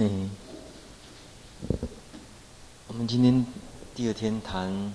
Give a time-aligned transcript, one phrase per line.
[0.00, 0.30] 嗯，
[2.86, 3.44] 我们今天
[3.96, 4.94] 第二天谈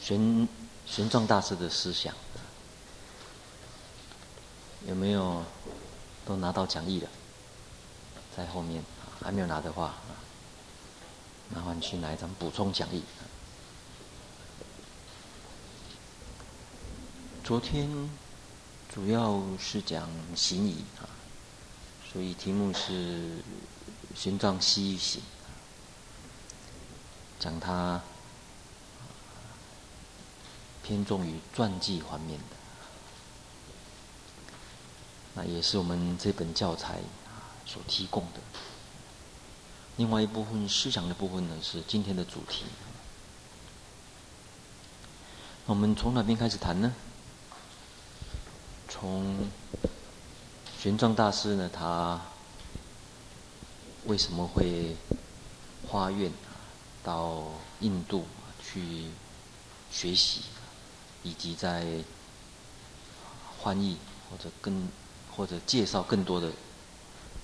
[0.00, 0.48] 玄
[0.86, 2.14] 玄奘大师的思想，
[4.86, 5.44] 有没有
[6.24, 7.08] 都拿到讲义了？
[8.34, 8.82] 在后面，
[9.22, 9.96] 还没有拿的话，
[11.54, 13.02] 麻烦去拿一张补充讲义。
[17.44, 18.08] 昨天
[18.88, 21.17] 主要是讲行仪啊。
[22.10, 23.42] 所以题目是
[24.16, 25.20] 玄奘西域行，
[27.38, 28.00] 讲他
[30.82, 32.56] 偏重于传记方面的，
[35.34, 37.00] 那也是我们这本教材
[37.66, 38.40] 所提供的。
[39.98, 42.64] 另外一部分思想的部分呢，是今天的主题。
[45.66, 46.94] 我们从哪边开始谈呢？
[48.88, 49.46] 从。
[50.80, 52.20] 玄奘大师呢，他
[54.04, 54.96] 为什么会
[55.90, 56.30] 发愿
[57.02, 57.42] 到
[57.80, 58.24] 印度
[58.62, 59.06] 去
[59.90, 60.42] 学习，
[61.24, 61.84] 以及在
[63.60, 63.98] 翻译
[64.30, 64.88] 或者更
[65.36, 66.52] 或者介绍更多的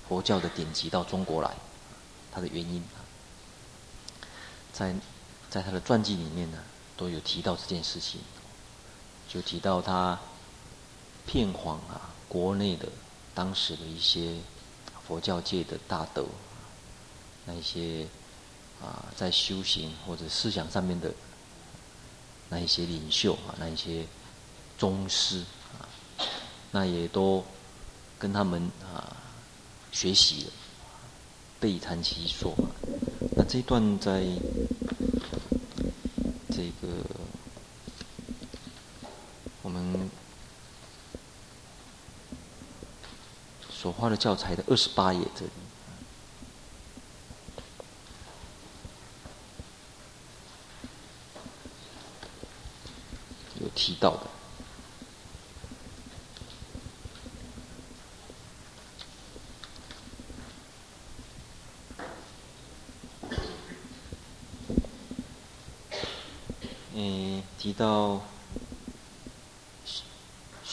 [0.07, 1.53] 佛教的典籍到中国来，
[2.31, 2.81] 他的原因，
[4.71, 4.95] 在
[5.49, 6.57] 在他的传记里面呢，
[6.95, 8.21] 都有提到这件事情，
[9.27, 10.17] 就提到他
[11.27, 12.87] 骗谎啊国内的。
[13.35, 14.35] 当时的一些
[15.05, 16.25] 佛教界的大德，
[17.45, 18.07] 那一些
[18.81, 21.13] 啊，在修行或者思想上面的
[22.47, 24.05] 那一些领袖啊，那一些
[24.77, 25.43] 宗师
[25.77, 25.83] 啊，
[26.71, 27.43] 那也都
[28.17, 29.17] 跟他们啊
[29.91, 30.51] 学习了，
[31.59, 32.55] 备谈其说。
[33.35, 34.23] 那这一段在
[36.49, 36.87] 这个
[39.61, 40.09] 我们。
[43.85, 45.51] 所画的教材的二十八页这里
[53.61, 54.21] 有提到的。
[66.95, 68.34] 嗯，提到。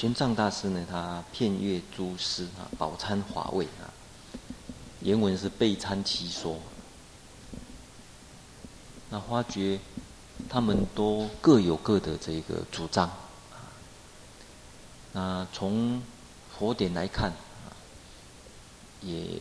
[0.02, 3.86] 玄奘大师呢，他片阅诸师啊，饱餐华味啊。
[4.98, 6.58] 原文是备参其说。
[9.10, 9.78] 那发觉
[10.48, 13.08] 他们都各有各的这个主张
[13.52, 13.70] 啊。
[15.12, 16.02] 那从
[16.58, 17.70] 佛典来看啊，
[19.02, 19.40] 也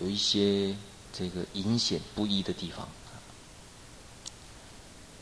[0.00, 0.74] 有一些
[1.12, 2.88] 这个隐显不一的地方。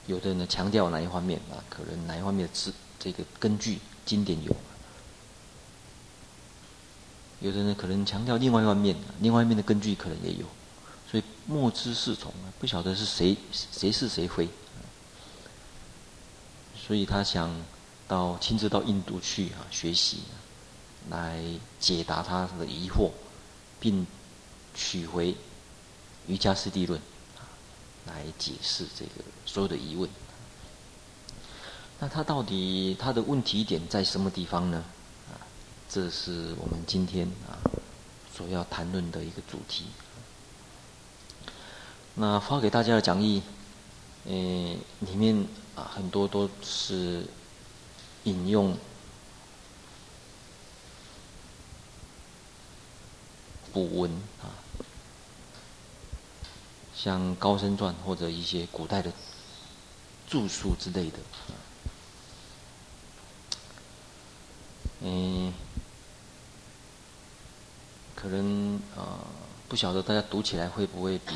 [0.06, 1.58] 有的人呢强调哪一方面啊？
[1.68, 4.52] 可能哪一方面的这这个根据经典有；
[7.40, 10.46] 有的人可能强调另外一方面，另外一面的根据可能也有，
[11.10, 14.48] 所以莫知是从，不晓得是谁谁是谁非。
[16.76, 17.50] 所以他想
[18.06, 20.20] 到亲自到印度去啊学习，
[21.10, 21.42] 来
[21.80, 23.10] 解答他的疑惑，
[23.80, 24.06] 并
[24.72, 25.32] 取回
[26.28, 27.00] 《瑜伽师地论》。
[28.06, 30.08] 来解释这个所有的疑问。
[31.98, 34.84] 那他到底他的问题点在什么地方呢？
[35.30, 35.40] 啊，
[35.88, 37.56] 这是我们今天啊
[38.34, 39.86] 所要谈论的一个主题。
[42.14, 43.42] 那发给大家的讲义，
[44.26, 47.26] 诶，里面啊很多都是
[48.24, 48.76] 引用
[53.72, 54.10] 古文
[54.42, 54.52] 啊。
[56.96, 59.12] 像《高僧传》或者一些古代的
[60.26, 61.18] 著述之类的，
[65.02, 65.52] 嗯，
[68.14, 69.18] 可能、呃，
[69.68, 71.34] 不晓得大家读起来会不会比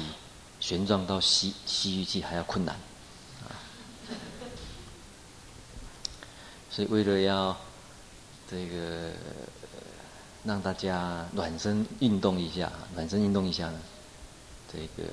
[0.58, 2.74] 玄奘到西西域记还要困难
[3.44, 3.52] 啊？
[6.70, 7.54] 所以为了要
[8.50, 9.12] 这个
[10.42, 13.78] 让大家暖身运动一下，暖身运动一下呢。
[14.72, 15.08] 这个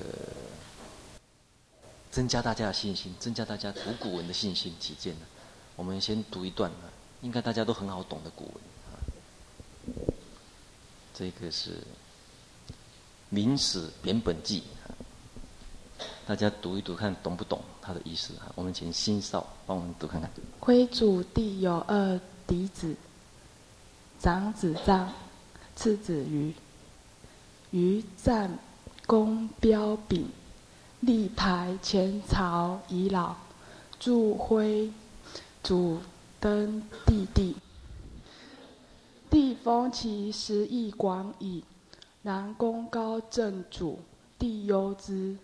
[2.12, 5.26] 增加大家的信心，增加大家读古文的信心起见呢，
[5.74, 6.86] 我们先读一段啊，
[7.22, 8.54] 应该大家都很好懂的古文
[8.86, 8.94] 啊。
[11.12, 11.70] 这个是
[13.30, 14.62] 《明史扁本纪》，
[16.24, 18.52] 大家读一读看懂不懂他的意思啊？
[18.54, 20.30] 我们请新少帮我们读看看。
[20.60, 22.94] 徽祖弟有二嫡子，
[24.20, 25.08] 长子臧，
[25.74, 26.54] 次子瑜。
[27.72, 28.56] 瑜赞。
[29.08, 30.28] 功彪炳，
[31.00, 33.36] 力排前朝遗老，
[33.98, 34.92] 助徽
[35.62, 36.00] 祖
[36.38, 37.56] 登帝弟。
[39.30, 41.64] 帝封其食邑广矣，
[42.22, 43.98] 然公高震主，
[44.38, 45.38] 帝忧之，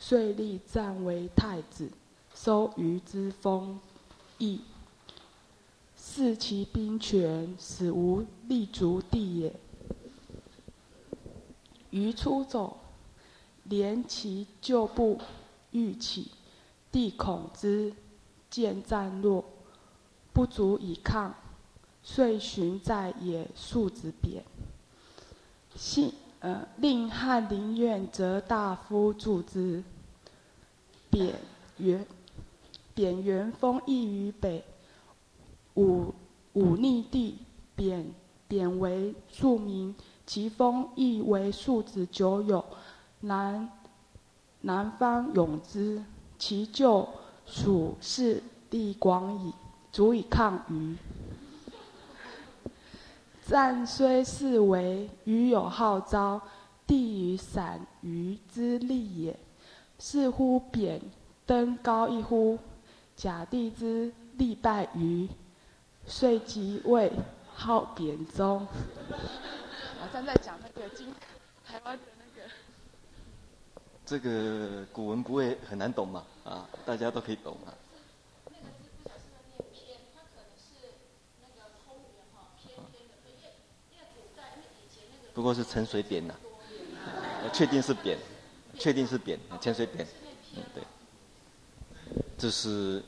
[0.00, 1.92] 遂立赞为太子，
[2.34, 3.78] 收虞之封
[4.38, 4.62] 邑，
[5.96, 9.54] 赐其兵权，使无立足地也。
[11.92, 12.78] 虞出走，
[13.70, 15.18] 连其旧部
[15.70, 16.32] 欲起，
[16.90, 17.94] 帝恐之
[18.50, 19.44] 见战弱，
[20.32, 21.32] 不足以抗。
[22.02, 24.42] 遂寻在野庶子贬，
[25.76, 29.84] 信呃令翰林院择大夫助之。
[31.10, 31.34] 贬
[31.76, 32.06] 元
[32.94, 34.64] 贬元封邑于北，
[35.74, 36.14] 武
[36.54, 37.36] 武逆帝
[37.76, 38.12] 贬
[38.48, 39.94] 贬为庶民，
[40.26, 42.64] 其封邑为庶子久有，
[43.20, 43.70] 南
[44.62, 46.02] 南方拥之，
[46.38, 47.08] 其旧
[47.46, 49.52] 属势力广矣，
[49.92, 50.96] 足以抗虞。
[53.42, 56.40] 赞虽是为虞有号召，
[56.86, 59.38] 帝于散虞之力也。
[59.98, 60.98] 是乎贬
[61.44, 62.58] 登高一呼，
[63.14, 65.28] 假帝之力败虞，
[66.06, 67.12] 遂即位，
[67.54, 68.66] 号贬宗。
[69.10, 71.12] 我现在讲那个今
[71.66, 72.04] 台湾的，
[74.10, 76.26] 这个古文不会很难懂嘛？
[76.42, 77.70] 啊，大家都可以懂啊。
[85.32, 86.34] 不过是陈水扁呐、
[87.52, 88.18] 确定是扁，
[88.76, 90.04] 确定是扁，陈水扁，
[90.56, 90.82] 嗯对，
[92.36, 93.00] 这是《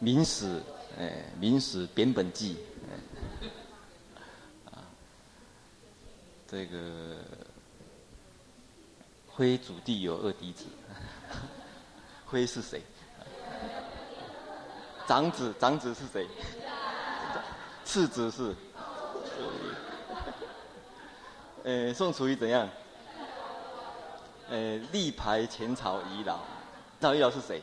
[0.00, 0.56] 明史》
[0.98, 2.56] 哎，《明史扁本纪》
[3.44, 3.48] 哎，
[4.72, 4.82] 啊，
[6.48, 7.18] 这个
[9.36, 10.64] 徽祖帝有二嫡子，
[12.24, 12.80] 徽是谁？
[15.06, 16.26] 长子，长子是谁？
[17.84, 18.54] 次子是。
[21.64, 22.68] 呃，宋楚瑜怎样？
[24.50, 26.38] 呃，力排前朝遗老，
[27.00, 27.60] 赵遗老是谁？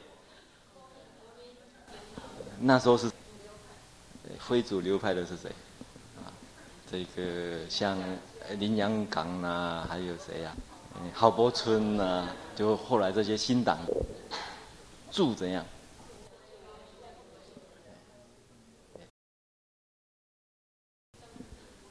[2.59, 3.09] 那时候是
[4.39, 5.49] 徽主流派的是谁？
[6.17, 6.27] 啊，
[6.91, 7.97] 这个像
[8.57, 10.55] 林洋港、啊，还有谁呀、
[11.13, 13.77] 郝柏村呐、啊，就后来这些新党，
[15.11, 15.65] 住怎样？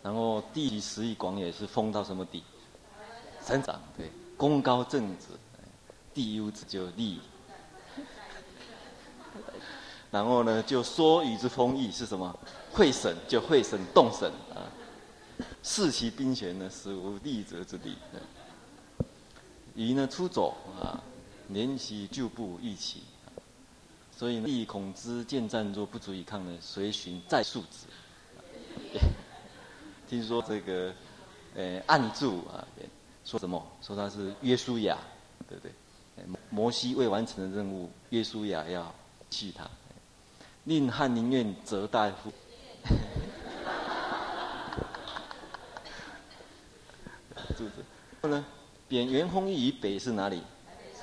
[0.02, 2.43] 然后帝食邑广也是封到什么地？
[3.47, 5.26] 省长对，功高震主，
[6.14, 7.20] 帝忧之就立。
[10.11, 12.37] 然后呢，就说与之封邑是什么？
[12.73, 14.67] 会审就会审动审啊，
[15.62, 17.96] 赐其兵权呢，使无立足之地。
[19.81, 21.03] 虞呢出走啊，
[21.49, 23.03] 连其旧部欲起，
[24.15, 27.87] 所以呢，帝恐之见战若，不足以抗呢，随寻在庶子。
[30.06, 30.93] 听说这个，
[31.55, 32.62] 呃，暗注啊，
[33.25, 33.67] 说什么？
[33.81, 34.99] 说他是约书亚，
[35.49, 35.73] 对不对？
[36.50, 38.94] 摩西未完成的任务，约书亚要
[39.31, 39.67] 去他，
[40.65, 42.31] 令翰林院择大夫。
[47.56, 47.82] 柱子，
[48.21, 48.44] 然后呢，
[48.91, 50.43] 贬元封邑于北是哪里？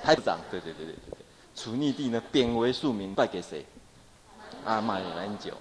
[0.04, 1.18] 台北长，对对对对对。
[1.56, 3.66] 楚逆帝呢，贬为庶民，败给谁？
[4.66, 5.54] 阿麦兰九。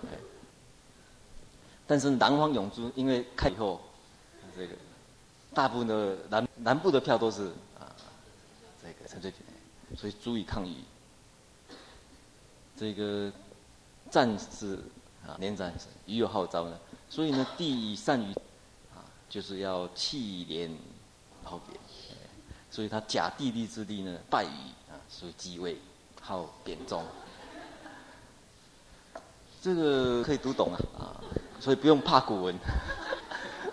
[1.87, 3.81] 但是南方永珠，因为开以后，
[4.57, 4.75] 这个
[5.55, 7.45] 大部分的南南部的票都是
[7.79, 7.87] 啊，
[8.83, 10.79] 这个陈水扁，所以足以抗议。
[12.77, 13.33] 这个
[14.11, 14.81] 战是
[15.25, 16.77] 啊，连战是虞有号召呢，
[17.09, 18.33] 所以呢，帝以善于
[18.93, 20.77] 啊，就是要弃廉
[21.45, 21.79] 讨贬，
[22.77, 24.49] 所以他假弟弟之力呢，败于
[24.91, 25.79] 啊，所以即位，
[26.21, 27.03] 号贬宗。
[29.63, 31.17] 这个可以读懂啊啊。
[31.59, 32.55] 所以不用怕古文，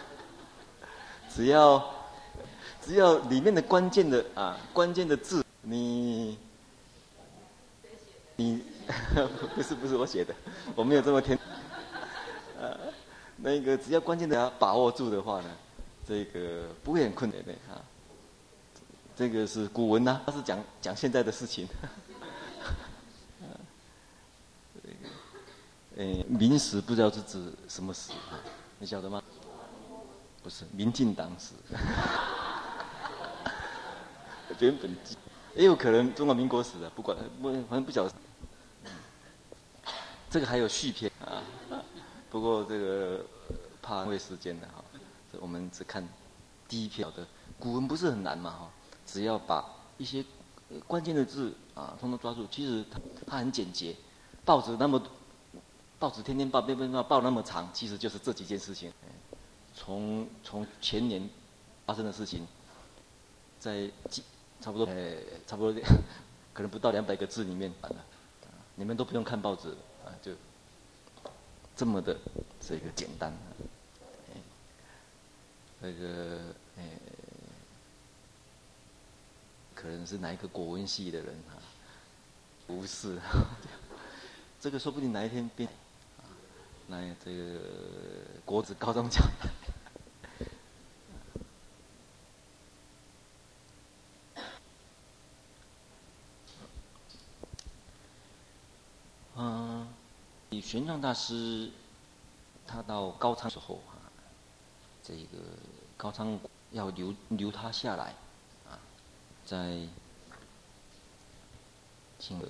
[1.30, 1.94] 只要
[2.82, 6.38] 只要里面的关键的啊关键的字，你
[8.38, 8.64] 你
[9.54, 10.34] 不是不是我写的，
[10.76, 11.38] 我没有这么天，
[12.58, 12.80] 呃，
[13.36, 15.50] 那个只要关键的要把握住的话呢，
[16.08, 17.84] 这个不会很困难的啊。
[19.16, 21.68] 这个是古文呐、啊，它是讲讲现在的事情。
[25.96, 28.12] 呃，明史不知道是指什么史，
[28.80, 29.22] 你晓得吗？
[30.42, 31.54] 不是，民进党史。
[34.60, 34.96] 原本
[35.56, 38.14] 也有可能中华民国史的，不管不反正不晓得。
[40.32, 41.44] 这个还有续篇啊，
[42.32, 43.24] 不过这个
[43.80, 44.84] 怕浪费时间的哈，
[45.40, 46.04] 我们只看
[46.68, 47.28] 第一篇的。
[47.60, 48.72] 古文不是很难嘛哈，
[49.14, 49.64] 只要把
[50.00, 50.26] 一些
[50.88, 52.48] 关键的字啊，通通抓住。
[52.50, 53.96] 其实它它很简洁，
[54.44, 55.00] 报纸那么。
[56.00, 58.92] 报纸天天报，天天报，报那么长，其实就是这几件事情。
[59.74, 61.30] 从从前年
[61.86, 62.46] 发生的事情，
[63.58, 64.22] 在几
[64.60, 65.16] 差不多呃
[65.48, 65.82] 差不多
[66.54, 68.04] 可能不到两百个字里面完了，
[68.76, 69.70] 你们都不用看报纸
[70.04, 70.34] 啊，就
[71.74, 72.18] 这么的
[72.60, 73.32] 这个简单。
[75.80, 76.40] 那个
[76.76, 76.84] 呃，
[79.84, 81.60] 可能是哪一个国文系的人啊？
[82.66, 83.20] 不是，
[84.62, 85.70] 这个说不定哪一天变
[86.20, 86.24] 啊，
[86.88, 87.60] 那这个
[88.46, 89.22] 国子高中讲。
[99.36, 99.86] 嗯，
[100.64, 101.70] 玄奘大师
[102.66, 104.00] 他到高昌时候啊。
[105.06, 105.38] 这个
[105.98, 106.40] 高昌
[106.72, 108.16] 要留留他下来，
[109.46, 109.78] 在
[112.18, 112.48] 这个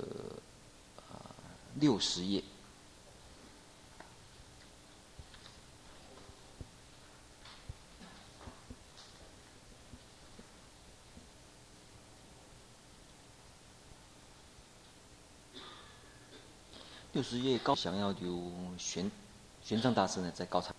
[1.12, 1.34] 啊
[1.80, 2.44] 六十页，
[17.12, 19.12] 六十页高想要留玄
[19.64, 20.74] 玄奘大师呢，在高昌。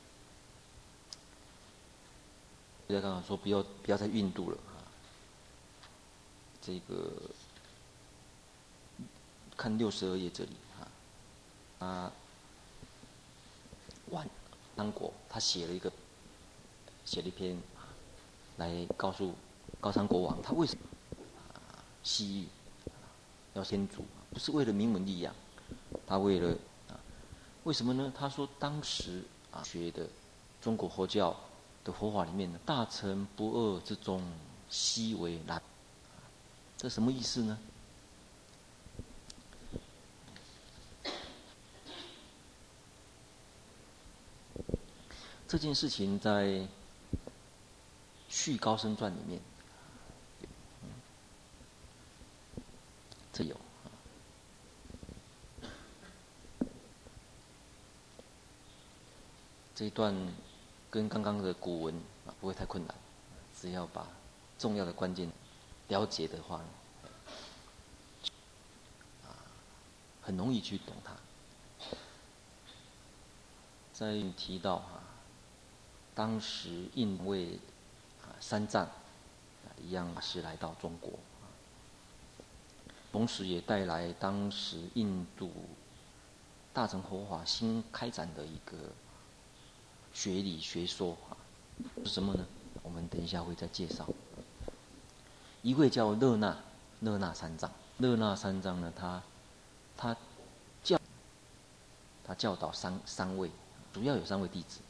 [2.86, 4.58] 不要刚刚说不要不要再印度了！
[6.64, 7.12] 这个
[9.56, 12.12] 看六十二页这里啊，啊，
[14.10, 14.26] 万
[14.76, 15.92] 安国他写了一个
[17.04, 17.56] 写了一篇
[18.56, 19.34] 来告诉
[19.80, 20.82] 高昌国王，他为什么
[22.02, 22.48] 西域
[23.52, 25.34] 要先祖，不是为了名闻利养，
[26.06, 26.56] 他为了
[26.88, 26.98] 啊
[27.64, 28.12] 为什么呢？
[28.16, 30.08] 他说当时啊学的
[30.60, 31.36] 中国佛教。
[31.84, 34.22] 的佛法里面呢，大乘不二之中，
[34.70, 35.60] 悉为南。
[36.84, 37.58] 这什么意思呢？
[45.48, 46.44] 这件事情在
[48.28, 49.40] 《续高僧传》里面，
[53.32, 53.58] 这有
[59.74, 60.14] 这一段。
[60.90, 62.94] 跟刚刚的古文啊不会太困难，
[63.58, 64.06] 只要把
[64.56, 65.28] 重要的关键
[65.88, 66.62] 了解的话，
[69.24, 69.36] 啊，
[70.22, 71.14] 很容易去懂它。
[73.92, 75.04] 再提到啊，
[76.14, 77.58] 当时印为
[78.22, 78.88] 啊三藏
[79.82, 81.12] 一样是来到中国，
[83.12, 85.52] 同时也带来当时印度
[86.72, 88.76] 大乘佛法新开展的一个。
[90.12, 91.34] 学理学说啊，
[92.04, 92.46] 是什么呢？
[92.84, 94.08] 我们等一下会再介绍。
[95.64, 96.56] 一位叫勒那，
[97.00, 97.72] 勒那三藏。
[97.96, 99.22] 勒那三藏呢，他
[99.96, 100.14] 他
[100.82, 101.00] 教
[102.22, 103.50] 他教导三三位，
[103.90, 104.80] 主要有三位弟子。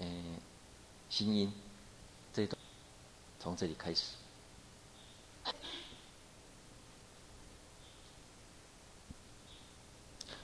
[0.00, 0.36] 嗯，
[1.08, 1.50] 心音
[2.34, 2.60] 这段
[3.40, 4.12] 从这里开始。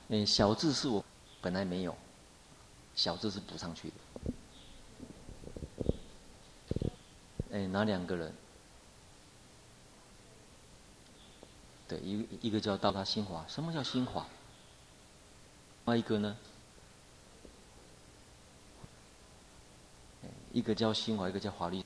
[0.08, 1.04] 嗯，小字是我
[1.42, 1.94] 本来没有，
[2.94, 3.94] 小字是补上去的。
[7.52, 8.32] 哎，哪两个人？
[11.88, 13.46] 对，一一个叫道他心华。
[13.48, 14.26] 什么叫心华？
[15.86, 16.36] 另一个呢？
[20.52, 21.82] 一个叫心华，一个叫华律。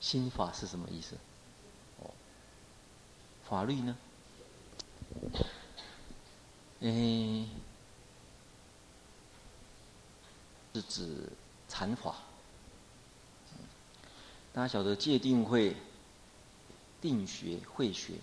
[0.00, 1.16] 心法是什么意思？
[2.00, 2.10] 哦，
[3.46, 3.96] 法律呢？
[6.80, 7.46] 嗯，
[10.74, 11.28] 是指
[11.68, 12.16] 禅法。
[14.52, 15.76] 大家晓得戒定慧、
[17.00, 18.14] 定学、慧学，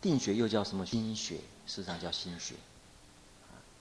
[0.00, 0.86] 定学又叫什么？
[0.86, 1.36] 心学，
[1.66, 2.54] 事实上叫心学。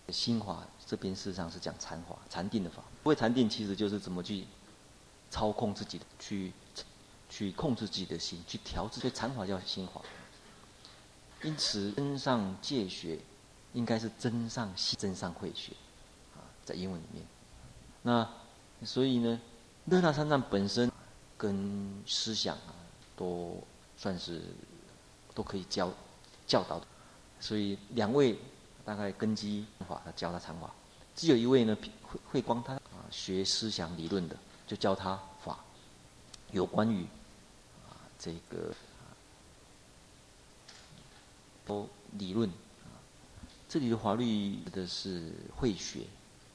[0.10, 2.84] 心法这边事实上是讲禅法、禅定的法。
[3.04, 4.46] 不会禅定，其实就是怎么去
[5.30, 6.52] 操控自己的去。
[7.30, 9.02] 去控制自己的心，去调制。
[9.02, 10.00] 所以禅法叫心法。
[11.42, 13.18] 因此，真上戒学
[13.74, 15.72] 应该是真上心、真上慧学
[16.36, 17.26] 啊，在英文里面。
[18.04, 18.30] 那
[18.86, 19.40] 所以呢，
[19.86, 20.92] 勒那三藏本身
[21.38, 22.76] 跟思想啊，
[23.18, 23.62] 都
[23.98, 24.42] 算是
[25.34, 25.92] 都可以教
[26.46, 26.86] 教导的。
[27.40, 28.38] 所以两位
[28.86, 30.68] 大概根基法，他教他禅法；
[31.16, 34.36] 只有一位呢，慧慧光他啊学思想理论的，
[34.68, 35.60] 就教他法，
[36.52, 37.08] 有关于。
[38.20, 38.74] 这个
[41.66, 42.96] 都理论啊，
[43.68, 46.04] 这里的法律指的是会学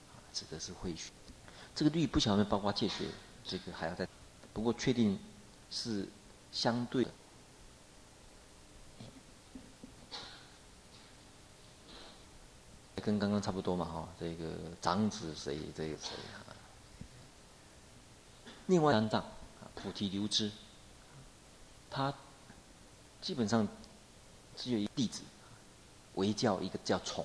[0.08, 1.10] 啊，指的是会学。
[1.78, 3.04] 这个律不晓得包括戒学，
[3.44, 4.08] 这个还要再，
[4.52, 5.16] 不过确定
[5.70, 6.08] 是
[6.50, 7.10] 相对的。
[13.00, 16.42] 跟刚刚差不多嘛，哈，这个长子谁，这个谁啊？
[18.66, 19.24] 另外三藏，
[19.76, 20.50] 菩提流支，
[21.88, 22.12] 他
[23.22, 23.68] 基本上
[24.56, 25.22] 只有一个弟子，
[26.16, 27.24] 为教一个叫宠。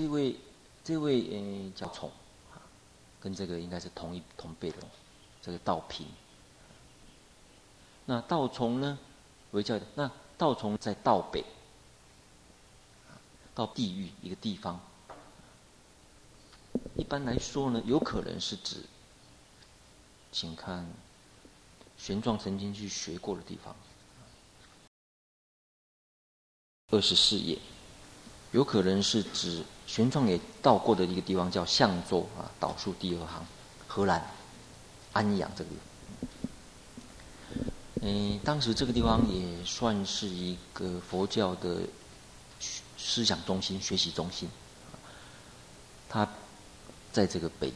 [0.00, 0.34] 这位
[0.82, 2.10] 这位呃叫丛
[2.50, 2.56] 啊，
[3.20, 4.78] 跟这个应该是同一同辈的。
[5.42, 6.06] 这个道平，
[8.06, 8.98] 那道从呢？
[9.50, 11.44] 为教的那道从在道北，
[13.54, 14.80] 到地狱一个地方。
[16.96, 18.84] 一般来说呢，有可能是指，
[20.32, 20.86] 请看
[21.98, 23.74] 玄奘曾经去学过的地方，
[26.88, 27.58] 二十四页，
[28.52, 33.46] 有可能是指玄奘也到过的一个地方，叫象州啊，倒数第二行，
[33.86, 34.24] 荷兰。
[35.12, 37.64] 安阳这个地方，
[38.02, 41.80] 嗯，当时这个地方也算是一个佛教的
[42.96, 44.48] 思想中心、学习中心。
[46.08, 46.28] 他
[47.10, 47.72] 在这个北，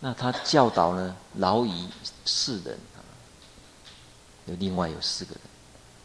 [0.00, 1.86] 那他教导呢，劳仪
[2.24, 3.04] 四人啊，
[4.46, 5.40] 有另外有四个人。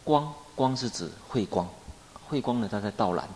[0.04, 1.70] 光光是指慧光，
[2.30, 3.28] 慧光呢，他在道南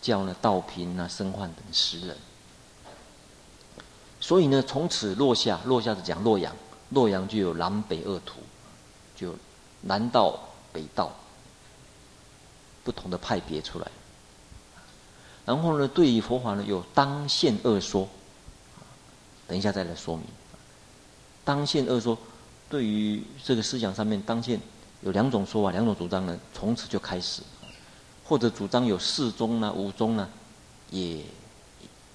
[0.00, 2.16] 教呢道平啊、僧焕等十人。
[4.20, 6.54] 所以呢，从此落下，落下是讲洛阳，
[6.90, 8.40] 洛阳就有南北二土，
[9.14, 9.34] 就
[9.82, 10.36] 南道
[10.72, 11.12] 北道
[12.82, 13.86] 不同的派别出来。
[15.44, 18.08] 然后呢，对于佛法呢，有当现二说，
[19.46, 20.24] 等一下再来说明。
[21.44, 22.18] 当现二说，
[22.68, 24.60] 对于这个思想上面，当现
[25.00, 27.40] 有两种说法，两种主张呢，从此就开始，
[28.28, 30.28] 或者主张有四宗呢、五宗呢，
[30.90, 31.24] 也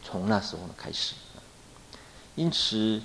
[0.03, 1.15] 从那时候呢开始。
[2.35, 3.01] 因此，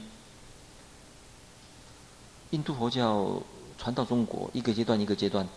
[2.51, 3.43] 印度佛教
[3.79, 5.49] 传到中国，一个阶段一个阶段，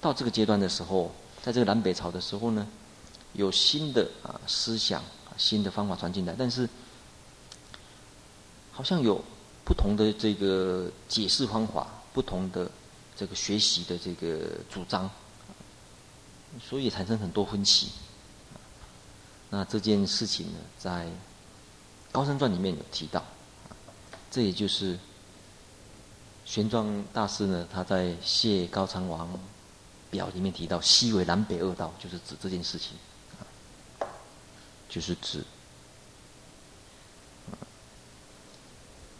[0.00, 1.10] 到这个阶段的时候，
[1.42, 2.64] 在这个南北朝的时候呢，
[3.32, 5.02] 有新的啊思想、
[5.36, 6.68] 新的方法传进来，但是
[8.70, 9.20] 好像有
[9.64, 12.70] 不同的这个解释方法，不同的
[13.16, 15.10] 这个学习的这个主张，
[16.58, 17.90] 所以产生很多分歧。
[19.50, 21.06] 那这件事情呢，在
[22.10, 23.22] 《高僧传》里面有提到，
[24.30, 24.98] 这也就是
[26.44, 29.28] 玄奘大师呢，他在《谢高昌王
[30.10, 32.96] 表》里面提到，西为南北二道，就是指这件事情，
[34.88, 35.44] 就是指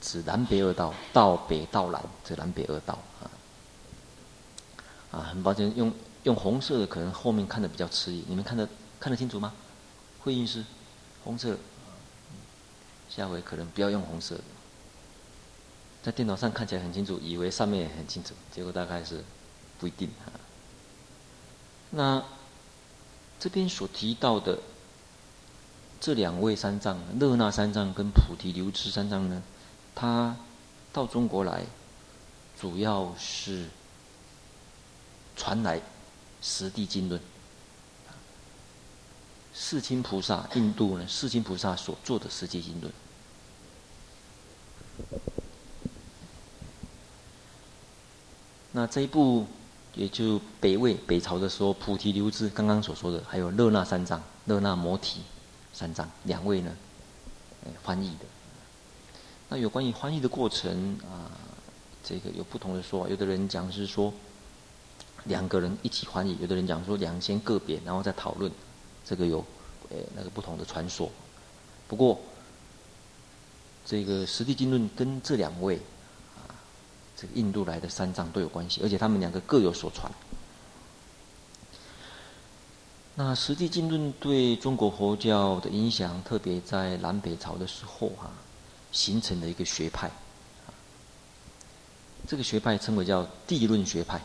[0.01, 3.31] 指南北二道，道北道南，这南北二道啊。
[5.11, 5.93] 啊，很抱歉，用
[6.25, 9.53] 用红色的，可能后面看的比较迟疑，你们看得看得清楚吗？
[10.21, 10.65] 会印师，
[11.25, 11.57] 红色。
[13.09, 14.45] 下回可能不要用红色的，
[16.01, 19.25] 在电脑上看起来很清楚，以为上面也很清楚，结果大概是
[19.81, 20.31] 不一定哈。
[21.91, 22.23] 那
[23.41, 24.61] 这边所提到的
[26.01, 29.43] 这两位三藏，勒那三藏跟菩提流支三藏呢，
[29.95, 30.37] 他
[30.93, 31.65] 到中国来，
[32.61, 33.67] 主要是
[35.35, 35.81] 传来
[36.41, 37.21] 十地经论。
[39.53, 42.93] 世亲菩萨，印度呢，世亲菩萨所做的《十地经论》，
[48.73, 49.47] 那这一部
[49.95, 55.21] 也就北魏北朝的时候，菩提流支刚刚所说的，还有勒那三藏、勒那摩提
[55.73, 56.75] 三藏两位呢，
[57.83, 58.25] 翻译的。
[59.49, 61.27] 那有关于翻译的过程啊，
[62.05, 64.15] 这个有不同的说法，有的人讲是说
[65.25, 68.51] 两个人一起翻译，有的人讲说两先个别，然后再讨论。
[69.05, 69.45] 这个有，
[69.89, 71.11] 呃，那个不同的传说。
[71.89, 72.21] 不过，
[73.85, 75.81] 这个《十地经论》跟这两位
[76.37, 76.55] 啊，
[77.17, 80.13] 这个印度来的三藏都有关系，而且他们两个各有所传。
[83.17, 88.31] 那《十地经论》对中国佛教的影响，特别在南北朝的时候、啊，
[88.93, 90.11] 形成了一个学派。
[92.29, 94.21] 这个学派称为叫地论学派，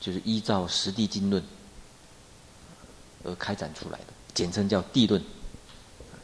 [0.00, 1.42] 就是依照《十地经论》。
[3.24, 5.20] 而开展出来的，简称叫地论，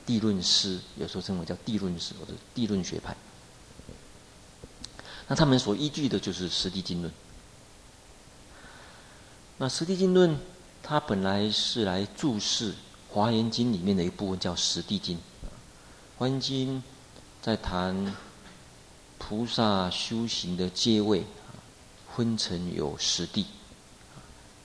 [0.06, 3.16] 地论师，有时候称为叫地论师或者地论学派。
[5.26, 7.10] 那他们所依据的就是《十地经论》。
[9.58, 10.30] 那《十地经论》
[10.84, 12.72] 它本来是来注释
[13.10, 15.16] 《华严经》里面的一部分，叫《十地经》。
[16.16, 16.78] 《华严经》
[17.42, 18.14] 在谈
[19.18, 21.24] 菩萨修行的阶位，
[22.14, 23.46] 分成有十地，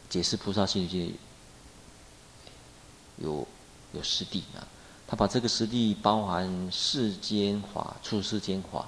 [0.10, 1.14] 解释菩萨心经
[3.18, 3.48] 有
[3.94, 4.66] 有十地啊，
[5.08, 8.88] 他把这个十地包含世间法、出世间法。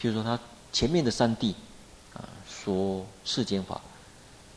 [0.00, 0.38] 譬如说，他
[0.72, 1.54] 前面的三地
[2.12, 3.80] 啊，说世间法；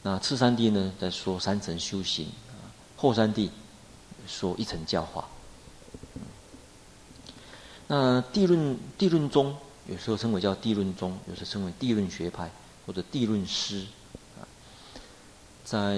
[0.02, 3.50] 那次三地呢，在说三层修行；啊后三地
[4.28, 5.28] 说一层教化。
[7.88, 9.56] 那地论地论宗，
[9.88, 12.52] 有时候称为叫地论宗，有时称为地论学派
[12.86, 13.86] 或者地论师。
[15.65, 15.97] 在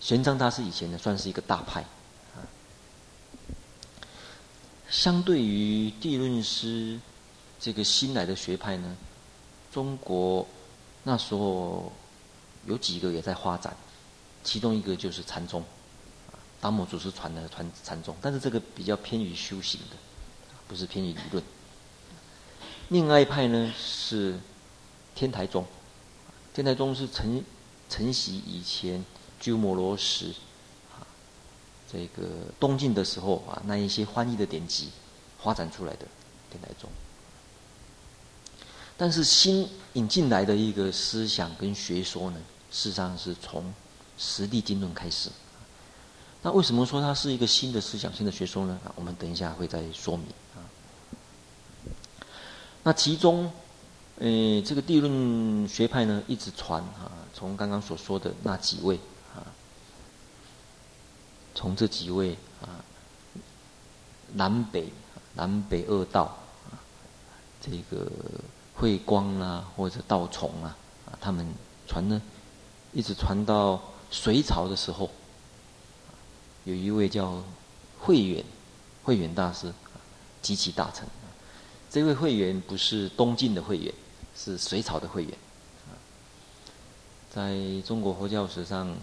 [0.00, 1.82] 玄奘大师以前呢，算是一个大派。
[2.34, 2.42] 啊，
[4.90, 6.98] 相对于地论师
[7.60, 8.96] 这个新来的学派呢，
[9.70, 10.44] 中国
[11.04, 11.92] 那时候
[12.66, 13.76] 有几个也在发展，
[14.42, 15.62] 其中一个就是禅宗，
[16.60, 19.96] 达摩祖师传的传禅宗，但是这个比较偏于修行的。
[20.68, 21.44] 不是偏于理论。
[22.88, 24.36] 另外一派呢是
[25.14, 25.64] 天台宗，
[26.52, 27.40] 天台宗是承
[27.88, 29.04] 承袭以前
[29.40, 30.26] 鸠摩罗什
[30.92, 31.06] 啊，
[31.90, 34.90] 这个东晋的时候啊，那一些翻译的典籍
[35.42, 36.06] 发展出来的
[36.50, 36.90] 天台宗。
[38.96, 43.74] 但是新引进来的一个思想跟学说呢，事实上是从
[44.16, 45.30] 十地经论开始。
[46.42, 48.80] 那为什么说它是一个新的思想、新的学说呢？
[48.94, 50.64] 我们等一下会再说明啊。
[52.84, 53.52] 那其中，
[54.18, 58.98] 呃，这个地论学派呢，一直传啊，从刚刚所说的那几位
[59.34, 59.44] 啊，
[61.54, 62.80] 从这几位啊，
[64.32, 64.90] 南北
[65.34, 66.34] 南北二道
[66.70, 66.80] 啊，
[67.60, 68.10] 这个
[68.74, 70.74] 慧光啊，或者道琮啊，
[71.04, 71.46] 啊，他们
[71.86, 72.22] 传呢，
[72.94, 73.78] 一直传到
[74.10, 75.10] 隋朝的时候，
[76.64, 77.42] 有一位叫
[77.98, 78.42] 慧远，
[79.04, 79.70] 慧远大师，
[80.40, 81.06] 极其大成。
[81.90, 83.94] 这位慧远不是东晋的慧远，
[84.36, 85.32] 是隋朝的慧远。
[87.30, 88.94] 在中国佛教史上，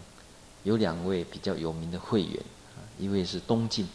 [0.64, 2.44] 有两位比较有名的慧远，
[2.98, 3.88] 一位是东晋，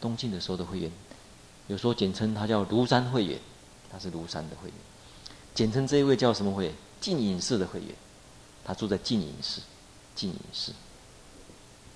[0.00, 0.90] 东晋的时候的慧远，
[1.68, 3.38] 有时候简称他叫庐山慧远，
[3.90, 4.74] 他是庐山的慧远。
[5.54, 6.74] 简称这一位叫什么慧远？
[7.00, 7.94] 净隐寺的慧远，
[8.64, 9.62] 他住在净隐寺，
[10.14, 10.72] 净隐寺。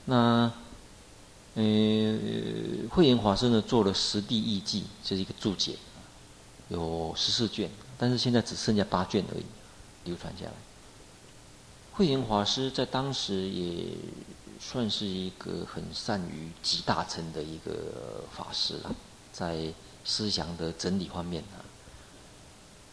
[0.07, 0.51] 那，
[1.55, 1.63] 呃，
[2.91, 5.77] 慧远法师呢，做了《十地义记》，就是一个注解。
[6.69, 7.71] 有十四卷，
[8.05, 9.47] 但是现在只剩下八卷而已，
[10.05, 10.53] 流传下来。
[11.95, 13.97] 慧远法师在当时也
[14.61, 18.95] 算是一个很善于集大成的一个法师了，
[19.33, 19.73] 在
[20.05, 21.65] 思想的整理方面啊，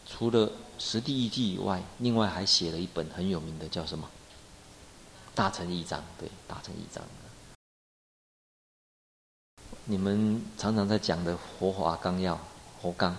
[0.06, 0.48] 除了
[0.78, 4.08] 《十地义记》以外，另外还写了一本很有名的，叫什么
[5.36, 6.00] 《大乘义章》？
[6.18, 7.04] 对，《大乘义章》。
[9.84, 12.34] 你们常常在讲的《佛华纲要》，
[12.80, 13.14] 佛纲。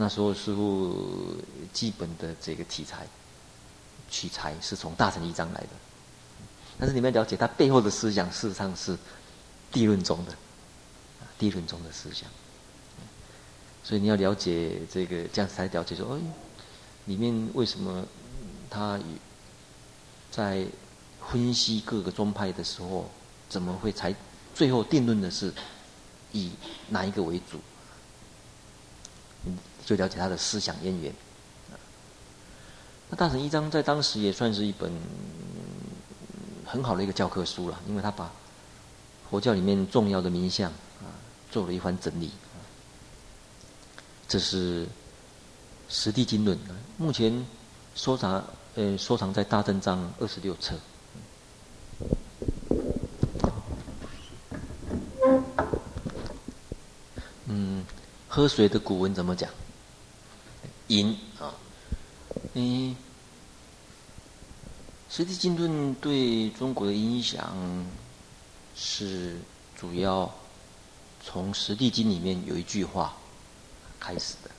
[0.00, 1.36] 那时候师父
[1.72, 3.04] 基本的这个题材
[4.08, 5.68] 取材是从《大乘一章》来的，
[6.78, 8.96] 但是你们要了解它背后的思想，事实上是
[9.72, 10.32] 地论宗的，
[11.36, 12.30] 地论宗的思想。
[13.82, 16.20] 所以你要了解这个，这样才了解说，哎，
[17.06, 18.06] 里面为什么
[18.70, 19.18] 他与
[20.30, 20.64] 在
[21.28, 23.10] 分析各个宗派的时候，
[23.48, 24.14] 怎么会才
[24.54, 25.52] 最后定论的是
[26.30, 26.52] 以
[26.88, 27.58] 哪一个为主？
[29.88, 31.10] 就了解他的思想渊源。
[33.08, 34.92] 那《大乘一章》在当时也算是一本
[36.66, 38.30] 很好的一个教科书了，因为他把
[39.30, 40.70] 佛教里面重要的名相
[41.00, 41.08] 啊
[41.50, 42.30] 做了一番整理。
[44.28, 44.84] 这是
[45.88, 46.54] 《十地经论》，
[46.98, 47.46] 目前
[47.94, 50.74] 收藏呃收藏在大正藏二十六册。
[57.46, 57.82] 嗯，
[58.28, 59.48] 喝水的古文怎么讲？
[60.88, 61.54] 饮啊，
[62.54, 62.96] 嗯，
[65.14, 65.70] 《十地经论》
[66.00, 67.54] 对中国的影响
[68.74, 69.36] 是
[69.76, 70.32] 主要
[71.22, 73.14] 从《十地经》里面有一句话
[74.00, 74.50] 开始的，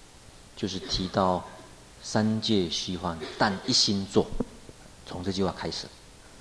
[0.56, 1.44] 就是提到
[2.04, 4.28] 三界虚幻，但一心做，
[5.08, 5.88] 从这句话开始，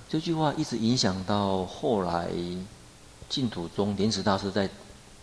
[0.07, 2.29] 这句话一直影响到后来
[3.27, 4.69] 净土宗莲池大师在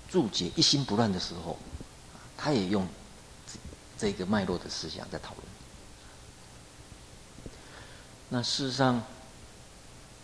[0.08, 1.56] 注解“一心不乱”的时候，
[2.36, 2.84] 他也用。
[3.98, 5.46] 这个脉络的思想在讨论。
[8.28, 8.96] 那事实上，《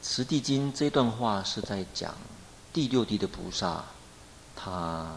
[0.02, 2.14] 十地经》这段话是在讲
[2.72, 3.84] 第六地的菩萨，
[4.56, 5.16] 他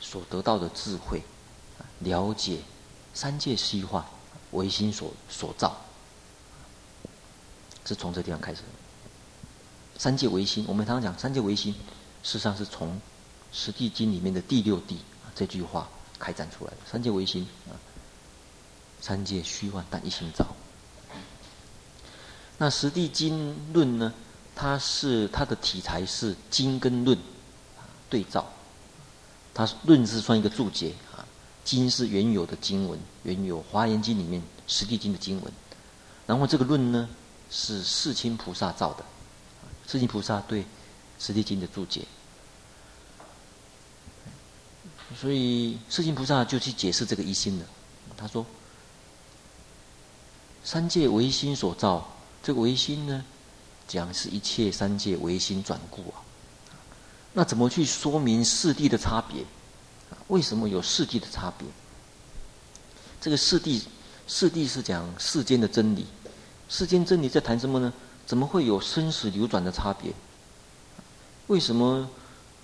[0.00, 1.22] 所得到的智慧，
[2.00, 2.58] 了解
[3.14, 4.04] 三界虚幻，
[4.50, 5.76] 唯心所所造，
[7.84, 8.62] 是从这地方开始。
[9.96, 11.72] 三界唯心，我们常常讲三界唯心，
[12.22, 12.88] 事实上是从
[13.52, 14.98] 《十地经》里面的第六地
[15.34, 15.88] 这句话。
[16.18, 17.74] 开展出来的三界唯心啊，
[19.00, 20.46] 三界虚幻，但一心造。
[22.58, 24.12] 那《十地经论》呢，
[24.54, 27.18] 它是它的题材是经跟论
[28.08, 28.50] 对照，
[29.52, 31.24] 它论是算一个注解啊，
[31.64, 35.52] 经是原有的经文，原有《华严经》里面《十地经》的经文，
[36.26, 37.06] 然后这个论呢
[37.50, 39.04] 是世亲菩萨造的，
[39.86, 40.62] 世亲菩萨对
[41.18, 42.06] 《十地经》的注解，
[45.18, 47.64] 所以世亲菩萨就去解释这个一心了，
[48.16, 48.44] 他说。
[50.62, 52.04] 三界唯心所造，
[52.42, 53.24] 这个唯心呢，
[53.86, 56.18] 讲是一切三界唯心转故啊。
[57.32, 59.44] 那怎么去说明四谛的差别？
[60.26, 61.68] 为什么有四谛的差别？
[63.20, 63.80] 这个四谛，
[64.26, 66.04] 四谛是讲世间的真理。
[66.68, 67.92] 世间真理在谈什么呢？
[68.26, 70.12] 怎么会有生死流转的差别？
[71.46, 72.10] 为什么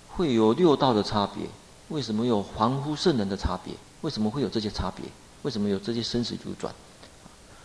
[0.09, 1.47] 会有六道的差别？
[1.93, 3.71] 为什么有凡夫圣人的差别？
[4.01, 5.05] 为什么会有这些差别？
[5.43, 6.73] 为什么有这些生死流转？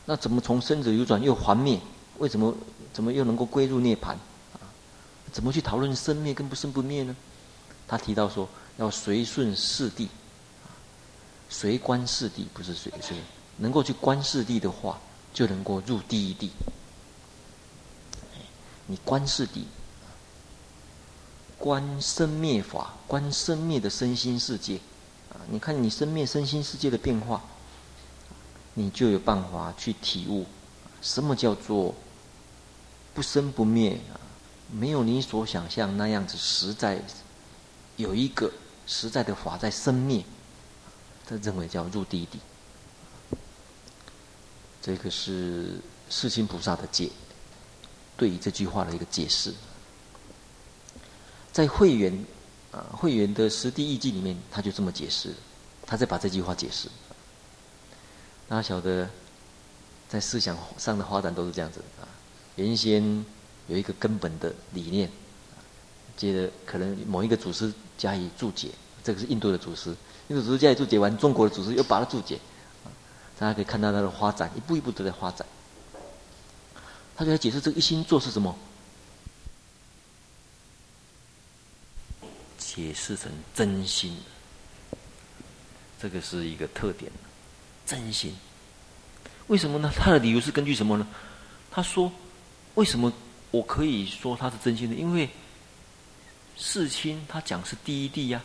[0.05, 1.81] 那怎么从生死流转又还灭？
[2.19, 2.55] 为什么
[2.93, 4.11] 怎么又能够归入涅槃？
[4.53, 4.61] 啊，
[5.33, 7.17] 怎么去讨论生灭跟不生不灭呢？
[7.87, 10.09] 他提到说要随顺四谛，
[11.49, 13.17] 随观四谛不是随随，
[13.57, 14.99] 能够去观四谛的话，
[15.33, 16.51] 就能够入第一谛。
[18.87, 19.63] 你观四谛，
[21.59, 24.77] 观生灭法，观生灭的身心世界，
[25.31, 27.43] 啊，你看你生灭身心世界的变化。
[28.75, 30.47] 你就有办法去体悟，
[31.03, 31.93] 什么叫做
[33.13, 34.15] 不生不灭啊？
[34.71, 37.03] 没有你所想象那样子实在
[37.97, 38.53] 有一个
[38.87, 40.25] 实在的法在生灭，
[41.27, 42.39] 他认为叫入第一谛。
[44.81, 47.11] 这个是世亲菩萨的解，
[48.17, 49.53] 对于这句话的一个解释。
[51.59, 52.17] 在会员
[52.71, 55.35] 啊，会员的实地义记里面，他就这么解释，
[55.85, 56.89] 他在把这句话解释。
[58.49, 59.11] 大家晓得，
[60.09, 62.07] 在思想上的发展都是这样子啊。
[62.55, 63.03] 原先
[63.67, 65.11] 有一个根本的理念，
[66.17, 68.71] 接着可能某一个祖师加以注解，
[69.03, 69.91] 这个是印度的祖师，
[70.29, 72.39] 印度祖师加以注解完，中国的祖师又把它注解。
[73.37, 75.45] 大家可以看到它的发展，一步一步都在发展。
[77.17, 78.57] 他就来解释这个一心作是什么？
[82.79, 84.17] 解释成真心，
[86.01, 87.11] 这个是一个特点。
[87.85, 88.37] 真心，
[89.49, 89.91] 为什么呢？
[89.97, 91.05] 他的理由是根据什么呢？
[91.73, 92.13] 他说
[92.77, 93.13] ：“为什么
[93.51, 94.95] 我可以说他是真心的？
[94.95, 95.29] 因为
[96.57, 98.41] 世亲他讲是第一谛呀。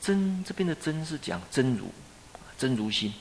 [0.00, 1.90] 真这边的真是讲真如，
[2.56, 3.12] 真如心，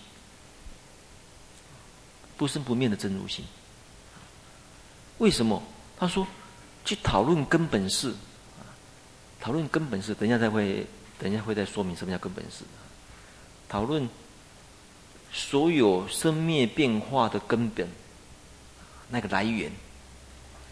[2.38, 3.44] 不生不灭的真如心。
[5.18, 5.64] 为什么？
[5.98, 6.28] 他说
[6.86, 8.14] 去讨论根本事，
[9.42, 12.66] 讨论根本事，等一下再会。”等一下会再说明什么叫根本事。
[13.70, 14.06] 讨论
[15.32, 17.88] 所有生灭变化的根本，
[19.08, 19.72] 那个来源，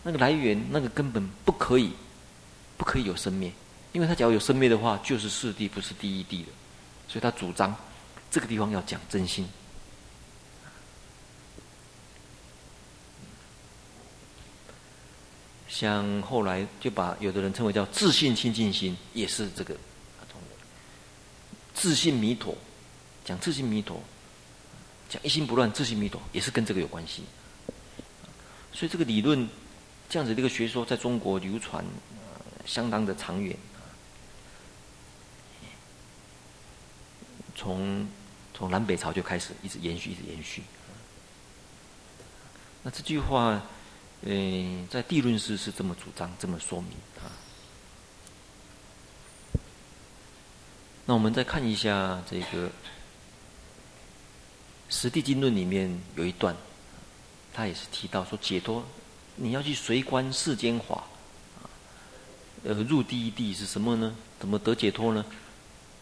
[0.03, 1.93] 那个来源，那个根本不可以，
[2.75, 3.53] 不可以有生灭，
[3.93, 6.49] 因为他只要有生灭的话，就是四谛，不是第一谛了。
[7.07, 7.73] 所以他主张
[8.29, 9.47] 这个地方要讲真心。
[15.73, 19.75] 像后来就把有的人称为叫自信清净心，也是这个。
[21.73, 22.55] 自信弥陀，
[23.25, 23.99] 讲自信弥陀，
[25.09, 27.23] 讲一心不乱，自信弥陀也是跟这个有关系。
[28.71, 29.49] 所以这个理论，
[30.07, 31.83] 这样子的一个学说，在中国流传，
[32.67, 33.57] 相当的长远。
[37.55, 38.07] 从
[38.53, 40.61] 从南北朝就开始，一直延续，一直延续。
[42.83, 43.63] 那这句话，
[44.25, 47.27] 嗯、呃，在地论师是这么主张，这么说明啊。
[51.05, 52.67] 那我们再看一下这个
[54.89, 56.55] 《十地经论》里面有一段，
[57.53, 58.83] 他也是提到说解脱，
[59.35, 61.03] 你要去随观世间法，
[62.63, 64.15] 呃，入第一地是什么呢？
[64.39, 65.25] 怎么得解脱呢？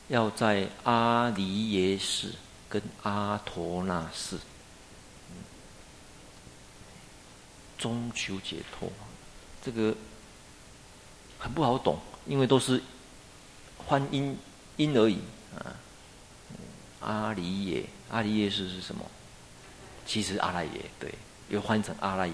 [0.10, 2.34] 要在阿梨耶识
[2.70, 4.38] 跟阿陀那识
[7.82, 8.88] 中求解脱，
[9.62, 9.96] 这个
[11.39, 12.82] 很不好懂，因为都是
[13.89, 14.38] 翻音。
[14.78, 15.20] 因而已
[15.60, 15.76] 啊！
[17.02, 19.06] 阿梨耶，阿梨耶是是什么？
[20.08, 21.13] 其实阿赖耶，对，
[21.50, 22.34] 又翻成阿赖耶。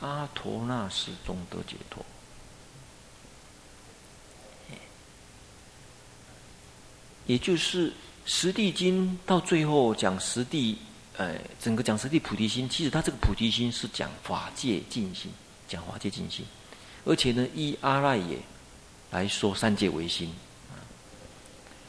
[0.00, 2.04] 阿陀那识中得解脱，
[7.26, 7.92] 也就是
[8.24, 10.78] 十地经到最后讲十地，
[11.16, 15.30] 呃，整个讲十地菩提心，其实它这个菩提心是讲法界净心，
[15.68, 16.44] 讲法界净心，
[17.04, 18.38] 而且呢，依阿赖耶
[19.10, 20.34] 来说三界唯心。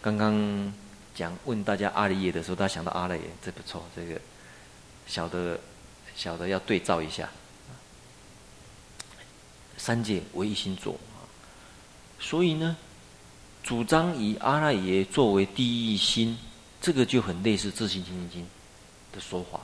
[0.01, 0.73] 刚刚
[1.15, 3.83] 讲问大家阿梨耶的时候，大家想到阿赖耶，这不错。
[3.95, 4.21] 这个
[5.07, 5.59] 小的
[6.15, 7.27] 小的要对照一下。
[9.77, 10.97] 三界唯一心作，
[12.19, 12.77] 所以呢，
[13.61, 16.37] 主张以阿赖耶作为第一心，
[16.79, 18.41] 这个就很类似《自性清净经》
[19.15, 19.61] 的说法。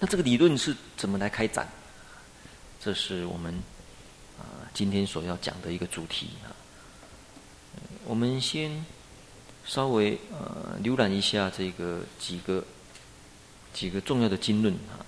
[0.00, 1.68] 那这个理论是怎么来开展？
[2.80, 3.52] 这是我们
[4.38, 6.54] 啊今天所要讲的一个主题啊。
[8.04, 8.86] 我们先
[9.66, 12.64] 稍微呃浏览一下这个几个
[13.74, 15.04] 几个重要的经论啊。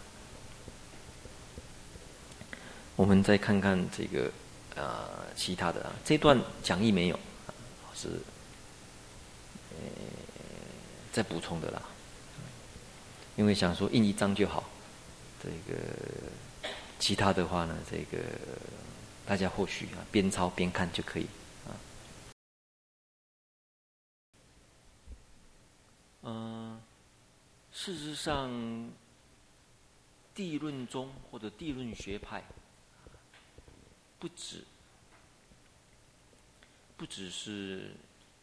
[2.97, 4.31] 我们再看看这个
[4.75, 7.19] 呃其他的啊，这段讲义没有，
[7.95, 8.09] 是
[11.13, 11.83] 再补充的啦，
[13.37, 14.65] 因为想说印一张就好，
[15.43, 15.79] 这个
[16.99, 18.23] 其他的话呢，这个
[19.27, 21.27] 大家或许啊边抄边看就可以
[21.67, 21.71] 啊。
[26.23, 26.81] 嗯，
[27.73, 28.91] 事实上，
[30.35, 32.45] 地论宗或者地论学派。
[34.19, 34.63] 不止，
[36.99, 37.93] 不只是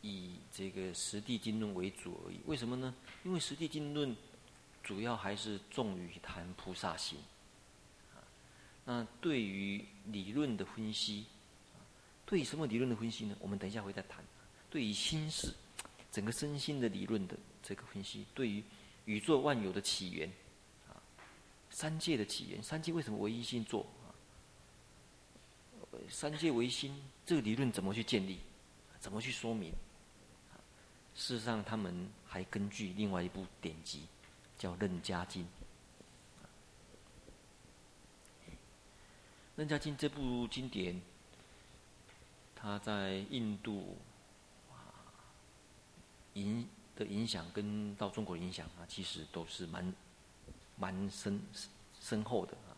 [0.02, 2.40] 以这个实地经论为主而已。
[2.46, 2.94] 为什么呢？
[3.24, 4.16] 因为实地经论
[4.84, 7.20] 主要还是重于谈菩萨行。
[8.86, 11.26] 那对于理论的分析，
[12.26, 13.36] 对于什么理论的分析呢？
[13.40, 14.24] 我们等一下会再谈。
[14.70, 15.54] 对于心事，
[16.12, 18.64] 整个身心的理论的这个分析，对于
[19.06, 20.32] 宇宙万有的起源，
[20.88, 20.96] 啊，
[21.70, 23.86] 三界的起源，三界为什么唯一性作？
[26.10, 28.40] 三界唯心，这个理论怎么去建立？
[29.00, 29.74] 怎么去说明？
[31.18, 34.04] 事实上，他们还根据另外一部典籍，
[34.56, 35.44] 叫《楞伽经》。
[39.56, 41.02] 《楞伽经》这部经典，
[42.56, 43.98] 它在印度
[44.70, 45.02] 啊
[46.36, 49.94] 影的影响，跟到中国的影响啊，其实都是蛮
[50.76, 51.42] 蛮深
[52.00, 52.78] 深厚的啊。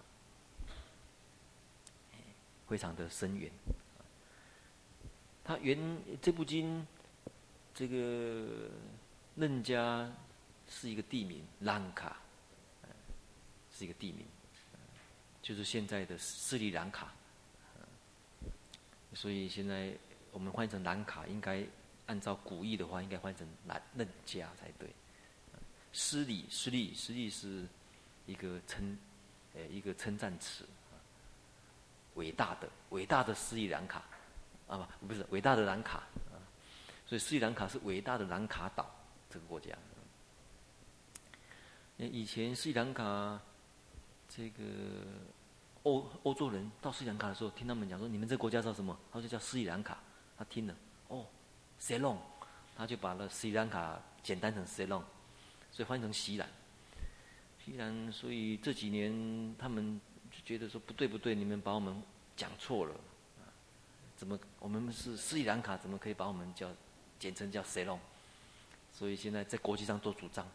[2.70, 3.52] 非常的深远。
[5.44, 5.78] 它原
[6.22, 6.88] 这部经，
[7.80, 8.70] 这个
[9.36, 10.06] 楞伽
[10.68, 12.18] 是一个地名，兰卡，
[13.72, 14.26] 是一个地名，
[15.42, 17.14] 就是现在的斯里兰卡。
[19.14, 19.94] 所以现在
[20.34, 21.66] 我们换成兰卡，应该
[22.08, 24.90] 按照古意的话，应该换成兰楞伽才对。
[25.94, 27.66] 斯里斯里斯里是
[28.26, 28.98] 一个称，
[29.54, 30.68] 呃，一个称赞词。
[32.16, 34.04] 伟大的伟大的斯里兰卡，
[34.68, 36.04] 啊不不是伟大的兰卡，
[37.10, 38.88] 所以斯里兰卡是伟大的兰卡岛
[39.32, 39.76] 这个国家。
[41.98, 43.42] 那以前斯里兰卡
[44.28, 44.64] 这个
[45.82, 48.96] 欧欧洲人到斯里兰卡的时候，听他们讲说，你们这国家叫什么？
[49.12, 49.98] 他说叫斯里兰卡。
[50.38, 50.76] 他听了
[51.08, 51.26] 哦
[51.80, 52.16] ，c 隆，
[52.78, 55.04] 他就把那斯里兰卡简单成 c 隆，
[55.72, 56.48] 所以翻译成西兰。
[57.66, 60.00] 西兰，所以这几年他们。
[60.32, 62.04] 就觉得说不对不对，你们把我们
[62.36, 62.94] 讲错了，
[64.16, 66.70] 怎么我们是斯里兰卡，怎么可以把我们叫
[67.20, 68.00] 简称叫塞隆？
[68.92, 70.48] 所以现在在国际上做主张，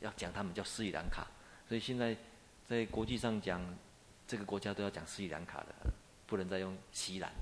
[0.00, 1.26] 要讲他们叫斯里兰卡。
[1.66, 2.16] 所以现在
[2.68, 3.62] 在国际上讲
[4.26, 5.74] 这个国家都要讲斯里兰卡的，
[6.26, 7.32] 不能再用锡兰。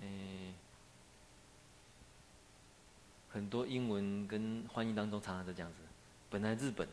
[0.00, 0.54] 嗯，
[3.28, 5.78] 很多英文跟翻译当中常常是这样子。
[6.30, 6.88] 本来日本，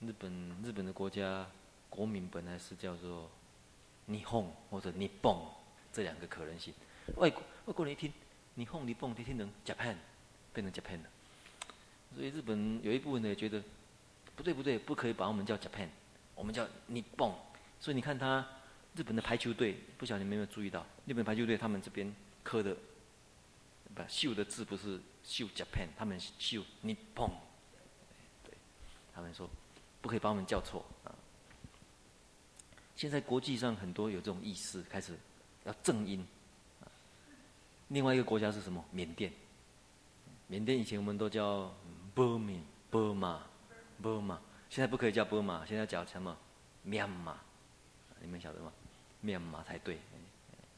[0.00, 1.46] 日本日本的国家
[1.88, 3.30] 国名本来是叫做
[4.06, 5.36] 日本或者日本
[5.92, 6.72] 这两个可能性。
[7.16, 8.12] 外国外国人一听
[8.56, 9.96] 日本日本，就听成 Japan，
[10.52, 11.08] 变成 Japan 了。
[12.14, 13.62] 所以日本有一部分呢觉得
[14.36, 15.88] 不对不对，不可以把我们叫 Japan，
[16.34, 17.32] 我们叫日本。
[17.80, 18.46] 所以你看他
[18.94, 22.76] 日本的排球队，不晓得你们有没有注意到，日本排球队他们这边刻的
[23.94, 27.30] 不绣的字不是绣 Japan，他们绣日本。
[29.12, 29.50] 他们说，
[30.00, 31.12] 不可以把我们叫错啊！
[32.96, 35.18] 现在国际上很多有这种意识，开始
[35.64, 36.26] 要正音。
[37.88, 38.84] 另外一个国家是什么？
[38.92, 39.32] 缅甸。
[40.46, 41.72] 缅甸以前我们都叫
[42.14, 44.38] Burma Burma
[44.68, 46.36] 现在不可以叫 Burma，现在叫什么
[46.82, 47.34] 缅甸。
[48.20, 48.72] 你们晓得吗
[49.20, 49.98] 缅甸才对。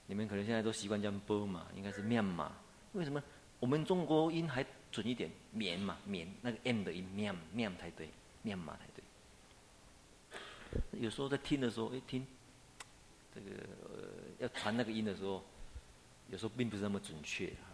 [0.07, 2.51] 你们可能现在都习惯叫 Burma，应该是缅甸。
[2.93, 3.23] 为什么？
[3.61, 8.11] 我们中国音还准一点，缅嘛缅，那个 M 的音 Myan Myan 才对。
[8.43, 9.05] 念嘛才对。
[11.01, 12.27] 有时候在听的时候，哎，听
[13.33, 13.47] 这个、
[14.43, 15.41] 要传那个音的时候，
[16.29, 17.71] 有时候并不是那么准确哈。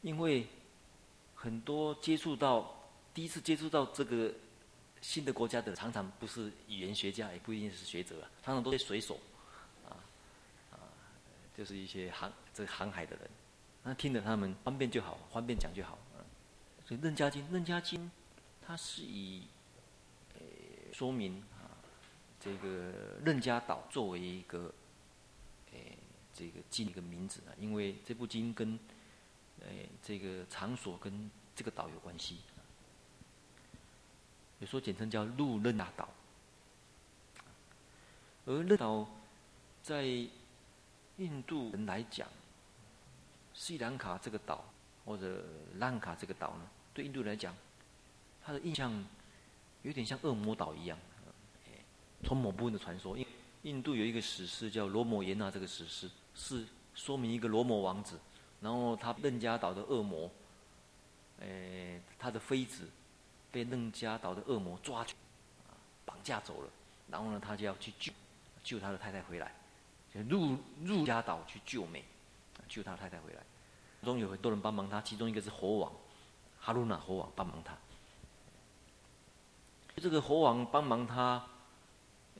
[0.00, 0.46] 因为
[1.34, 2.74] 很多接触到
[3.12, 4.32] 第一次接触到这个
[5.02, 9.20] 新的国家的，常常不是语言学家，也不一定是学者，常常都是水手
[9.86, 10.00] 啊
[10.72, 10.80] 啊，
[11.54, 13.30] 就是一些航这个航海的人，
[13.82, 15.98] 那听着他们方便就好，方便讲就好。
[16.86, 18.00] 所以《楞伽经》，《楞伽经》
[18.66, 19.42] 它是以
[20.34, 20.40] 呃
[20.92, 21.80] 说明啊
[22.38, 24.70] 这个任家岛作为一个
[26.34, 28.78] 这个记一个名字啊，因为这部经跟
[29.60, 29.66] 呃
[30.02, 32.38] 这个场所跟这个岛有关系，
[34.58, 36.08] 有时候简称叫鹿任那岛。
[38.46, 39.08] 而楞岛
[39.82, 40.04] 在
[41.16, 42.28] 印度人来讲，
[43.54, 44.64] 斯里兰卡这个岛
[45.04, 45.44] 或者
[45.78, 47.54] 兰卡这个岛呢，对印度人来讲，
[48.44, 48.92] 他的印象
[49.82, 50.98] 有点像恶魔岛一样。
[52.22, 53.26] 从某部分的传说，因
[53.62, 58.18] 印度有一个史诗叫《罗摩衍那》，这个史诗是说明一个罗摩王子，
[58.60, 60.30] 然后他楞伽岛的恶魔，
[61.40, 62.88] 诶，他的妃子
[63.50, 65.14] 被楞伽岛的恶魔抓去，
[66.04, 66.68] 绑架走了，
[67.10, 68.12] 然后呢，他就要去救。
[68.62, 69.54] 救他的太太回来，
[70.14, 72.02] 就入入家岛去救美，
[72.66, 73.42] 救他太太回来。
[74.02, 75.92] 中有很多人帮忙他，其中一个是猴王
[76.58, 77.76] 哈鲁纳猴王帮忙他。
[79.96, 81.44] 这个猴王帮忙他，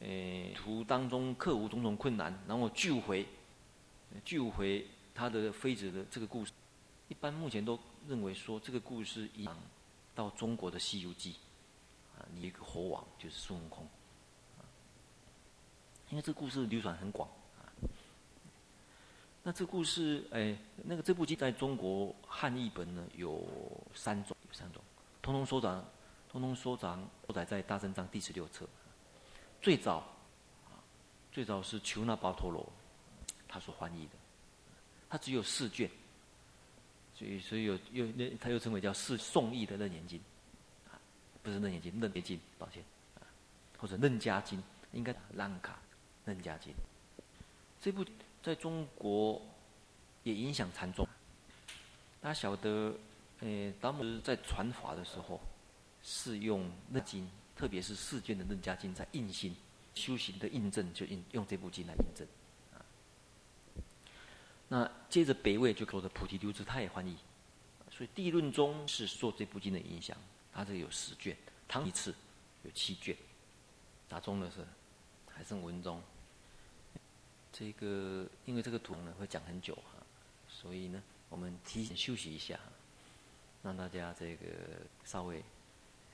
[0.01, 3.27] 诶，途当中克服种种困难，然后救回
[4.25, 6.53] 巨无回他的妃子的这个故事，
[7.09, 9.57] 一般目前都认为说这个故事一样
[10.15, 11.33] 到中国的《西游记》
[12.19, 13.87] 啊，一个猴王就是孙悟空。
[16.11, 17.67] 因为这个故事流传很广啊。
[19.43, 23.47] 那这故事，哎，那个这部剧在中国汉译本呢有
[23.95, 24.83] 三种，有三种，
[25.21, 25.85] 通通收藏，
[26.31, 28.67] 通通收藏收载在大正藏第十六册。
[29.61, 30.07] 最早，
[31.33, 32.71] 最早是求那跋陀罗
[33.55, 34.13] 他所翻译的，
[35.09, 35.89] 他只有四卷，
[37.17, 40.21] 所以所以有又那他又称为叫四宋译的楞严经，
[41.41, 42.83] 不是楞严经，楞严经，抱歉，
[43.79, 44.61] 或者楞伽经，
[44.93, 45.79] 应该兰卡。
[46.29, 46.73] 《楞伽经》
[47.81, 48.05] 这部
[48.43, 49.41] 在中国
[50.25, 51.07] 也影响禅宗。
[52.21, 52.93] 大家晓得，
[53.39, 55.41] 呃，达摩在传法的时候
[56.03, 57.25] 是用《楞经》，
[57.55, 59.55] 特别是四卷的《楞伽经》在印心
[59.95, 62.27] 修行的印证，就印用这部经来印证。
[64.69, 67.17] 那接着北魏就搞的菩提流支，他也翻译。
[67.91, 70.17] 所以地论宗是受这部经的影响，
[70.53, 71.37] 他这有十卷，
[71.69, 72.13] 唐一次
[72.65, 73.17] 有七卷，
[74.09, 74.67] 大宗的是
[75.33, 76.03] 还剩文宗。
[77.53, 80.05] 这个因为这个图呢会讲很久哈，
[80.49, 82.59] 所以呢我们提前休息一下，
[83.63, 84.47] 让大家这个
[85.05, 85.41] 稍微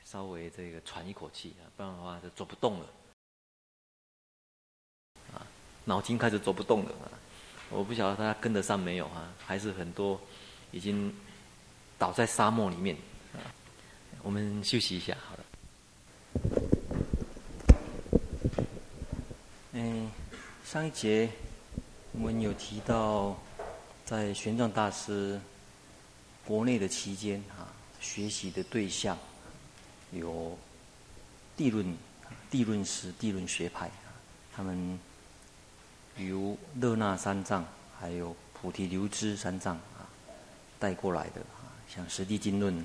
[0.05, 2.87] 稍微这个喘一口气啊，不然的话就走不动了
[5.33, 5.47] 啊，
[5.87, 7.09] 脑筋开始走不动了啊！
[7.71, 10.21] 我不晓得大家跟得上没有哈，还是很多
[10.73, 11.14] 已经
[11.99, 12.97] 倒在沙漠里面。
[14.23, 15.45] 我们休息一下好了。
[19.73, 20.11] 嗯。
[20.62, 21.29] 上一节
[22.12, 23.37] 我们有提到，
[24.05, 25.41] 在玄奘大师
[26.45, 27.66] 国内的期间啊，
[28.01, 29.18] 学习的对象
[30.12, 30.57] 有
[31.57, 31.97] 地论、
[32.49, 33.91] 地论师、地论学派，
[34.55, 34.97] 他们
[36.17, 37.65] 比如勒那三藏
[37.99, 40.07] 还有菩提流支三藏啊
[40.79, 42.85] 带过来的啊，像《十地经论》啊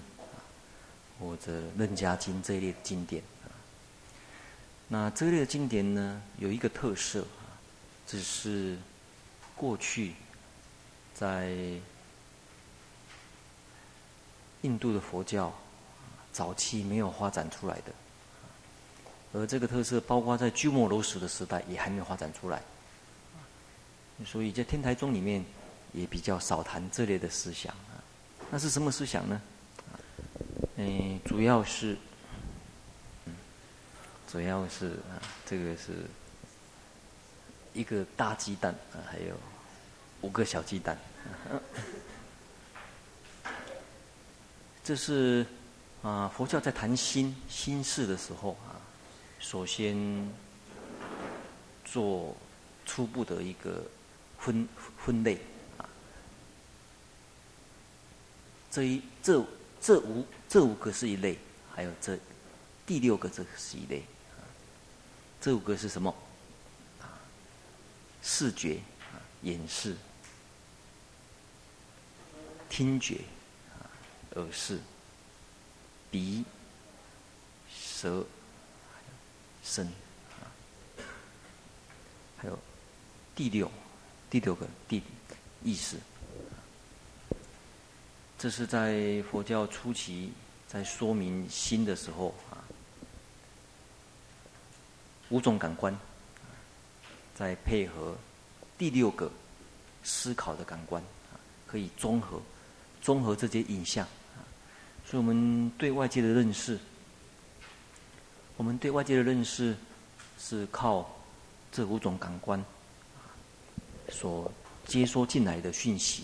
[1.19, 3.49] 或者《楞伽经》这一类的经典啊。
[4.88, 7.43] 那这一类的经典呢，有一个特色啊。
[8.07, 8.78] 只是
[9.55, 10.13] 过去
[11.15, 11.49] 在
[14.61, 15.51] 印度的佛教
[16.32, 17.91] 早期没有发展出来的，
[19.34, 22.61] 而这个特色包括在鸠摩罗什的时代也还没有发展出来，
[24.24, 25.43] 所以在天台宗里面
[25.91, 27.97] 也比较少谈这类的思想啊。
[28.51, 29.41] 那是什么思想呢？
[30.78, 31.97] 嗯，主要是，
[34.32, 36.05] 主要是啊，这个是。
[37.74, 39.36] 一个大鸡蛋啊，还有
[40.22, 40.97] 五个小鸡蛋。
[44.82, 45.45] 这是
[46.01, 48.80] 啊，佛教在谈心心事的时候啊，
[49.39, 49.93] 首先
[51.84, 52.34] 做
[52.86, 53.84] 初步的一个
[54.39, 54.67] 分
[54.97, 55.38] 分类
[55.77, 55.89] 啊。
[58.71, 59.45] 这一这
[59.81, 61.38] 这五这五个是一类，
[61.73, 62.17] 还有这
[62.86, 63.99] 第六个这是一类
[64.38, 64.41] 啊。
[65.41, 66.13] 这五个是什么？
[67.01, 67.05] 啊
[68.23, 68.79] 视觉
[69.13, 69.93] 啊，眼视；
[72.67, 73.21] 听觉
[73.69, 73.86] 啊，
[74.36, 74.79] 耳视；
[76.09, 76.43] 鼻、
[77.71, 78.25] 舌、
[79.63, 80.49] 身啊，
[82.36, 82.57] 还有
[83.36, 83.71] 第六、
[84.36, 85.01] 第六个第
[85.63, 85.95] 意识。
[88.38, 90.33] 这是在佛教初期
[90.67, 92.59] 在说明心的时候啊，
[95.29, 95.97] 五种感官。
[97.33, 98.13] 再配合
[98.77, 99.31] 第六个
[100.03, 101.01] 思考的感官，
[101.65, 102.41] 可以综合
[103.01, 104.05] 综合这些影像，
[105.05, 106.77] 所以我们对外界的认识，
[108.57, 109.77] 我们对外界的认识
[110.38, 111.09] 是靠
[111.71, 112.61] 这五种感官
[114.09, 114.51] 所
[114.85, 116.23] 接收进来的讯息，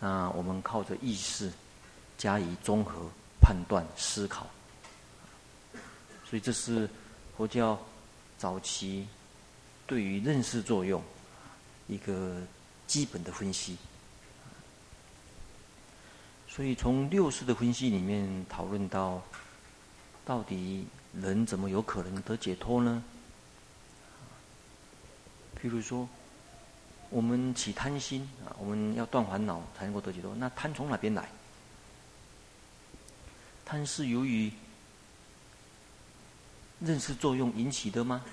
[0.00, 1.52] 那我们靠着意识
[2.16, 4.46] 加以综合判断思考，
[6.28, 6.88] 所以这是
[7.36, 7.78] 佛教
[8.38, 9.06] 早期
[9.86, 11.02] 对于认识作用
[11.88, 12.40] 一个
[12.86, 13.76] 基本的分析。
[16.48, 19.20] 所以从六识的分析里面讨论到，
[20.24, 20.86] 到底
[21.20, 23.02] 人怎么有可能得解脱呢？
[25.60, 26.08] 譬如说，
[27.10, 30.34] 我们起贪心啊，我们要断烦恼才能够得解脱。
[30.34, 31.28] 那贪从哪边来？
[33.64, 34.52] 贪是由于
[36.80, 38.24] 认识作用引起的吗？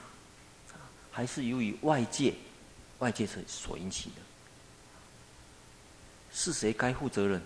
[1.12, 2.34] 还是由于外界
[3.00, 4.16] 外界所所引起的？
[6.34, 7.42] 是谁该负责任？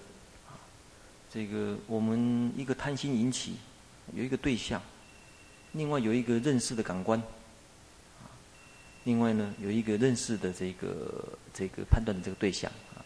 [1.32, 3.58] 这个我们一个贪心引起，
[4.14, 4.82] 有一个对象，
[5.74, 7.22] 另外有一个认识的感官，
[9.06, 13.00] 另外呢有一个认识的这个这个判断的这个对象啊，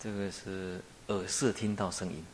[0.00, 2.24] 这个是耳识听到声音，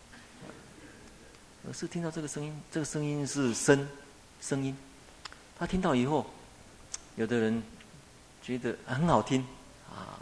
[1.65, 3.89] 耳识听到这个声音，这个声音是声
[4.41, 4.77] 声音，
[5.59, 6.27] 他听到以后，
[7.17, 7.63] 有的人
[8.43, 9.41] 觉得很好听
[9.89, 10.21] 啊。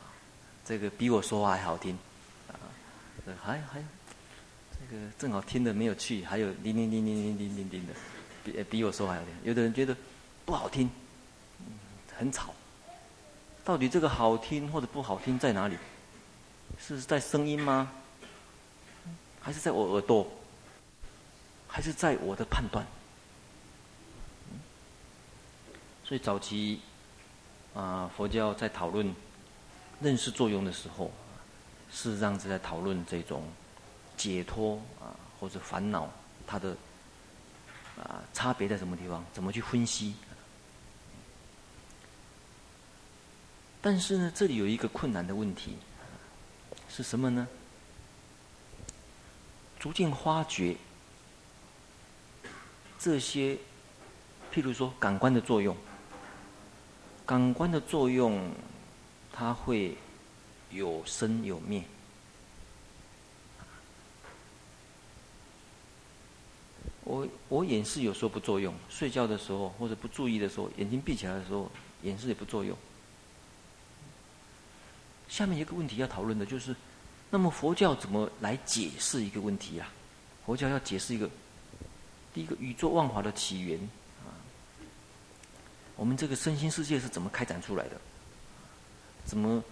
[0.65, 1.99] 这个比我说话还好听，
[2.47, 2.55] 啊，
[3.43, 3.85] 还还，
[4.79, 7.93] 这个正好听的没有趣，还有零零零零零零零的，
[8.45, 9.35] 比比我说话还好听。
[9.45, 9.97] 有的人觉得
[10.45, 10.91] 不好听，
[12.17, 12.55] 很吵。
[13.65, 15.77] 到底这个好听或者不好听在哪里？
[16.79, 17.93] 是在声音吗？
[19.41, 20.27] 还是在我耳朵？
[21.69, 22.85] 还是在我的判断？
[26.05, 26.81] 所以早期
[27.75, 29.15] 啊，佛教在讨论。
[30.01, 31.13] 认识作用的时候，
[31.89, 33.45] 事实上是在讨论这种
[34.17, 36.11] 解脱啊，或者烦恼
[36.45, 36.77] 它的
[38.03, 39.25] 啊差别在什么地方？
[39.33, 40.15] 怎么去分析？
[43.81, 45.77] 但是呢，这里有一个困难的问题，
[46.89, 47.49] 是什么呢？
[49.79, 50.77] 逐渐发觉
[52.99, 53.57] 这些，
[54.53, 55.77] 譬如说感官的作用，
[57.27, 58.53] 感官的作用。
[59.35, 59.97] 它会
[60.71, 61.83] 有生有灭。
[67.13, 71.71] 我我眼识有时候不作用，睡觉的时候或者不注意的时候，眼睛闭起来的时候，
[72.05, 72.75] 眼识也不作用。
[75.29, 76.75] 下面一个问题要讨论的就是，
[77.29, 79.93] 那么佛教怎么来解释一个问题啊？
[80.47, 81.29] 佛教要解释一个，
[82.33, 83.79] 第一个宇宙万法的起源
[84.25, 84.33] 啊，
[85.97, 88.01] 我们这个身心世界是怎么开展出来的？
[89.27, 89.63] 怎么，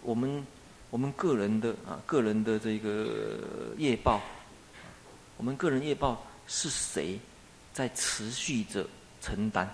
[0.00, 0.46] 我们
[0.88, 4.22] 我们个人的啊，个人的这个业报，
[5.36, 7.18] 我们个人业报是谁
[7.72, 8.86] 在持续着
[9.20, 9.68] 承担？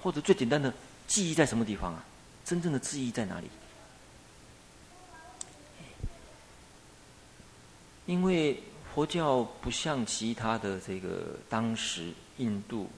[0.00, 0.72] 或者最简单的
[1.06, 2.04] 记忆在什么地方啊？
[2.44, 3.48] 真正的记忆在哪里？
[8.06, 8.62] 因为
[8.94, 12.88] 佛教不像其他的这个当时印度，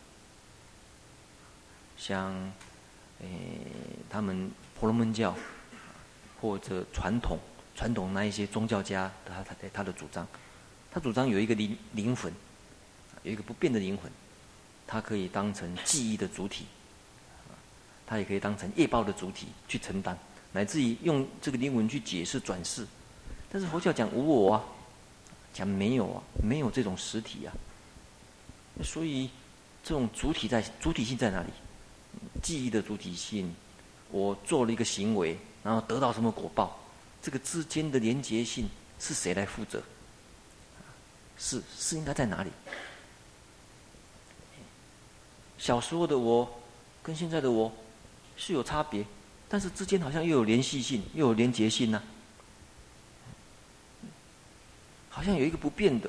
[1.97, 2.53] 像。
[3.21, 3.29] 诶，
[4.11, 5.33] 他们婆罗门教
[6.41, 7.39] 或者传统
[7.77, 10.27] 传统那一些宗教家，他他他的主张，
[10.93, 12.31] 他主张有一个灵灵魂，
[13.23, 14.13] 有一个不变的灵魂，
[14.87, 16.67] 它可以当成记忆的主体，
[18.07, 20.15] 它也可以当成业报的主体去承担，
[20.53, 22.87] 乃至于用这个灵魂去解释转世。
[23.51, 24.65] 但是佛教讲无我啊，
[25.55, 27.53] 讲没有啊，没有这种实体啊，
[28.85, 29.31] 所以
[29.83, 31.49] 这种主体在主体性在哪里？
[32.43, 33.55] 记忆的主体性，
[34.11, 36.79] 我做了一个行为，然后得到什么果报，
[37.23, 38.69] 这个之间的连结性
[38.99, 39.83] 是谁来负责？
[41.43, 42.51] 是是应该在哪里？
[45.59, 46.49] 小时候的我
[47.03, 47.71] 跟现在的我
[48.37, 49.05] 是有差别，
[49.49, 52.01] 但是之间好像又有联系性，又有连结性呢、
[55.11, 56.09] 好像有一个不变的，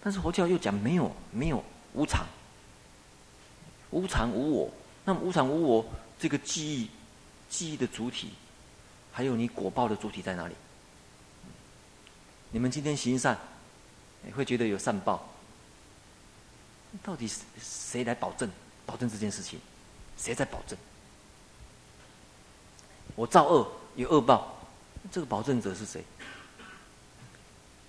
[0.00, 1.62] 但是佛教又讲没有没有
[1.94, 2.24] 无常。
[3.90, 4.70] 无常无我，
[5.04, 5.84] 那么无常无我
[6.18, 6.90] 这个记忆，
[7.48, 8.30] 记忆的主体，
[9.10, 10.54] 还有你果报的主体在哪里？
[12.50, 13.38] 你们今天行善，
[14.22, 15.28] 你会觉得有善报，
[17.02, 17.30] 到底
[17.60, 18.50] 谁来保证？
[18.86, 19.60] 保证这件事情，
[20.16, 20.78] 谁在保证？
[23.14, 24.56] 我造恶有恶报，
[25.12, 26.02] 这个保证者是谁？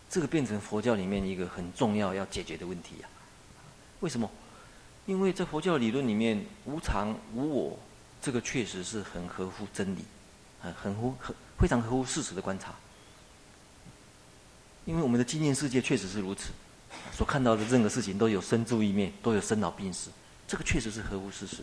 [0.10, 3.16] 这个变成佛教里面一个很重要要解决的问题呀、啊？
[4.02, 4.30] 为什么？
[5.06, 7.80] 因为在佛教理论里面，无常无我，
[8.22, 10.04] 这个确实是很合乎真理，
[10.60, 12.76] 很很乎很非常合乎事实的观察。
[14.90, 16.50] 因为我们的经验世界确实是如此，
[17.16, 20.10] 所看到的任何事情都有生住异灭，都有生老病死，
[20.48, 21.58] 这个确实是合乎事实。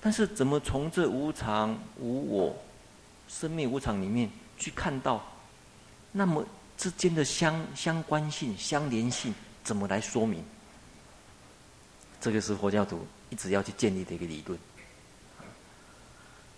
[0.00, 2.56] 但是，怎么从这无常无我、
[3.28, 5.24] 生灭无常里面去看到，
[6.10, 6.44] 那么
[6.76, 10.42] 之间的相相关性、相连性，怎么来说明？
[12.20, 14.58] 这个是佛教徒一直要去建立的一个理论。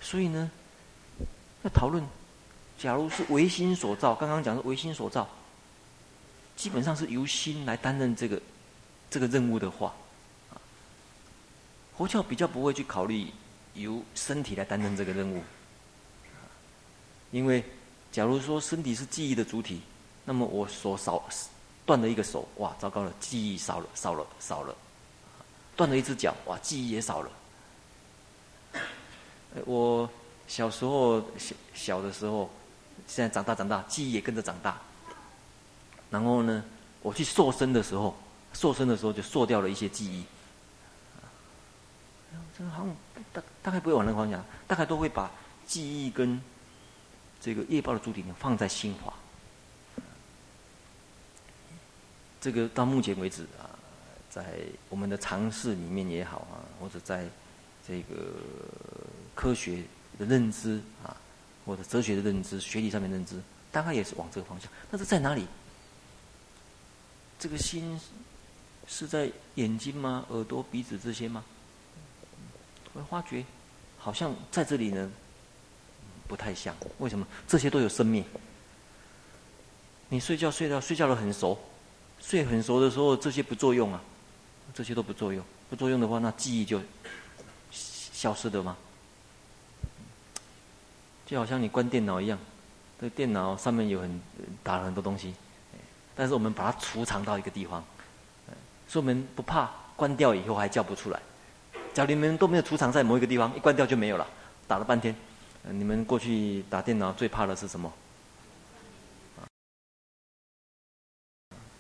[0.00, 0.50] 所以呢，
[1.64, 2.02] 要讨论，
[2.78, 5.28] 假如是唯心所造，刚刚讲的唯心所造，
[6.60, 8.38] 基本上是由心来担任这个
[9.08, 9.94] 这个任务的话。
[11.96, 13.28] 佛教比较不会去考虑
[13.72, 15.42] 由身体来担任这个任务，
[17.30, 17.64] 因为
[18.12, 19.80] 假如说身体是记忆的主体，
[20.26, 21.24] 那么我手少
[21.86, 24.74] 断了一个手，哇，糟糕了，记忆少了，少了，少了；
[25.74, 27.30] 断了一只脚，哇，记忆也少了。
[29.64, 30.08] 我
[30.46, 32.50] 小时候小小的时候，
[33.06, 34.78] 现在长大长大，记忆也跟着长大。
[36.10, 36.64] 然后呢，
[37.02, 38.16] 我去瘦身的时候，
[38.52, 40.24] 瘦身的时候就瘦掉了一些记忆。
[42.58, 42.96] 这个好像
[43.32, 45.30] 大大概不会往那个方向，大概都会把
[45.66, 46.40] 记忆跟
[47.40, 49.12] 这个业报的主体放在心华。
[52.40, 53.70] 这个到目前为止啊，
[54.28, 54.44] 在
[54.88, 57.26] 我们的尝试里面也好啊，或者在
[57.86, 58.14] 这个
[59.34, 59.82] 科学
[60.18, 61.16] 的认知啊，
[61.64, 63.40] 或者哲学的认知、学理上面认知，
[63.70, 64.70] 大概也是往这个方向。
[64.90, 65.46] 但是在哪里？
[67.40, 67.98] 这个心
[68.86, 70.26] 是在眼睛吗？
[70.28, 71.42] 耳朵、鼻子这些吗？
[72.92, 73.42] 我发觉，
[73.98, 75.10] 好像在这里呢，
[76.28, 76.76] 不太像。
[76.98, 77.26] 为什么？
[77.48, 78.22] 这些都有生命。
[80.10, 81.58] 你睡觉睡到睡觉的很熟，
[82.20, 84.02] 睡很熟的时候，这些不作用啊，
[84.74, 85.42] 这些都不作用。
[85.70, 86.78] 不作用的话，那记忆就
[87.72, 88.76] 消失的吗？
[91.24, 92.38] 就好像你关电脑一样，
[93.00, 94.20] 这电脑上面有很
[94.62, 95.32] 打了很多东西，
[96.20, 97.82] 但是我们把它储藏到一个地方，
[98.86, 101.18] 所以我们不怕关掉以后还叫不出来。
[101.94, 104.26] 假如你们都没有储藏在某一个地方，一关掉就没有了。
[104.68, 105.16] 打了半天，
[105.70, 107.90] 你们过去打电脑最怕的是什么？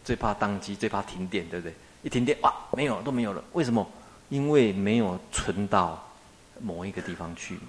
[0.02, 1.74] 最怕当机，最怕停电，对不对？
[2.02, 3.44] 一停电，哇，没有了，都没有了。
[3.52, 3.86] 为什么？
[4.30, 6.02] 因为没有存到
[6.62, 7.68] 某一个地方去嘛。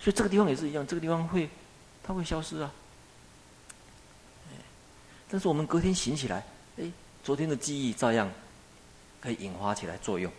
[0.00, 1.48] 所以这个地方也是一样，这个地方会，
[2.02, 2.72] 它会消失啊。
[5.30, 6.44] 但是我们隔天醒起来，
[6.78, 6.90] 哎，
[7.22, 8.28] 昨天的记忆照样
[9.20, 10.30] 可以引发起来作用。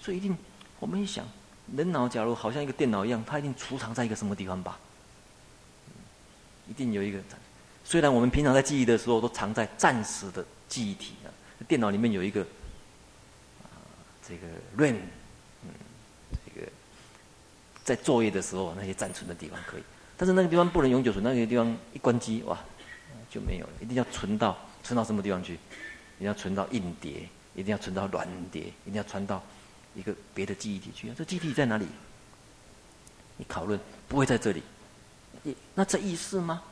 [0.00, 0.36] 所以一定，
[0.80, 1.26] 我们一想，
[1.76, 4.78] 人脑假如好像一个电脑一样，它一定储藏在一个什么地方吧？
[6.68, 7.18] 一定有一个。
[7.84, 11.30] 虽然我们平常在记忆的时候都藏在暂时的记忆体啊，
[11.68, 12.40] 电脑里面有一个
[13.62, 13.78] 啊，
[14.26, 14.46] 这个
[14.76, 14.96] RAM，
[15.62, 15.70] 嗯，
[16.44, 16.66] 这个
[17.84, 19.82] 在作业的时候那些暂存的地方可以，
[20.16, 22.58] 但是那个地方不能永久存，那个地方一关机哇
[23.36, 25.52] 就没有了，一定要存到存到什么地方去？
[25.52, 29.42] 一定要存到硬碟，一定要存到软碟，一定要传到。
[29.94, 31.86] 一个别的记忆体去，这记忆体在哪里？
[33.38, 34.62] 你讨论不会在这里，
[35.74, 36.62] 那在意识吗？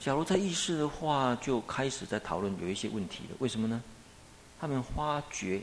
[0.00, 3.36] 假如在意识的话，就开始在讨论有一些问题了。
[3.38, 3.82] 为什么呢？
[4.58, 5.60] 他们发觉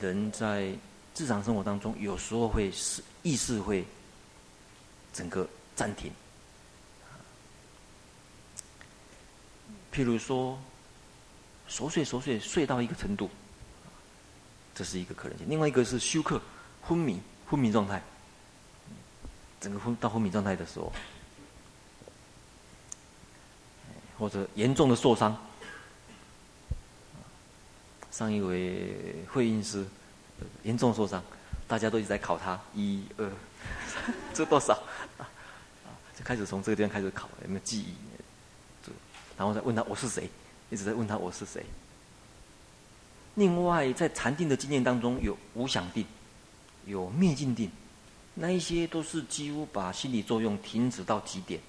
[0.00, 0.74] 人在
[1.16, 3.84] 日常生活当中，有时候会是意识会
[5.12, 6.10] 整个暂停。
[9.96, 10.58] 譬如说，
[11.66, 13.30] 熟睡熟睡睡到一个程度。
[14.74, 16.38] 这是一个可能性，另外一个是休克、
[16.82, 18.02] 昏迷、昏迷状态，
[19.58, 20.92] 整个昏到昏迷状态的时候，
[24.18, 25.34] 或者严重的受伤。
[28.10, 29.86] 上一位会阴师
[30.62, 31.24] 严重受伤，
[31.66, 33.32] 大家都一直在考他，一二，
[34.34, 34.78] 这多少？
[36.18, 37.94] 就开始从这个地方开始考，有没有记忆？
[39.36, 40.28] 然后再问他我是谁，
[40.70, 41.64] 一直在问他我是谁。
[43.34, 46.06] 另外，在禅定的经验当中，有无想定，
[46.86, 47.70] 有灭尽定，
[48.34, 51.60] 那一些都是几乎把心理作用停止到极点。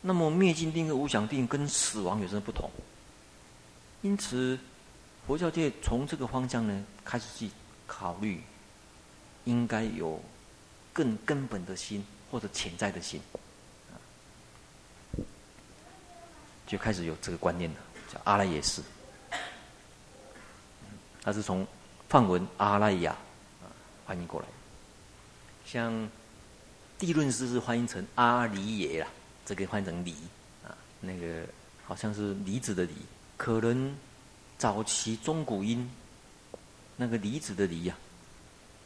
[0.00, 2.70] 那么，灭尽定和无想定跟死亡有什么不同？
[4.02, 4.58] 因此，
[5.26, 7.50] 佛教界从这个方向呢，开始去
[7.86, 8.40] 考虑，
[9.44, 10.22] 应该有
[10.92, 13.20] 更根本的心或者潜在的心，
[16.70, 17.76] 就开始有这个观念了，
[18.12, 18.80] 叫阿赖耶识。
[21.20, 21.66] 它是从
[22.08, 23.18] 梵文阿赖耶啊
[24.06, 24.46] 翻译过来，
[25.66, 26.08] 像
[26.96, 29.08] 地论师是翻译成阿离耶啦，
[29.44, 30.14] 这个翻译成离
[30.64, 31.44] 啊，那个
[31.84, 32.92] 好像是离子的离，
[33.36, 33.92] 可能
[34.56, 35.90] 早期中古音
[36.94, 37.96] 那个离子的离呀、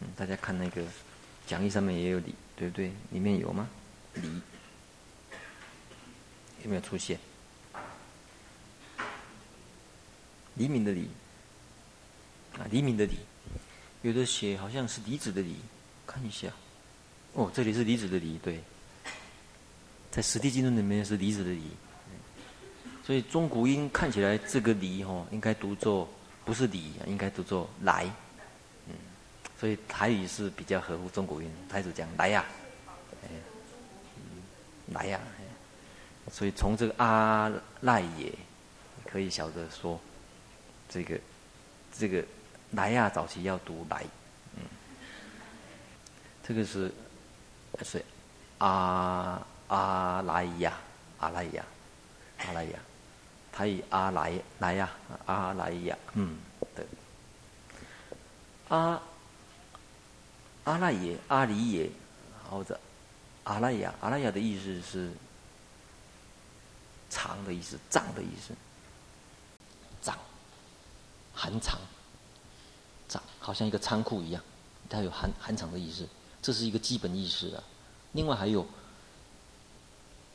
[0.01, 0.82] 嗯，大家看那个
[1.47, 2.91] 讲义上面也有离，对不对？
[3.11, 3.68] 里面有吗？
[4.14, 4.41] 离
[6.62, 7.20] 有没有出现？
[10.57, 11.09] 黎明的黎
[12.59, 13.14] 啊，黎明的黎，
[14.02, 15.57] 有的写好像是离子的离，
[16.07, 16.48] 看一下，
[17.32, 18.61] 哦，这里是离子的离，对，
[20.11, 21.62] 在《史地经论》里面是离子的离。
[23.05, 26.09] 所以中古音看起来这个“离”哦，应该读作
[26.44, 28.05] 不是“离”，应该读作“来”。
[28.88, 28.94] 嗯，
[29.61, 32.44] 所以台语是比较合乎中古音，台语讲“来呀”，
[33.24, 33.28] 哎，
[34.92, 35.20] 来呀。
[36.32, 37.52] 所以从这个阿
[37.82, 38.32] 赖耶
[39.05, 40.00] 可以晓得说，
[40.89, 41.18] 这个
[41.97, 42.24] 这个
[42.72, 44.05] “来呀”早期要读“来”。
[44.57, 44.62] 嗯，
[46.47, 46.93] 这个是
[47.82, 48.05] 是
[48.59, 50.78] 阿阿赖呀，
[51.18, 51.64] 阿赖呀，
[52.39, 52.78] 阿赖呀。
[53.57, 54.91] 他以阿来来呀，
[55.26, 56.39] 阿来呀，嗯，
[56.74, 56.85] 对。
[58.68, 59.01] 阿
[60.64, 61.89] 阿赖耶，阿里耶，
[62.51, 62.80] 或者
[63.45, 65.12] 阿赖呀，阿赖呀的意思是
[67.09, 68.53] 长的意思，藏的意思。
[71.35, 71.78] 藏，含藏，
[73.09, 74.43] 藏，好像一个仓库一样，
[74.89, 76.07] 它有含含藏的意思，
[76.41, 77.62] 这是一个基本意思啊。
[78.12, 78.66] 另外还有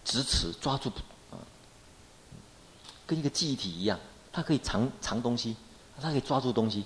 [0.03, 0.89] 执持，抓住
[1.31, 1.39] 啊。
[3.07, 3.99] 跟一个记忆体一样，
[4.31, 5.55] 它可以藏藏东西，
[5.99, 6.85] 它可以抓住东西，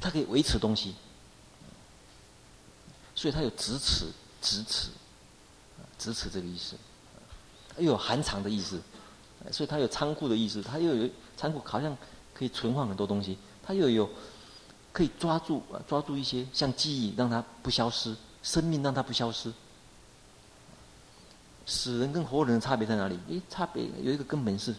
[0.00, 0.94] 它可以维持东西，
[3.14, 4.06] 所以它有执持、
[4.42, 4.90] 执持、
[5.98, 6.76] 执持这个意思，
[7.78, 8.82] 又有含藏的意思，
[9.50, 11.96] 所以它有仓库的意思，它又有仓库，好像
[12.34, 14.10] 可以存放很多东西，它又有
[14.92, 19.52] 可以抓住啊，抓住一些像记忆，让它不消失，生命让它不消失。
[21.64, 23.18] 死人跟活人的差别在哪里？
[23.30, 24.74] 诶，差别有一个根本是。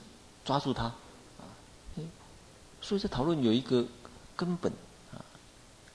[0.45, 1.49] 抓住它，啊，
[2.79, 3.83] 所以在讨论有一个
[4.35, 4.71] 根本
[5.11, 5.17] 啊，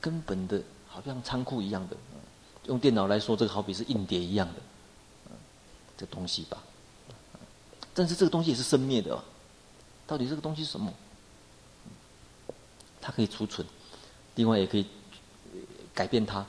[0.01, 1.97] 根本的，好像仓库一样的，
[2.67, 4.55] 用电脑来说，这个好比是硬碟一样的，
[5.97, 6.59] 这东西吧。
[7.95, 9.23] 但是这个东西也是生灭的，
[10.05, 10.93] 到底这个东西是什么？
[13.01, 13.67] 它可以储存，
[14.35, 14.87] 另外也可以
[15.95, 16.45] 改变它。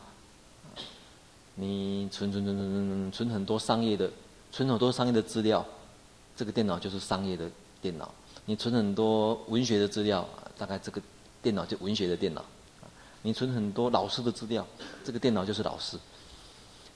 [1.56, 4.10] 你存存存存存存很多商业的，
[4.52, 5.66] 存很多商业的资料，
[6.36, 7.50] 这个电脑就是商业的。
[7.82, 8.14] 电脑，
[8.46, 10.24] 你存很多文学的资料，
[10.56, 11.02] 大概这个
[11.42, 12.46] 电脑就文学的电脑。
[13.24, 14.64] 你存很多老师的资料，
[15.04, 15.98] 这个电脑就是老师。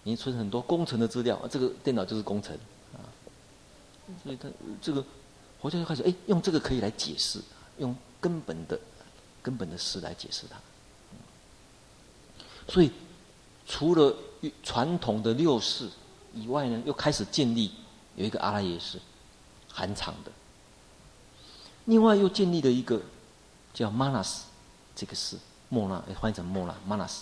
[0.04, 2.56] 你存很多工程的资料，这个电脑就是工程。
[2.94, 3.02] 啊，
[4.24, 4.48] 所以他
[4.80, 5.04] 这个
[5.60, 7.40] 佛教就开始哎，用这个可以来解释，
[7.80, 8.80] 用根本的
[9.46, 10.58] 根本的事来解释它。
[12.68, 12.90] 所以
[13.68, 14.16] 除了
[14.64, 15.88] 传统的六世
[16.34, 17.72] 以外呢，又开始建立
[18.16, 19.00] 有一个阿拉耶识，
[19.72, 20.32] 含藏的。
[21.86, 23.00] 另外又建立了一个
[23.72, 24.40] 叫 Manas
[24.96, 25.38] 这个是
[25.70, 27.18] 莫那，翻译成莫那 Manas。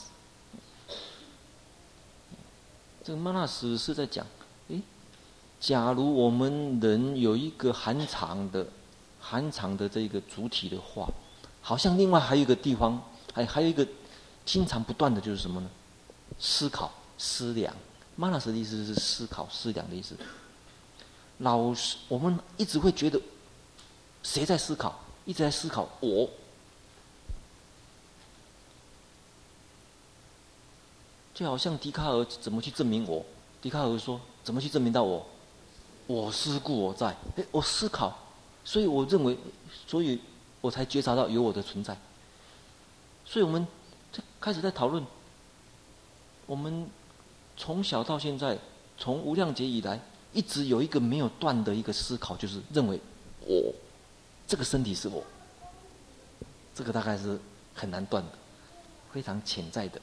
[3.04, 4.26] 这个 Manas 是在讲，
[4.70, 4.82] 诶，
[5.60, 8.66] 假如我们人有一个含藏的、
[9.20, 11.10] 含藏的这个主体的话，
[11.64, 13.02] 好像另外还有一个地方，
[13.34, 13.88] 还还有一个
[14.46, 15.70] 经常不断的就是什么呢？
[16.38, 17.74] 思考、思量。
[18.20, 20.16] Manas 的意思是思考、思量的意思。
[21.40, 23.20] 老是我们一直会觉得。
[24.22, 24.98] 谁在思考？
[25.26, 26.30] 一直在思考我。
[31.34, 33.26] 就好像笛卡尔怎么去证明我？
[33.62, 35.26] 笛卡尔说：“怎么去证明到我？
[36.08, 37.08] 我思故我在。
[37.36, 38.18] 哎，我思考，
[38.64, 39.38] 所以我认为，
[39.86, 40.22] 所以
[40.64, 41.98] 我才觉察到有我的存在。
[43.26, 43.68] 所以我们
[44.14, 45.06] 在开始在讨论，
[46.46, 46.88] 我们
[47.58, 48.58] 从小到现在，
[48.98, 50.00] 从无量劫以来，
[50.32, 52.98] 一直有一个没有断的一个思考，就是认为
[53.42, 53.76] 我。”
[54.46, 55.24] 这个身体是我，
[56.76, 57.40] 这个大概是
[57.74, 58.32] 很难断的，
[59.12, 60.00] 非常潜在的，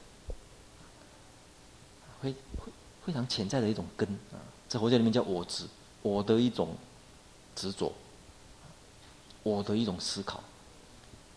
[2.21, 2.71] 非非
[3.05, 5.65] 非常潜在的一种根啊，在佛教里面叫我执，
[6.01, 6.75] 我的一种
[7.55, 7.93] 执着，
[9.43, 10.43] 我的一种思考，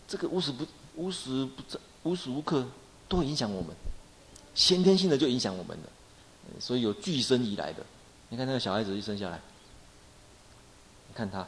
[0.07, 2.65] 这个无时不无时不在，无时无刻
[3.07, 3.75] 都会影响我们，
[4.53, 5.89] 先天性的就影响我们的，
[6.59, 7.85] 所以有俱生以来的，
[8.29, 9.39] 你看那个小孩子一生下来，
[11.07, 11.47] 你看他。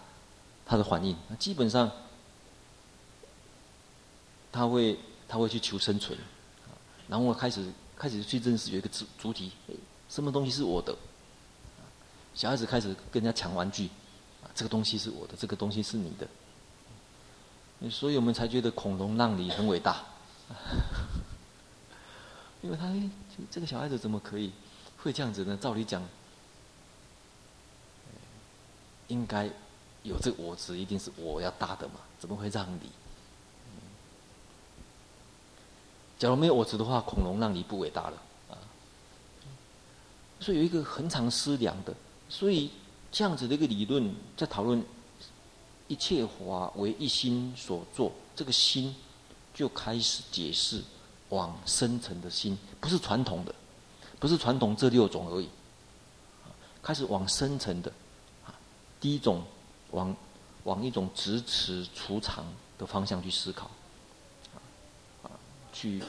[0.69, 1.89] 他的反应，基本上，
[4.51, 6.19] 他会他会去求生存，
[7.07, 9.53] 然后开始开始去认识有一个主主体，
[10.09, 10.93] 什么东西是我的？
[12.35, 13.89] 小孩子开始跟人家抢玩具，
[14.53, 16.27] 这个东西是我的，这个东西是你的，
[17.89, 20.03] 所以我们才觉得孔融让梨很伟大，
[22.61, 22.91] 因为他
[23.51, 24.51] 这个小孩子怎么可以
[24.97, 25.57] 会这样子呢？
[25.61, 26.01] 照理讲，
[29.07, 29.49] 应该。
[30.03, 31.95] 有这个我执，一定是我要大的嘛？
[32.17, 32.89] 怎么会让梨？
[36.17, 38.17] 假如没有我执的话，孔融让梨不伟大了
[38.49, 38.55] 啊。
[40.39, 41.93] 所以有一个恒常思量的，
[42.29, 42.71] 所以
[43.11, 44.81] 这样子的一个理论，在讨论
[45.87, 48.95] 一切法为一心所作，这个心
[49.53, 50.81] 就开始解释
[51.29, 53.53] 往深层的心，不是传统的，
[54.19, 55.49] 不是传统这六种而已，
[56.81, 57.91] 开始往深层的，
[58.45, 58.53] 啊
[58.99, 59.43] 第一种
[59.91, 60.15] 往
[60.63, 62.45] 往一种直持除常
[62.77, 63.69] 的方向去思考。
[65.23, 65.31] 啊
[65.71, 66.01] 去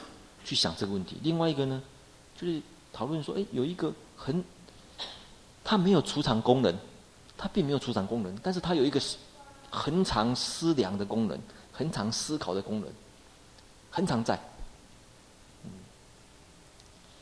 [0.45, 1.16] 去想这个问题。
[1.22, 1.83] 另外一个呢，
[2.37, 2.61] 就是
[2.93, 4.43] 讨论说，哎，有一个很，
[5.62, 6.74] 它没有储藏功能，
[7.37, 8.99] 它并没有储藏功能，但是它有一个
[9.71, 11.39] 恒常思量的功能，
[11.73, 12.89] 恒常思考的功能，
[13.91, 14.39] 恒常在。
[15.64, 15.71] 嗯，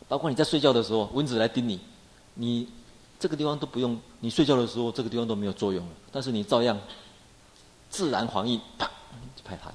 [0.09, 1.81] 包括你在睡觉的时候，蚊子来叮你，
[2.35, 2.69] 你
[3.19, 6.79] 这个地方都不用，你睡觉的时候这个地方都没有作用了，但是你照样
[7.91, 8.87] 自然防御，啪
[9.35, 9.73] 就拍它。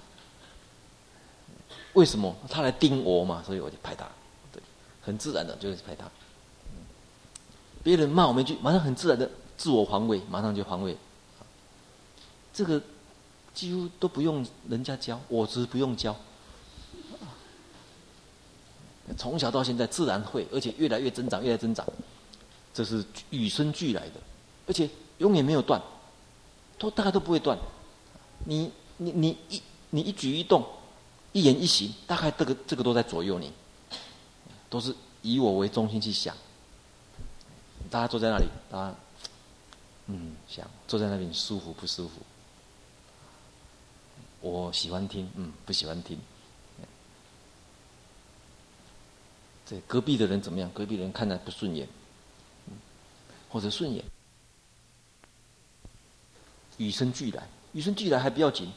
[1.93, 3.43] 为什么他来叮我嘛？
[3.45, 4.07] 所以我就拍他，
[4.53, 4.63] 对，
[5.01, 6.05] 很自然的就是拍他。
[7.83, 10.95] 别人骂我们一句，马上很自然的自我防卫，马上就防卫。
[12.53, 12.81] 这个
[13.53, 16.15] 几乎都不用人家教，我只是不用教。
[19.17, 21.85] 从小到现在自然会，而且越来越增长，越来越增长，
[22.73, 24.15] 这是与生俱来的，
[24.67, 25.81] 而且永远没有断，
[26.77, 27.57] 都大概都不会断。
[28.45, 30.65] 你你你一你一举一动。
[31.33, 33.53] 一言一行，大概这个这个都在左右你，
[34.69, 36.35] 都是以我为中心去想。
[37.89, 38.95] 大家坐在那里，大家
[40.07, 42.15] 嗯想坐在那边舒服不舒服？
[44.41, 46.19] 我喜欢听，嗯不喜欢听。
[49.65, 50.69] 这隔壁的人怎么样？
[50.73, 51.87] 隔壁人看来不顺眼，
[53.49, 54.03] 或者顺眼。
[56.77, 58.69] 与生俱来，与生俱来还不要紧，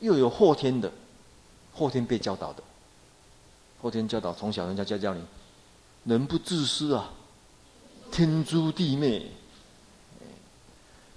[0.00, 0.92] 又有后天的。
[1.72, 2.62] 后天被教导的，
[3.80, 5.24] 后天教导，从小人家教教你，
[6.04, 7.10] 人不自私啊，
[8.12, 9.26] 天诛地灭。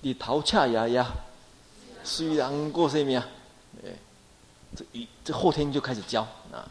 [0.01, 1.05] 你头恰牙牙，
[2.03, 3.21] 虽然过生命，
[3.85, 3.91] 哎，
[4.75, 6.67] 这一这后天就开始教啊，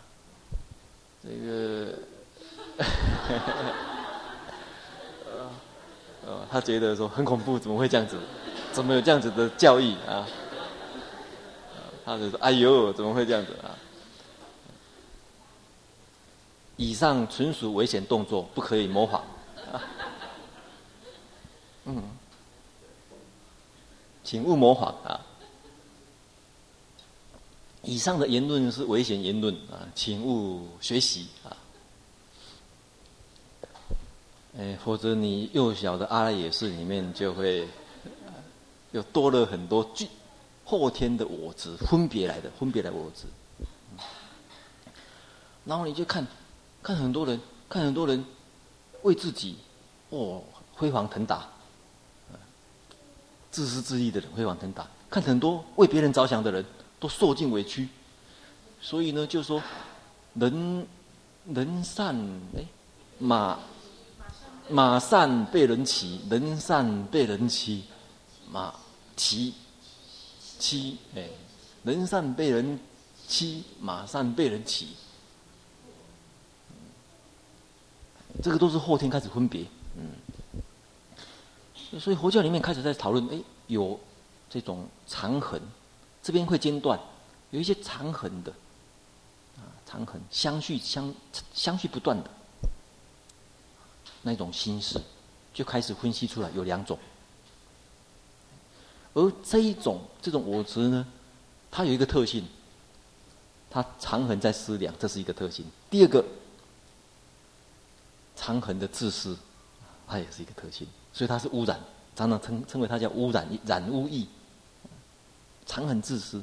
[1.22, 1.94] 这个，
[6.26, 8.18] 呃，他觉得说很恐怖，怎么会这样子？
[8.72, 10.26] 怎么有这样子的教义啊？
[12.04, 13.74] 他就说：“哎呦，怎么会这样子啊？”
[16.76, 19.24] 以上纯属危险动作，不可以模仿。
[21.86, 22.02] 嗯，
[24.22, 25.20] 请勿模仿啊！
[27.86, 31.56] 以上的言论是危险言论啊，请勿学习啊！
[34.58, 37.68] 哎，否则你幼小的阿赖耶识里面就会
[38.90, 40.08] 又多了很多具。
[40.64, 43.22] 后天的我执，分别来的，分别来我执。
[45.64, 46.26] 然后你就看，
[46.82, 48.24] 看很多人，看很多人
[49.02, 49.58] 为自己，
[50.10, 50.42] 哦，
[50.74, 51.46] 辉煌腾达，
[53.52, 56.64] 自私自利的人辉煌腾达，看很多为别人着想的人
[56.98, 57.88] 都受尽委屈。
[58.80, 59.62] 所以呢，就说
[60.34, 60.86] 人
[61.46, 62.14] 人善
[62.56, 62.64] 哎，
[63.18, 63.58] 马
[64.68, 67.84] 马善被人骑，人善被人欺，
[68.50, 68.74] 马
[69.16, 69.54] 骑。
[70.58, 71.28] 欺哎，
[71.82, 72.80] 人善被人
[73.28, 74.88] 欺，马善被人骑。
[78.42, 79.66] 这个都是后天开始分别，
[79.98, 80.12] 嗯。
[82.00, 84.00] 所以佛教里面开始在讨论，哎，有
[84.48, 85.60] 这种长恒，
[86.26, 86.98] 这边会间断，
[87.50, 88.50] 有一些长横的，
[89.58, 91.14] 啊，长横相续相
[91.54, 92.28] 相续不断的，
[94.22, 95.00] 那种心事，
[95.54, 96.98] 就开始分析出来有两种。
[99.14, 101.06] 而这一种这种我执呢，
[101.70, 102.44] 它有一个特性，
[103.70, 105.64] 它长横在思量，这是一个特性。
[105.88, 106.24] 第二个，
[108.34, 109.38] 长横的自私，
[110.08, 111.78] 它也是一个特性，所以它是污染，
[112.16, 114.26] 常常称称为它叫污染染污意。
[115.66, 116.42] 常很自私，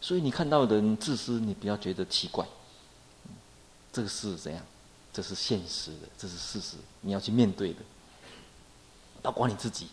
[0.00, 2.46] 所以你看到的人自私，你不要觉得奇怪，
[3.92, 4.64] 这个是怎样？
[5.12, 7.80] 这是现实的，这是事实，你要去面对的，
[9.20, 9.88] 包括你自己。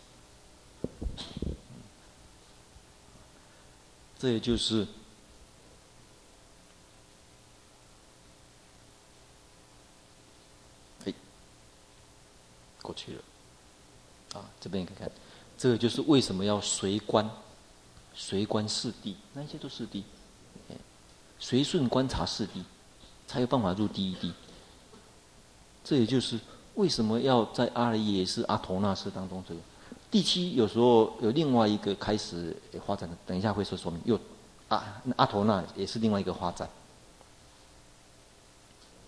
[4.20, 4.88] 这也就是，
[11.05, 11.13] 哎，
[12.82, 13.22] 过去了，
[14.34, 15.11] 啊，这边看看，
[15.57, 17.30] 这个就是为什么要随观，
[18.16, 20.01] 随观四谛，那些都是谛，
[21.38, 22.63] 随顺观察四谛，
[23.28, 24.32] 才有办法入第一谛。
[25.84, 26.39] 这也就是
[26.76, 29.59] 为什么要在阿赖耶识、阿陀那识当中这个。
[30.09, 32.55] 第七有时候有另外一个开始
[32.86, 34.01] 发展的，等一下会说说明。
[34.05, 34.20] 又，
[34.70, 36.70] 阿阿陀那也是另外一个发展。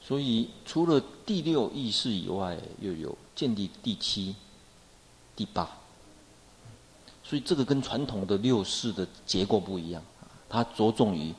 [0.01, 4.36] 所以除了第六意识以外，又有见地第七、
[5.36, 5.70] 第八。
[7.28, 10.01] 所以这个跟传统的六识的结构不一样，
[10.47, 11.34] 它着重于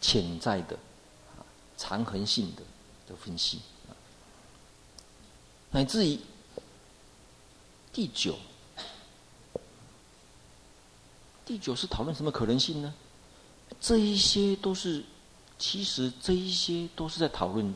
[0.00, 0.78] 潜在的、
[1.76, 2.62] 长恒性的
[3.06, 3.60] 的分析，
[5.70, 6.18] 乃至于
[7.92, 8.34] 第九，
[11.44, 12.94] 第九是讨论什么可能性呢？
[13.80, 15.04] 这一些都是，
[15.58, 17.74] 其实这一些都是在讨论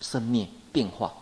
[0.00, 1.12] 生灭变化，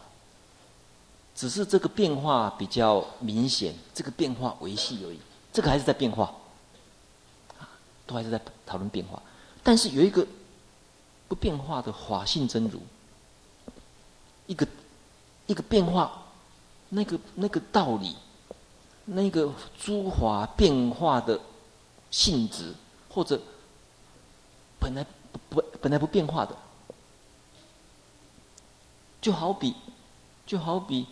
[1.34, 5.18] 只是这个变化比较明显，这个变化维系而已。
[5.58, 6.32] 这个还是在变化，
[8.06, 9.20] 都还是在讨论变化，
[9.60, 10.24] 但是有一个
[11.26, 12.80] 不变化的法性真如，
[14.46, 14.64] 一个
[15.48, 16.22] 一个变化，
[16.90, 18.14] 那个那个道理，
[19.04, 21.40] 那个诸法变化的
[22.12, 22.72] 性质，
[23.10, 23.40] 或者
[24.78, 25.04] 本来
[25.50, 26.56] 不不本来不变化的，
[29.20, 29.74] 就好比
[30.46, 31.04] 就好比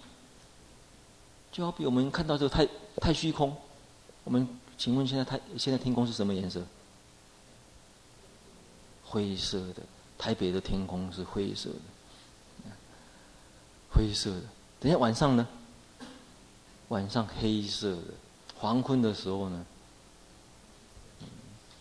[1.51, 2.69] 就好比我们看到这个太
[2.99, 3.53] 太虚空。
[4.27, 4.47] 我们
[4.77, 6.61] 请问现在太现在天空是什么颜色？
[9.05, 9.83] 灰色的。
[10.19, 12.71] 台北的天空是灰色的，
[13.91, 14.43] 灰色的。
[14.81, 15.47] 等下晚上呢？
[16.89, 18.15] 晚上黑色的。
[18.59, 19.65] 黄昏的时候呢？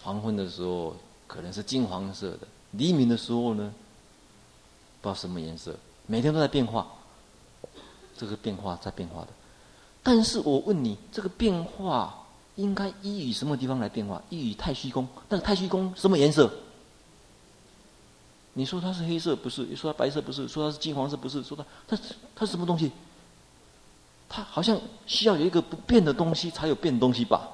[0.04, 2.48] 黄昏的时候可能是金黄色的。
[2.72, 3.74] 黎明的时候呢？
[5.02, 5.76] 不知道什么颜色。
[6.06, 6.86] 每天都在变化，
[8.16, 9.30] 这个变化在变化的。
[10.04, 12.25] 但是我问你，这个变化？
[12.56, 14.22] 应该依于什么地方来变化？
[14.30, 15.08] 依于太虚空。
[15.30, 16.52] 那个太虚空什么颜色？
[18.54, 19.64] 你说它是黑色不是？
[19.64, 20.48] 你说它白色不是？
[20.48, 21.44] 说它是金黄色不是？
[21.44, 22.02] 说它它
[22.34, 22.92] 它是什么东西？
[24.30, 27.50] 它好像需要有一个不变的东西才有变的东西吧？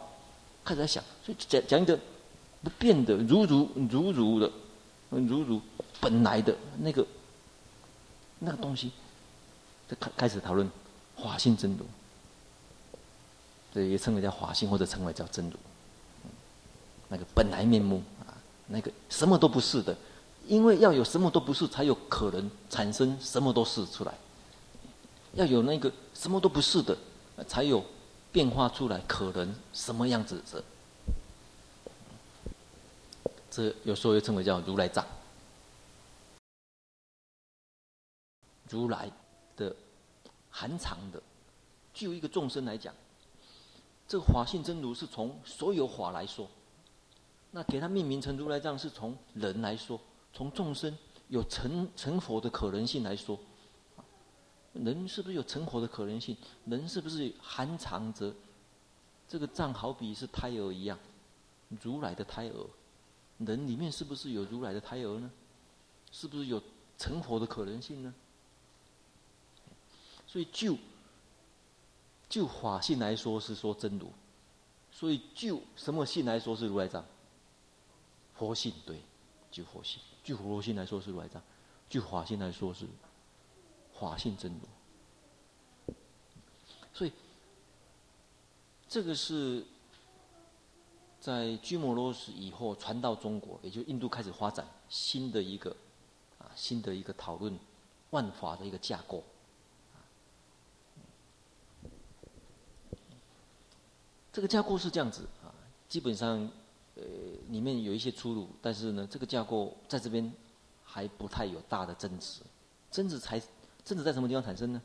[0.64, 1.99] 开始在想，所以讲讲一个
[2.64, 4.52] 不变的，如如如如的，
[5.10, 5.60] 如如
[5.99, 7.06] 本来的那个
[8.38, 8.91] 那个东西，
[9.89, 10.70] 就开开始讨论
[11.18, 11.86] 法性真如。
[13.74, 15.57] 这也称为叫法性，或者称为叫真如。
[17.07, 18.36] 那个本来面目啊，
[18.67, 19.95] 那个什么都不是的，
[20.47, 24.13] 因为要有什么都不是，才有可能产生什么都是出来。
[25.34, 26.97] 要有那个什么都不是的，
[27.47, 27.84] 才有
[28.32, 30.63] 变化出来，可能什么样子的。
[33.49, 35.05] 这有时候又称为叫如来藏。
[38.69, 39.11] 如来
[39.57, 39.76] 的
[40.49, 41.22] 含藏的，
[41.93, 42.93] 就一个众生来讲。
[44.12, 46.45] 这个法性真如是从所有法来说，
[47.51, 49.97] 那给它命名成如来藏是从人来说，
[50.34, 50.93] 从众生
[51.30, 53.39] 有成成佛的可能性来说，
[54.74, 56.36] 人是不是有成佛的可能性？
[56.66, 58.36] 人是不是含藏着
[59.30, 60.99] 这个藏，好比是胎儿一样，
[61.82, 62.70] 如来的胎儿，
[63.38, 65.32] 人里面是不是有如来的胎儿呢？
[66.12, 66.62] 是不是有
[66.97, 68.14] 成佛的可能性呢？
[70.28, 70.76] 所以就。
[72.32, 74.08] 就法性来说是说真如，
[74.90, 77.04] 所以就什么性来说是如来藏？
[78.34, 79.02] 佛性对，
[79.52, 81.44] 就佛性；就佛性来说是如来藏，
[81.90, 82.88] 就法性来说是
[84.00, 85.94] 法性真如。
[86.94, 87.12] 所以
[88.88, 89.66] 这个是
[91.20, 95.76] 在鸠摩罗什以后传到中国，也就印度开始发展新的一个
[96.38, 97.60] 啊新的一个讨论
[98.12, 99.22] 万法的一个架构。
[104.34, 105.52] 这个架构是这样子啊，
[105.90, 106.50] 基本上，
[106.96, 107.04] 呃，
[107.50, 110.32] 里面有一些出入，但是呢，这个架构在这边
[110.86, 112.42] 还不太有大的争执。
[112.90, 113.38] 争执才，
[113.84, 114.82] 争执在什么地方产生呢？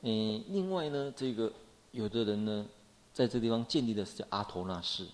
[0.00, 1.52] 嗯，另外呢，这个
[1.92, 2.66] 有的人呢，
[3.12, 5.06] 在这个地方建立的是叫阿陀那识，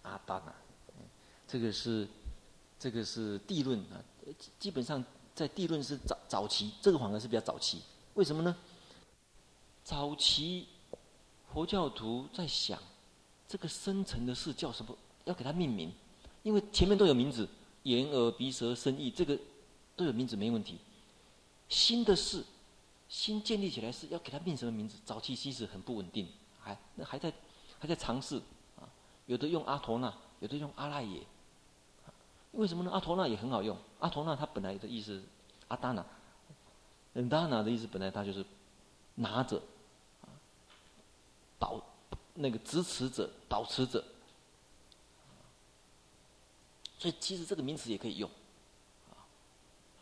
[0.00, 0.54] 阿达那，
[1.46, 2.08] 这个是。
[2.80, 4.00] 这个是地论啊，
[4.58, 5.04] 基本上
[5.34, 7.82] 在地论是早早期，这个反而是比较早期。
[8.14, 8.56] 为什么呢？
[9.84, 10.66] 早期
[11.52, 12.78] 佛教徒在想，
[13.46, 14.96] 这个深层的事叫什么？
[15.26, 15.92] 要给它命名，
[16.42, 17.46] 因为前面都有名字，
[17.82, 19.38] 眼耳鼻舌身意，这个
[19.94, 20.78] 都有名字没问题。
[21.68, 22.42] 新的事，
[23.10, 24.96] 新建立起来是要给它命什么名字？
[25.04, 26.26] 早期其实很不稳定，
[26.58, 27.30] 还那还在
[27.78, 28.40] 还在尝试
[28.76, 28.88] 啊，
[29.26, 30.10] 有的用阿陀那，
[30.40, 31.20] 有的用阿赖耶。
[32.52, 32.90] 为什么呢？
[32.90, 33.76] 阿陀那也很好用。
[34.00, 35.22] 阿陀那它本来的意思，
[35.68, 36.04] 阿达那，
[37.14, 38.44] 嗯，达那的意思本来它就是
[39.14, 39.62] 拿着，
[41.58, 41.80] 保
[42.34, 44.04] 那个支持者、保持者。
[46.98, 48.30] 所以其实这个名词也可以用，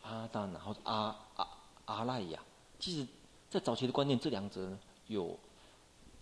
[0.01, 1.47] 阿达那或者阿阿
[1.85, 2.39] 阿赖耶。
[2.77, 3.07] 其实，
[3.49, 5.37] 在早期的观念，这两者呢有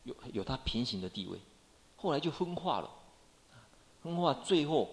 [0.03, 1.39] 有有它平行的地位，
[1.95, 2.89] 后来就分化了，
[4.03, 4.89] 分化最后，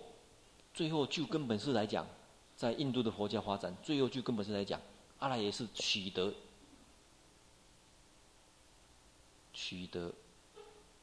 [0.75, 2.05] 最后就根本是来讲，
[2.57, 4.81] 在印度的佛教发展，最后就根本是来讲，
[5.21, 6.35] 阿赖耶是取得
[9.53, 10.13] 取得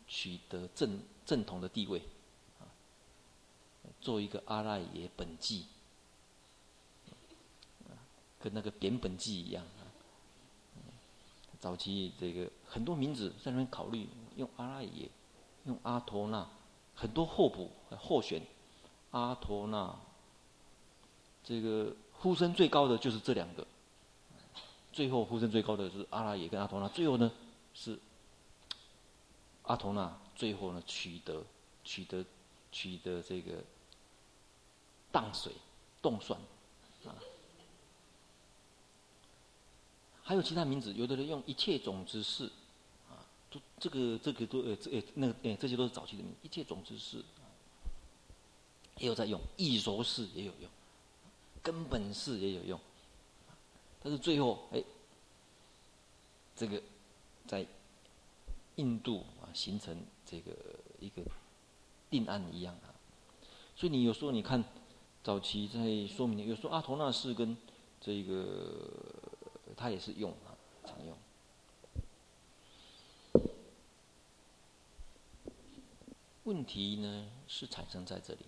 [0.08, 2.02] 取得正正统的地位，
[2.60, 2.68] 啊，
[4.02, 5.66] 做一个阿赖耶本纪，
[8.40, 9.66] 跟那个扁本纪一样。
[11.62, 15.08] 早期这个很多名字在那边考虑用阿赖耶，
[15.66, 16.50] 用阿陀那，
[16.96, 18.42] 很多候补候选，
[19.12, 19.96] 阿陀那，
[21.44, 23.66] 这个呼声最高的就是这两个，
[24.92, 27.32] 最后呼声最高的是阿拉也跟阿陀那，最后呢
[27.74, 28.00] 是
[29.64, 31.44] 阿陀那，最后呢取得
[31.84, 32.26] 取得
[32.72, 33.64] 取得这个
[35.12, 35.54] 荡水
[36.02, 36.40] 冻蒜。
[37.06, 37.16] 啊。
[40.24, 42.50] 还有其他名字，有的人用一切种之事，
[43.10, 47.22] 啊，都这个这个都呃这呃那个呃这些都是早期的名，一切种之事，
[49.02, 50.70] 也有在用，异熟识也有用，
[51.62, 52.80] 根本识也有用，
[54.02, 54.82] 但是最后哎，
[56.56, 56.82] 这个
[57.48, 57.66] 在
[58.76, 60.52] 印度啊形成这个
[61.00, 61.22] 一个
[62.10, 62.96] 定案一样啊，
[63.76, 64.64] 所以你有时候你看
[65.24, 67.58] 早期在说明，有时候阿陀那识跟
[68.00, 68.88] 这个。
[69.78, 70.54] 他也是用啊，
[70.86, 71.18] 常用。
[76.44, 78.46] 问题呢是产生在这里。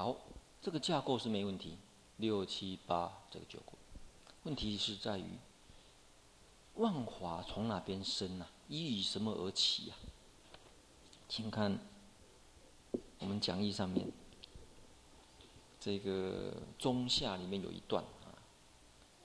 [0.00, 0.16] 好，
[0.62, 1.76] 这个架构是没问题，
[2.16, 3.74] 六七八这个结构。
[4.44, 5.38] 问题是在于
[6.76, 8.50] 万华从哪边生呢、啊？
[8.66, 10.56] 依于什么而起呀、啊？
[11.28, 11.78] 请看
[13.18, 14.10] 我们讲义上面
[15.78, 18.32] 这个中下里面有一段啊，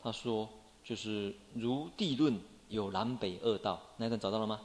[0.03, 0.49] 他说。
[0.83, 4.61] 就是如地论有南北二道，那一段找到了吗？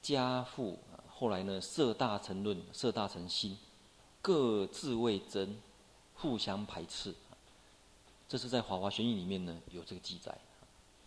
[0.00, 0.78] 家父
[1.10, 3.58] 后来呢，色大乘论、色大乘心，
[4.28, 5.56] 各自为真，
[6.14, 7.14] 互相排斥。
[8.28, 10.36] 这是在《法华玄义》里面呢有这个记载。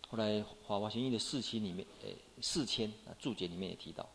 [0.08, 4.08] 后来《法华玄义》的四千里面，诶，四千啊注解里面也提到，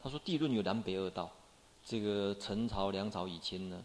[0.00, 1.28] 他说地论有南北二道。
[1.84, 3.84] 这个陈朝、梁朝以前呢，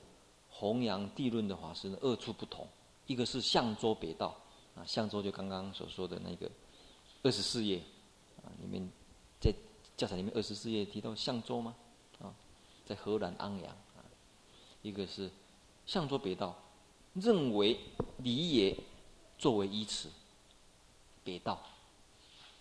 [0.51, 2.67] 弘扬地论的法师呢，二处不同，
[3.07, 4.39] 一个是相州北道。
[4.75, 6.47] 啊，相州就刚刚所说的那个
[7.23, 7.81] 二十四页
[8.43, 8.87] 啊，里面
[9.39, 9.51] 在
[9.97, 11.75] 教材里面二十四页提到相州吗？
[12.19, 12.31] 啊，
[12.85, 13.75] 在河南安阳，
[14.81, 15.29] 一个是
[15.85, 16.57] 相州北道，
[17.13, 17.79] 认为
[18.17, 18.77] 理也
[19.37, 20.09] 作为依词，
[21.23, 21.61] 北道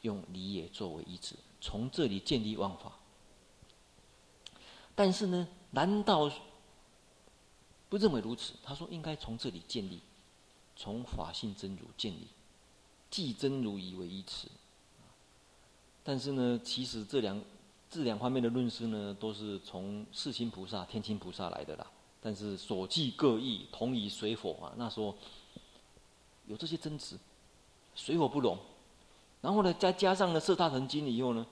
[0.02, 2.92] 用理也作为依词，从这里建立万法。
[4.94, 6.30] 但是呢，难道
[7.88, 10.00] 不认为如此，他说应该从这里建立。
[10.76, 12.26] 从法性真如建立，
[13.10, 14.48] 即真如以为依词。
[16.02, 17.38] 但是呢，其实这两
[17.90, 21.86] 这两方面的论述呢，都是从世亲菩萨、天亲菩萨来的啦。
[22.20, 24.74] 但是所记各异，同以水火啊。
[24.76, 25.16] 那时候
[26.46, 27.18] 有这些争执，
[27.94, 28.58] 水火不容。
[29.40, 31.46] 然后呢，再加上了摄大乘经以后呢，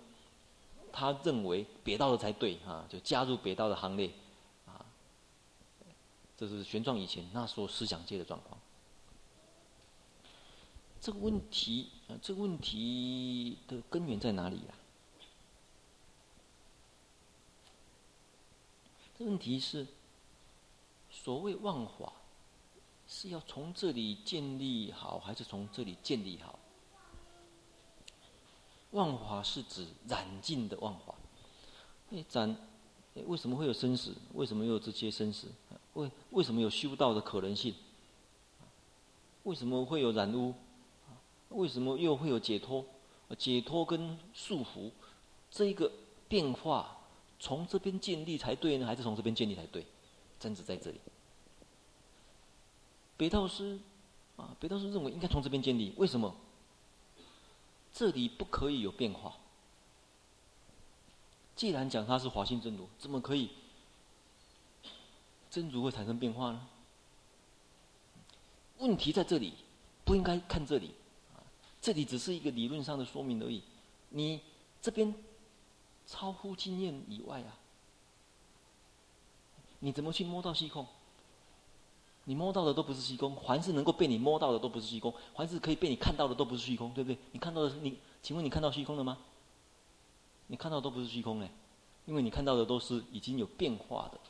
[0.93, 4.13] 他认为北道的才对啊，就加入北道的行列
[4.67, 4.85] 啊。
[6.37, 8.61] 这是玄奘以前那时候思想界的状况。
[11.01, 14.75] 这个问题啊，这个问题的根源在哪里呀？
[19.19, 19.87] 这问题是，
[21.29, 22.11] 所谓万法，
[23.07, 26.59] 是要从这里建立好，还是从这里建立好？
[28.93, 31.15] 万法是指染净的万法。
[32.13, 32.57] 哎，染，
[33.27, 34.15] 为什么会有生死？
[34.33, 35.49] 为什么有这些生死？
[35.93, 37.75] 为为什么有修道的可能性？
[39.43, 40.55] 为什么会有染污？
[41.51, 42.83] 为什么又会有解脱？
[43.37, 44.91] 解脱跟束缚，
[45.51, 45.93] 这一个
[46.27, 46.97] 变化，
[47.39, 49.85] 从这边建立才对呢，还是从这边建立才对？
[50.41, 50.99] 争执在这里。
[53.19, 53.79] 北道师
[54.37, 55.93] 啊，北道师认为应该从这边建立。
[55.99, 56.35] 为什么？
[57.93, 59.35] 这里不可以有变化。
[61.57, 63.51] 既然讲它是华性真如，怎么可以
[65.51, 66.69] 真如会产生变化呢？
[68.79, 69.55] 问题在这里，
[70.05, 70.95] 不应该看这里。
[71.81, 73.63] 这里只是一个理论上的说明而已，
[74.11, 74.41] 你
[74.81, 75.13] 这边
[76.07, 77.59] 超乎经验以外啊！
[79.81, 80.87] 你怎么去摸到虚空？
[82.29, 87.17] 你摸到的都不是虚空，凡是能够被你摸到的都不是虚空，凡是可以被你看到的都不是虚空，对不对？
[87.33, 89.17] 你看到的是你，请问你看到虚空了吗？
[90.49, 91.49] 你看到的都不是虚空呢，
[92.05, 94.21] 因为你看到的都是已经有变化的。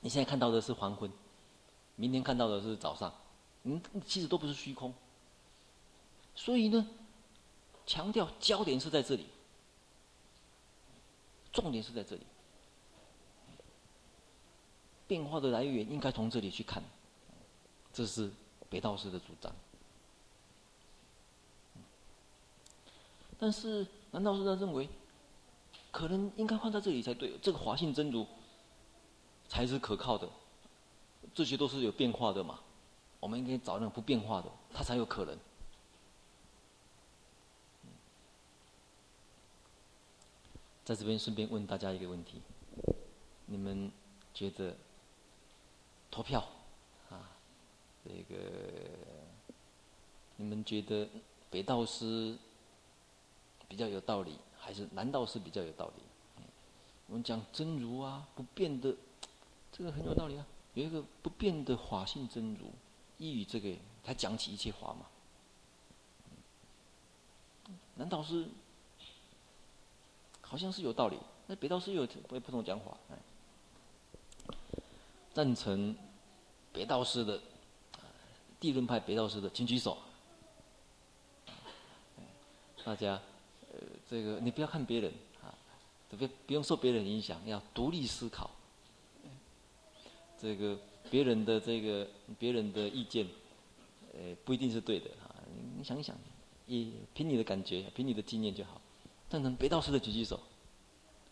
[0.00, 1.12] 你现在看到的是黄昏，
[1.96, 3.12] 明天看到的是早上，
[3.64, 4.94] 嗯，其实都不是虚空。
[6.34, 6.88] 所以呢，
[7.84, 9.26] 强调焦点是在这里，
[11.52, 12.22] 重点是在这里，
[15.06, 16.82] 变化的来源应该从这里去看，
[17.92, 18.30] 这是
[18.68, 19.52] 北道师的主张。
[23.38, 24.88] 但是南道师他认为，
[25.90, 28.26] 可能应该放在这里才对，这个华信真如
[29.48, 30.28] 才是可靠的，
[31.34, 32.60] 这些都是有变化的嘛，
[33.20, 35.36] 我们应该找那种不变化的，它才有可能。
[40.84, 42.40] 在这边顺便问大家一个问题：
[43.46, 43.90] 你们
[44.32, 44.76] 觉得
[46.14, 46.40] 投票
[47.10, 47.28] 啊，
[48.04, 48.40] 这个
[50.36, 51.08] 你们觉得
[51.50, 52.38] 北道师
[53.66, 56.02] 比较有道理，还是南道师比较有道理？
[57.08, 58.94] 我们讲真如啊，不变的，
[59.72, 60.46] 这个很有道理啊。
[60.74, 62.70] 有一个不变的法性真如，
[63.18, 63.74] 依于这个
[64.04, 65.06] 他讲起一切法嘛。
[67.96, 68.48] 南道师。
[70.42, 71.18] 好像是有道理，
[71.48, 72.96] 那北道师有不不同讲法。
[75.32, 75.96] 赞成
[76.74, 77.40] 北道师的，
[78.58, 79.96] 地论派北道师的，请举手。
[82.84, 83.12] 大家，
[83.72, 83.78] 呃，
[84.10, 85.10] 这个你不要看别人
[85.40, 85.54] 啊，
[86.10, 88.50] 特别不用受别人影响，要独立思考。
[90.36, 90.76] 这个
[91.08, 92.06] 别人的这个
[92.38, 93.26] 别人的意见，
[94.12, 95.32] 呃，不一定是对的啊。
[95.78, 96.14] 你想一想，
[96.66, 98.80] 以凭你的感觉，凭你的经验就好。
[99.30, 100.38] 赞成北道师的举举手，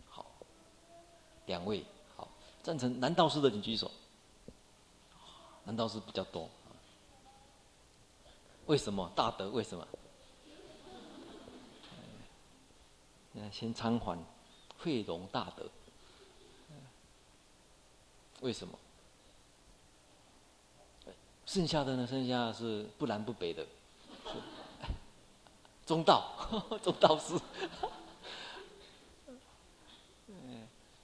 [0.08, 0.24] 好，
[1.46, 1.84] 两位
[2.16, 2.28] 好。
[2.62, 3.90] 赞成南道师的请举手，
[5.64, 6.48] 难道是比较多。
[8.66, 9.50] 为什么大德？
[9.50, 9.86] 为什么？
[13.32, 14.18] 那先参还
[14.78, 15.68] 惠容大德。
[18.40, 18.78] 为什么？
[21.46, 22.06] 剩下的呢？
[22.06, 23.66] 剩下是不南不北的。
[25.84, 26.32] 中道，
[26.82, 27.38] 中道是。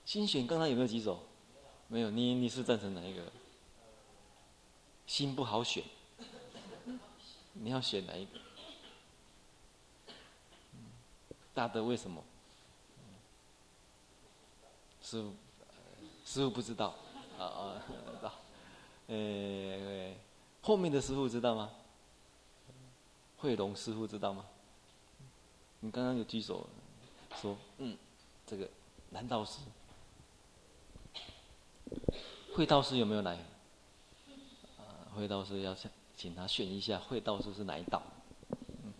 [0.05, 1.19] 新选刚才有没有举手？
[1.87, 3.21] 没有，你你是赞成哪一个？
[5.09, 5.83] 心不好选，
[7.53, 8.39] 你要选哪一个？
[11.51, 12.23] 大德为什么？
[15.01, 15.33] 师傅，
[16.23, 16.93] 师傅不知道。
[17.39, 18.31] 啊啊，知道。
[19.07, 20.13] 呃，
[20.61, 21.71] 后面的师傅知道吗？
[23.39, 24.45] 慧龙师傅知道吗？
[25.79, 26.69] 你刚刚有举手
[27.41, 27.97] 说，嗯，
[28.45, 28.69] 这个
[29.09, 29.57] 南道师，
[32.53, 33.35] 慧道师有没有来？
[35.15, 38.01] 会，道师要请请他选一下，慧道师是哪一道？
[38.83, 38.93] 嗯，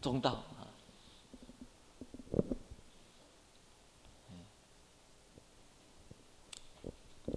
[0.00, 0.68] 中道啊。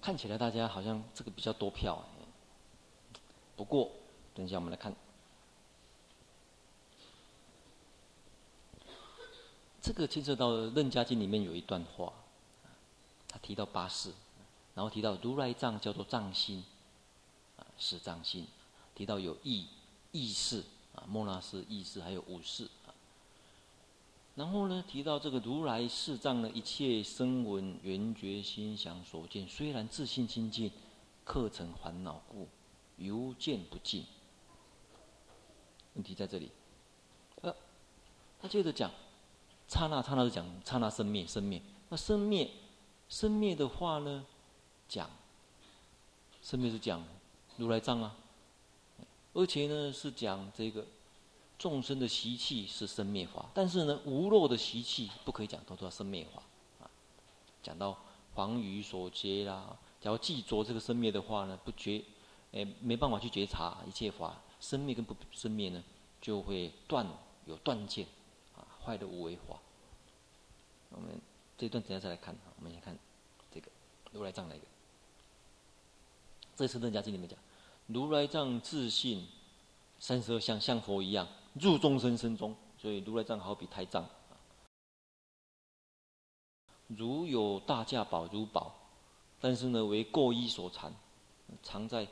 [0.01, 2.03] 看起来大家好像这个比较多票，
[3.55, 3.91] 不过
[4.35, 4.95] 等一下我们来看。
[9.81, 12.11] 这个牵涉到《楞伽经》里面有一段话，
[13.27, 14.11] 他提到八事，
[14.73, 16.63] 然后提到如来藏叫做藏心，
[17.75, 18.47] 啊，是藏心，
[18.95, 19.67] 提到有意
[20.11, 20.63] 意识
[20.95, 22.93] 啊，莫那斯意识还有五识啊，
[24.35, 30.71] 然后呢提到这个如来释藏的一切声闻缘觉心想所见，虽然自性清净，
[31.23, 32.47] 客尘烦恼故，
[32.97, 34.05] 犹见不净。
[35.95, 36.51] 问题在这里，
[37.41, 37.55] 呃，
[38.41, 38.91] 他接着讲。
[39.67, 42.51] 刹那刹那是讲刹那生灭生灭，那生灭
[43.09, 44.23] 生灭的话呢，
[44.87, 45.09] 讲
[46.39, 47.03] 生灭是讲
[47.57, 48.15] 如来藏啊，
[49.33, 50.85] 而且呢是讲这个
[51.57, 56.41] 众生的习气是生灭法，但是呢无漏的习气不可以讲，都叫生灭法
[56.83, 56.89] 啊。
[57.63, 57.97] 讲到
[58.33, 62.03] 黄鱼所觉啦，假如记着这个生灭的话呢，不觉
[62.51, 65.83] 诶没办法去觉察一切法生灭跟不生灭呢，
[66.21, 67.07] 就会断
[67.45, 68.05] 有断见
[68.55, 68.67] 啊。
[68.83, 69.59] 坏的无为法，
[70.89, 71.19] 我们
[71.57, 72.35] 这一段等下再来看。
[72.57, 72.97] 我们先看
[73.51, 73.71] 这个
[74.11, 74.61] 如来藏那个，
[76.55, 77.37] 这次《楞伽经》里面讲，
[77.87, 79.27] 如来藏自信
[79.99, 84.07] 三十二相，像佛一样入众生身中，所以如来藏好比胎藏。
[86.87, 88.75] 如有大价宝如宝，
[89.39, 90.93] 但是呢为过衣所缠，
[91.63, 92.07] 藏在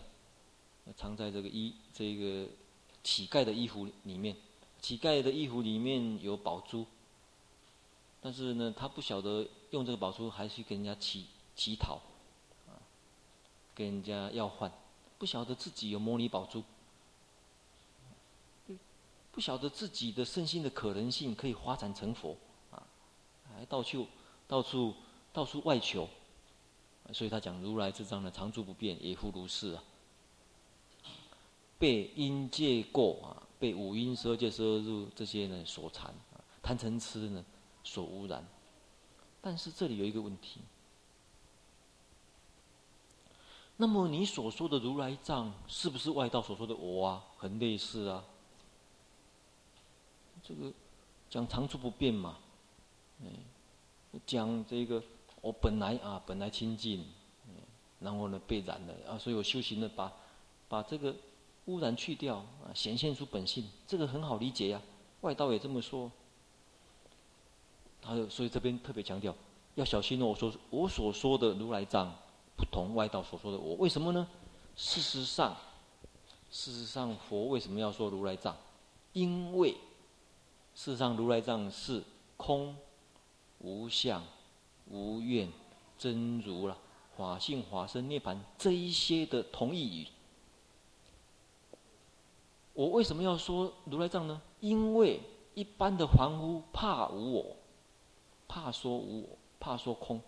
[0.95, 2.47] 藏在这个衣这个
[3.03, 4.35] 乞丐的衣服里面。
[4.79, 6.85] 乞丐的衣服里面有宝珠，
[8.19, 11.25] 但是呢，他不晓得用这个宝珠，还是跟人家乞
[11.55, 12.01] 乞讨，
[13.73, 14.69] 跟人家要换，
[15.17, 16.63] 不晓得自己有摩尼宝珠，
[19.31, 22.37] 不晓得自己的身心的可能性可以发展成佛，
[22.71, 22.83] 啊，
[23.55, 24.07] 还到处
[24.47, 24.93] 到处
[25.31, 26.07] 到处外求，
[27.11, 29.83] 所以他讲如来之藏呢，常住不变，也复如是啊，
[31.79, 33.39] 被因界过啊。
[33.59, 37.45] 被五阴十二界、十二入这些呢所缠啊，贪嗔痴呢
[37.81, 38.45] 所污染。
[39.39, 40.59] 但是这里有一个问题。
[43.83, 47.21] 那么你所说的如来藏，是不是外道所说的我啊？
[47.35, 48.23] 很类似啊。
[50.41, 50.71] 这个
[51.29, 52.37] 讲常住不变嘛，
[53.19, 53.27] 嗯，
[54.25, 55.03] 讲这个
[55.41, 57.05] 我本来啊本来清净，
[57.99, 60.13] 然后呢被染了啊，所以我修行呢把
[60.69, 61.13] 把这个
[61.65, 64.81] 污染去掉啊，显现出本性，这个很好理解呀、
[65.19, 66.09] 外道也这么说，
[68.01, 69.35] 他所以这边特别强调
[69.75, 70.27] 要小心哦。
[70.27, 72.15] 我说我所说的如来藏。
[72.55, 74.27] 不同外道所说的我，为什么呢？
[74.75, 75.55] 事实上，
[76.49, 78.55] 事实上，佛为什么要说如来藏？
[79.11, 79.71] 因为
[80.73, 82.03] 事实上，如来藏是
[82.37, 82.75] 空、
[83.59, 84.23] 无相、
[84.89, 85.51] 无愿、
[85.97, 86.77] 真如了，
[87.15, 90.07] 法性、法身、涅槃这一些的同义语。
[92.73, 94.41] 我为什么要说如来藏呢？
[94.59, 95.21] 因为
[95.53, 97.55] 一般的凡夫怕无我，
[98.47, 100.19] 怕说无我，怕说空。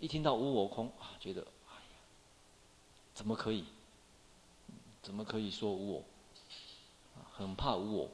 [0.00, 1.98] 一听到无我空啊，觉得哎呀，
[3.14, 3.64] 怎么可以？
[5.02, 6.04] 怎么可以说无我？
[7.32, 8.10] 很怕无我。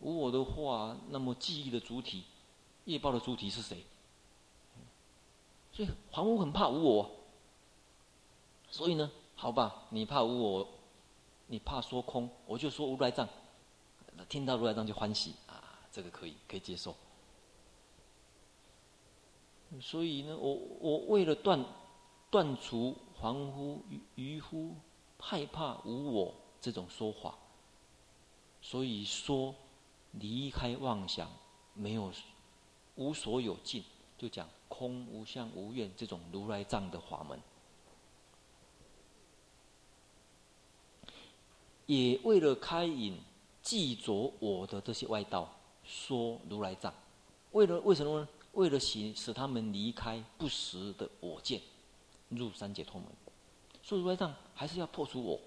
[0.00, 2.24] 无我的话，那么记忆的主体、
[2.84, 3.84] 业报的主体是谁？
[5.72, 7.10] 所以凡夫很怕无我。
[8.70, 10.68] 所以呢，好吧，你怕无我，
[11.48, 13.28] 你怕说空，我就说如来藏。
[14.28, 16.94] 听到如来藏就欢喜啊，这个可以，可以接受。
[19.80, 21.64] 所以呢，我我为了断
[22.30, 23.82] 断除凡夫
[24.14, 24.74] 愚夫
[25.18, 27.36] 害怕无我这种说法，
[28.62, 29.54] 所以说
[30.12, 31.28] 离开妄想，
[31.72, 32.12] 没有
[32.94, 33.82] 无所有尽，
[34.16, 37.40] 就讲空无相无愿这种如来藏的法门，
[41.86, 43.18] 也为了开引
[43.60, 45.50] 记着我的这些外道
[45.82, 46.94] 说如来藏，
[47.52, 48.28] 为了为什么呢？
[48.54, 51.60] 为了使使他们离开不实的我见，
[52.28, 53.08] 入三解脱门，
[53.82, 55.40] 所以如来藏还是要破除我，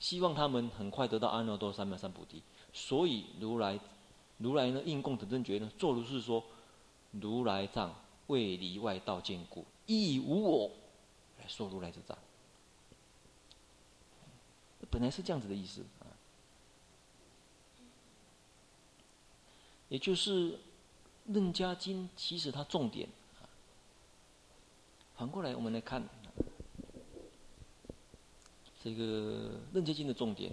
[0.00, 2.42] 希望他们很快得到阿耨多罗三藐三菩提。
[2.72, 3.78] 所以如来
[4.38, 6.44] 如来呢，应供等正觉呢，作如是说：
[7.12, 7.94] 如来藏
[8.26, 10.70] 为离外道见故，亦无我
[11.46, 12.18] 说如来之藏。
[14.90, 16.06] 本来是这样子的意思啊，
[19.88, 20.58] 也就是。
[21.32, 23.08] 楞伽经其实它重点，
[25.16, 26.08] 反过来我们来看
[28.82, 30.52] 这个楞伽经的重点，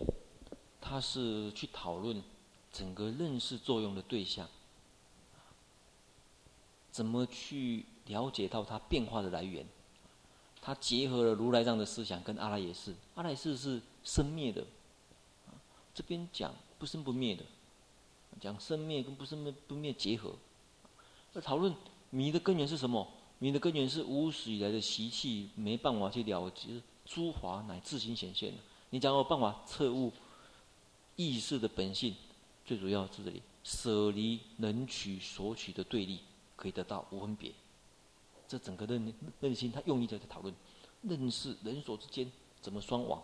[0.80, 2.22] 它是去讨论
[2.72, 4.48] 整个认识作用的对象，
[6.92, 9.66] 怎么去了解到它变化的来源，
[10.62, 14.64] 它结合了如来藏的思想跟阿赖耶识，阿赖耶识是生灭的，
[15.96, 17.44] 这边讲不生不灭的，
[18.40, 20.36] 讲生灭跟不生不灭结合。
[21.38, 21.72] 要讨论
[22.10, 23.08] 迷的根源是什么？
[23.38, 28.58] 迷的根源是无始以来的习气，没办法去了知诸法乃自行显现的。
[28.90, 30.12] 你讲有办法彻悟
[31.16, 32.16] 意识的本性，
[32.66, 36.22] 最主要是这里舍离能取所取的对立，
[36.56, 37.52] 可以得到无分别。
[38.48, 40.52] 这整个认认心，他用意在这讨论
[41.04, 42.32] 认识人所之间
[42.62, 43.22] 怎么双往，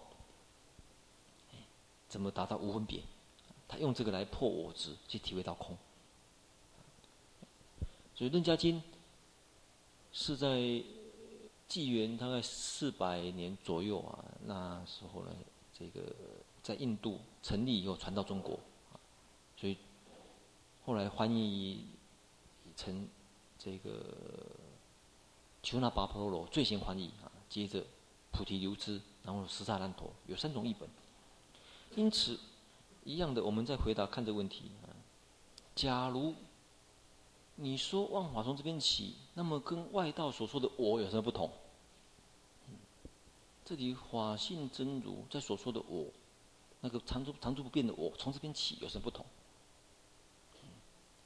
[2.08, 3.02] 怎么达到无分别？
[3.68, 5.76] 他用这个来破我执，去体会到空。
[8.24, 8.80] 所以《楞伽经》
[10.14, 10.82] 是在
[11.68, 15.32] 纪元大概四百年左右啊，那时候呢，
[15.78, 16.16] 这个
[16.62, 18.58] 在印度成立以后传到中国，
[19.58, 19.78] 所以
[20.86, 21.86] 后来翻译
[22.78, 23.06] 成
[23.60, 24.16] 这个
[25.62, 27.84] 求那跋婆罗最先翻译啊，接着
[28.32, 30.88] 菩提流支，然后十萨难陀，有三种译本。
[31.98, 32.40] 因此，
[33.04, 34.96] 一样的，我们再回答看这个问题啊，
[35.76, 36.34] 假如。
[37.56, 41.52] 你说万法从这边起，那么跟外道所说的我有什么不同？
[43.64, 46.08] 这里法性真如在所说的我，
[46.82, 49.26] 那个常住常住不变的我，从这边起有什么不同？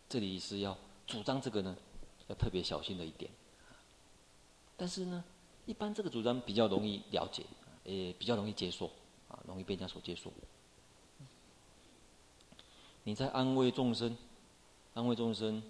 [0.09, 0.77] 这里是要
[1.07, 1.75] 主张这个呢，
[2.27, 3.31] 要特别小心的一点。
[4.75, 5.23] 但是呢，
[5.65, 7.43] 一般这个主张比较容易了解，
[7.85, 8.91] 也比较容易接受，
[9.29, 10.31] 啊，容易被人家所接受。
[13.05, 14.15] 你在安慰众生，
[14.93, 15.63] 安慰众生。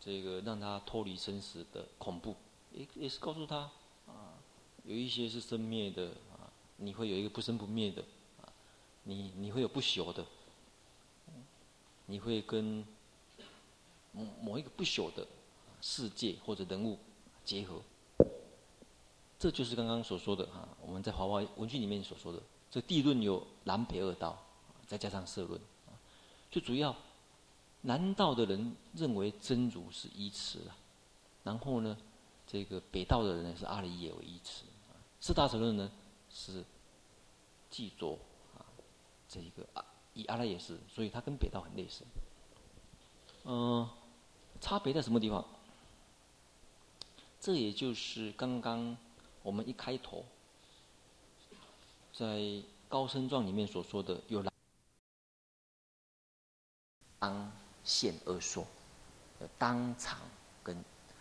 [0.00, 2.34] 这个让他脱离生死的恐怖，
[2.72, 3.70] 也也是告诉他
[4.06, 4.40] 啊，
[4.84, 6.48] 有一些是生灭的啊，
[6.78, 8.02] 你会有一个不生不灭的
[8.40, 8.48] 啊，
[9.04, 10.24] 你你会有不朽的，
[12.06, 12.84] 你会跟
[14.12, 15.26] 某某一个不朽的
[15.82, 16.98] 世界或者人物
[17.44, 17.82] 结合，
[19.38, 22.40] 这就是刚刚所说的哈，我们在华华文具里面所说的，
[22.70, 24.42] 这地论有南北二道，
[24.86, 25.60] 再加上摄论，
[26.50, 26.96] 最主要
[27.82, 30.76] 南道的人认为真如是依持了，
[31.44, 31.96] 然后呢，
[32.46, 34.64] 这个北道的人呢是阿赖耶为依持，
[35.20, 35.90] 四大乘论呢
[36.28, 36.64] 是
[37.70, 38.18] 记着
[38.56, 38.64] 啊，
[39.28, 39.84] 这一个啊
[40.14, 42.04] 以阿赖耶识，所以它跟北道很类似。
[43.44, 43.88] 嗯、
[44.60, 45.44] 差别在什么地方？
[47.40, 48.94] 这也就是刚刚
[49.42, 50.22] 我们一开头
[52.12, 54.52] 在高僧传里面所说的有来
[57.18, 57.50] 当
[57.84, 58.66] 现而说，
[59.58, 60.18] 当场
[60.62, 60.76] 跟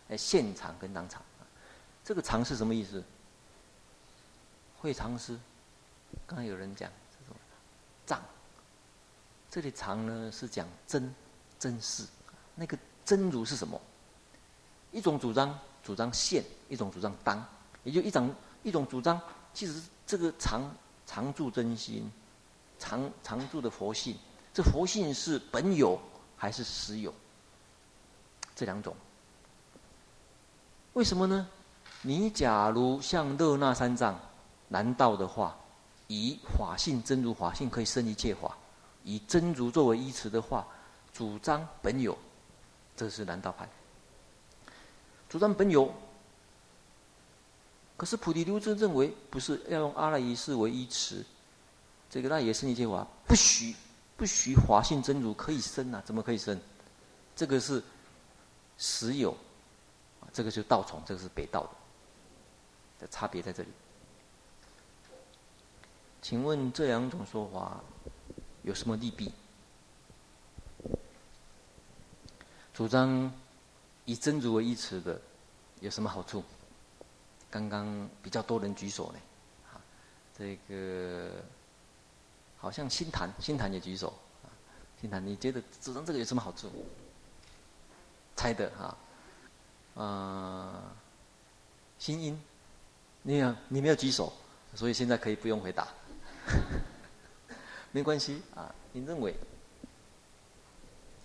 [0.09, 1.21] 哎现场跟当场，
[2.03, 3.03] 这个场是什么意思？
[4.79, 5.37] 会常师，
[6.25, 7.35] 刚才有人讲这种
[8.05, 8.21] 藏，
[9.49, 11.13] 这里藏呢是讲真
[11.57, 12.03] 真实，
[12.55, 13.79] 那个真如是什么？
[14.91, 15.57] 一种主张。
[15.81, 17.43] 主张现，一种主张当，
[17.83, 19.19] 也就一种一种主张，
[19.53, 20.69] 其实这个常
[21.07, 22.11] 常住真心，
[22.77, 24.15] 常常住的佛性，
[24.53, 25.99] 这佛性是本有
[26.39, 27.13] 还是实有？
[28.55, 28.95] 这两种。
[30.93, 31.47] 为什么呢？
[32.01, 34.17] 你假如像勒那三藏
[34.69, 35.55] 南道的话，
[36.07, 38.57] 以法性真如法性可以生一切法，
[39.03, 40.65] 以真如作为依持的话，
[41.13, 42.17] 主张本有，
[42.95, 43.69] 这是南道派。
[45.27, 45.93] 主张本有，
[47.97, 51.23] 可是菩提流支认为不是要用阿赖耶识为依持，
[52.09, 53.75] 这个那也是一句话，不许
[54.19, 56.03] 不许法性真如可以生啊？
[56.05, 56.59] 怎么可以生？
[57.35, 57.81] 这个是
[58.77, 59.35] 实有，
[60.33, 61.69] 这个就是道统，这个是北道的，
[62.99, 63.69] 的差别在这里。
[66.21, 67.79] 请问这两种说法
[68.63, 69.31] 有什么利弊？
[72.73, 73.31] 主张。
[74.05, 75.21] 以真如为依持的
[75.81, 76.43] 有什么好处？
[77.51, 79.19] 刚刚比较多人举手呢，
[79.71, 79.77] 啊，
[80.35, 81.29] 这个
[82.59, 84.13] 好像心坛，心坛也举手，
[84.43, 84.51] 啊，
[84.99, 86.69] 新坛，你觉得主张这个有什么好处？
[88.35, 88.97] 猜的哈，
[89.95, 90.83] 啊，呃，
[91.97, 92.41] 新音，
[93.21, 94.33] 你有你没有举手，
[94.75, 95.87] 所以现在可以不用回答，
[97.91, 99.33] 没关系啊，你认为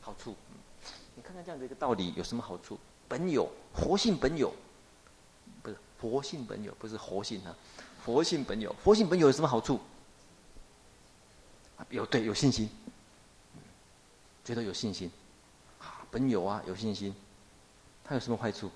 [0.01, 0.36] 好处？
[1.16, 2.78] 你看看这样的一个道理有什么好处？
[3.09, 4.55] 本有佛性本有，
[5.62, 7.56] 不是佛性本有，不是活性啊，
[8.05, 9.81] 佛性本有，佛性本有有什么好处？
[11.90, 12.69] 有对有信心，
[14.44, 15.11] 觉得有信心，
[15.78, 17.15] 啊，本有啊有信心，
[18.02, 18.70] 它有什么坏处？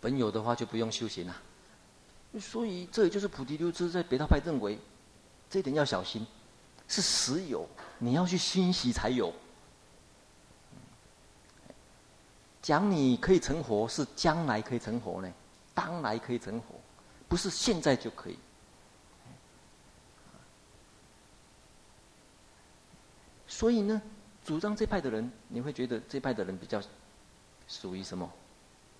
[0.00, 1.36] 本有的话就不用修行了，
[2.40, 4.78] 所以这也就是菩提流支在北道派认为，
[5.48, 6.26] 这一点要小心，
[6.88, 9.32] 是实有，你要去熏习才有。
[12.62, 15.32] 讲你可以成佛，是将来可以成佛呢，
[15.74, 16.78] 当来可以成佛，
[17.26, 18.38] 不是现在就可以。
[23.50, 24.00] 所以呢，
[24.44, 26.80] 主张这派的人，你会觉得这派的人比较
[27.68, 28.30] 属于什么？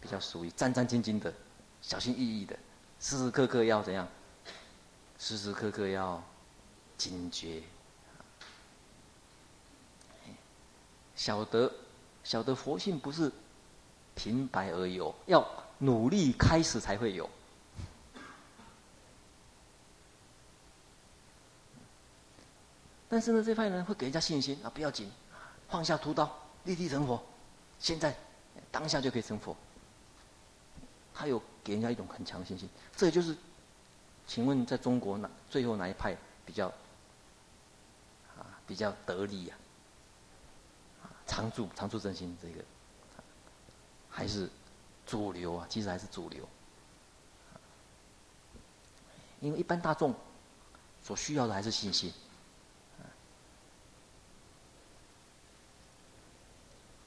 [0.00, 1.32] 比较属于战战兢兢的、
[1.80, 2.58] 小心翼翼的，
[2.98, 4.06] 时时刻刻要怎样？
[5.18, 6.22] 时时刻刻要
[6.98, 7.62] 警觉，
[11.14, 11.72] 晓得
[12.24, 13.30] 晓得佛性不是。
[14.16, 15.46] 平白而有，要
[15.78, 17.30] 努力开始才会有。
[23.10, 25.10] 但是呢，这派人会给人家信心啊，不要紧，
[25.68, 26.32] 放下屠刀，
[26.62, 27.20] 立地成佛，
[27.80, 28.16] 现在
[28.70, 29.54] 当下就可以成佛。
[31.12, 33.36] 他有给人家一种很强的信心，这也就是，
[34.28, 36.16] 请问在中国哪最后哪一派
[36.46, 36.68] 比较
[38.38, 39.56] 啊比较得力呀？
[41.02, 42.64] 啊，常住常住真心这个。
[44.08, 44.48] 还是
[45.04, 46.48] 主流啊，其实还是主流。
[49.40, 50.14] 因为一般大众
[51.02, 52.12] 所需要的还是信心。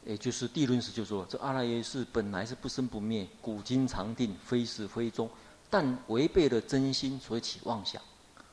[0.06, 5.30] 也就是地论师就说：“这阿赖耶识本来是不生不灭，古今常定，非始非终，
[5.70, 8.02] 但违背了真心，所以起妄想。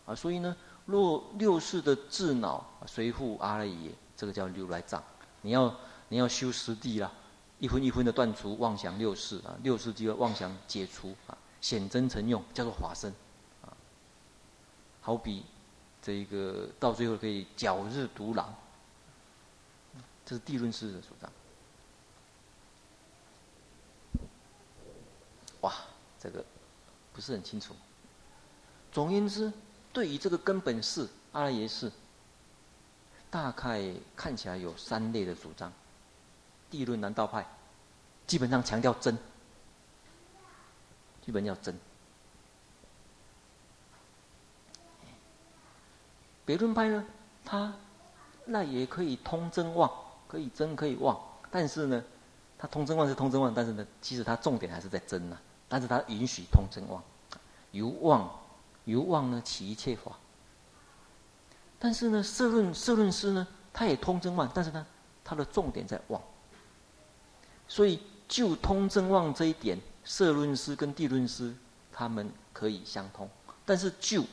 [0.06, 0.56] 啊，所以呢，
[0.86, 5.02] 若六世的智脑随护阿赖耶，这个叫如来藏。
[5.43, 5.74] 你要
[6.09, 7.10] 你要修十地啦。”
[7.60, 13.12] 一分一分的断除妄想六世啊，六世即个妄想解除啊，显真成用，叫做法身
[13.60, 13.68] 啊。
[15.02, 15.44] 好比
[16.01, 18.55] 这一个到最后可以皎日独朗，
[20.24, 21.31] 这是地论师的主张。
[25.60, 25.74] 哇，
[26.21, 26.45] 这个
[27.15, 27.75] 不是很清楚。
[28.93, 29.51] 总言之，
[29.93, 31.91] 对于这个根本是阿赖耶识，
[33.31, 35.73] 大概看起来有三类的主张。
[36.69, 37.45] 第一论南道派
[38.27, 39.17] 基本上强调真，
[41.25, 41.75] 基本要真。
[46.45, 47.05] 别论派呢，
[47.45, 47.73] 他
[48.45, 49.89] 那也可以通真妄，
[50.27, 51.17] 可以真可以妄，
[51.51, 52.05] 但是呢，
[52.59, 55.39] 它通真妄是通真妄，但是呢，其实它重点还是在真呐、
[55.71, 57.03] 但是它允许通真妄，
[57.71, 58.29] 由妄
[58.85, 60.19] 由妄呢起一切法。
[61.79, 64.85] 但是呢，摄论摄论师呢，他也通真妄，但是呢，
[65.25, 66.21] 他的重点在妄。
[67.69, 71.55] 所以就通真妄这一点，摄论师跟地论师
[71.93, 73.31] 他们可以相通，
[73.65, 74.25] 但是就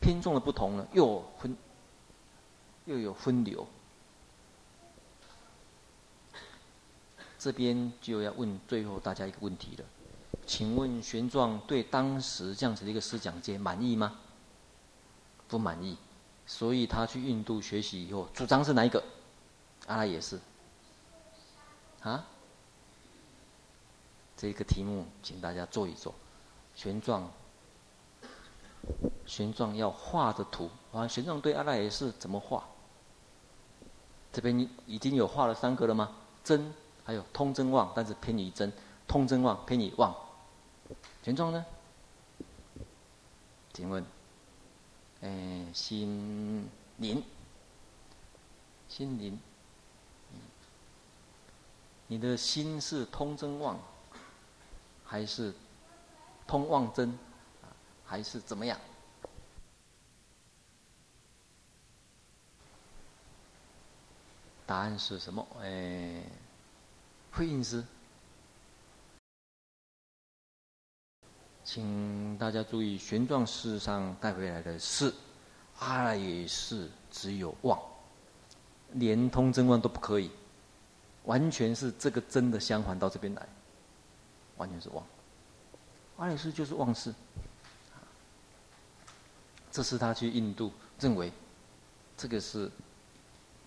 [0.00, 1.56] 偏重的不同呢，又有分
[2.84, 3.66] 又有分流。
[7.38, 9.84] 这边就要问最后大家一个问题了，
[10.46, 14.16] 请问玄奘对当时这样子的一个思想界满意吗？
[15.48, 15.96] 不满意，
[16.46, 19.02] 所以他去印度学习以后，主张是哪一个？
[19.86, 20.38] 阿赖耶识。
[22.00, 22.24] 啊？
[24.36, 26.14] 这个题目，请大家做一做。
[26.74, 27.22] 玄奘，
[29.26, 32.64] 玄奘要画的图，啊，玄奘对阿赖耶识怎么画？
[34.32, 36.12] 这边已经有画了三个了吗？
[36.44, 36.72] 真。
[37.04, 38.68] 还有通增忘，但是偏于真；
[39.06, 40.12] 通增忘偏于忘。
[41.26, 41.66] 群众呢？
[43.72, 44.06] 请问，
[45.22, 47.20] 哎，心灵，
[48.88, 49.36] 心灵，
[52.06, 53.76] 你的心是通真妄，
[55.04, 55.52] 还是
[56.46, 57.18] 通妄真，
[58.04, 58.78] 还是怎么样？
[64.64, 65.44] 答案是什么？
[65.60, 66.22] 哎。
[67.32, 67.84] 慧印师，
[71.66, 75.12] 请大家注意，玄奘事实上带回来的是
[75.80, 77.76] 阿赖耶识只有妄，
[78.92, 80.30] 连通真妄都不可以，
[81.24, 83.44] 完全是这个真的相反到这边来，
[84.58, 85.04] 完全是忘。
[86.18, 87.12] 阿赖耶识就是忘事，
[89.72, 91.32] 这是他去印度认为，
[92.16, 92.70] 这个是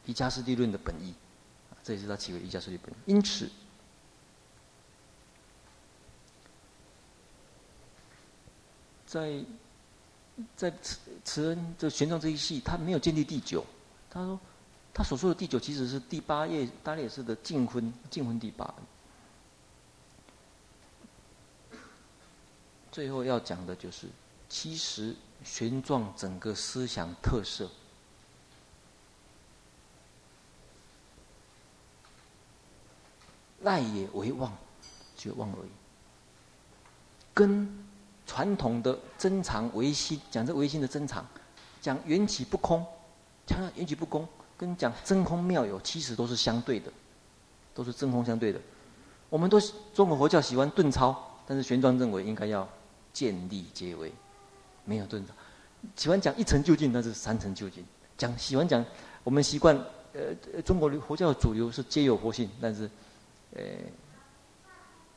[0.06, 1.14] 瑜伽师地论的本意。
[1.84, 3.50] 这也是他起为瑜伽师地本意，因此，
[9.10, 9.44] 在
[10.56, 13.66] 在慈慈恩这玄奘这一系，他没有建立第九。
[14.08, 14.40] 他说，
[14.94, 18.72] 他所说的第九其实是第八页，大概也是的净婚，净婚第八。
[22.92, 24.08] 最后要讲的就是，
[24.48, 27.68] 其实玄奘整个思想特色。
[33.62, 34.56] 赖也为忘，
[35.18, 35.70] 就忘而已。
[37.34, 37.89] 跟
[38.30, 41.26] 传统的真常唯心讲这唯心的真常，
[41.82, 42.86] 讲缘起不空，
[43.48, 46.92] 讲缘起不空，跟讲真空妙有，其实都是相对的，
[47.74, 48.62] 都是真空相对的。
[49.32, 49.60] 我们都
[49.96, 51.16] 中国佛教喜欢顿超，
[51.48, 52.70] 但是玄奘认为应该要
[53.12, 54.14] 见立皆为，
[54.86, 55.34] 没有顿超。
[55.96, 57.84] 喜欢讲一成就近，但是三成就近。
[58.16, 58.86] 讲喜欢讲，
[59.24, 59.76] 我们习惯
[60.14, 62.88] 呃中国佛教主流是皆有佛性，但是。
[63.56, 63.64] 呃，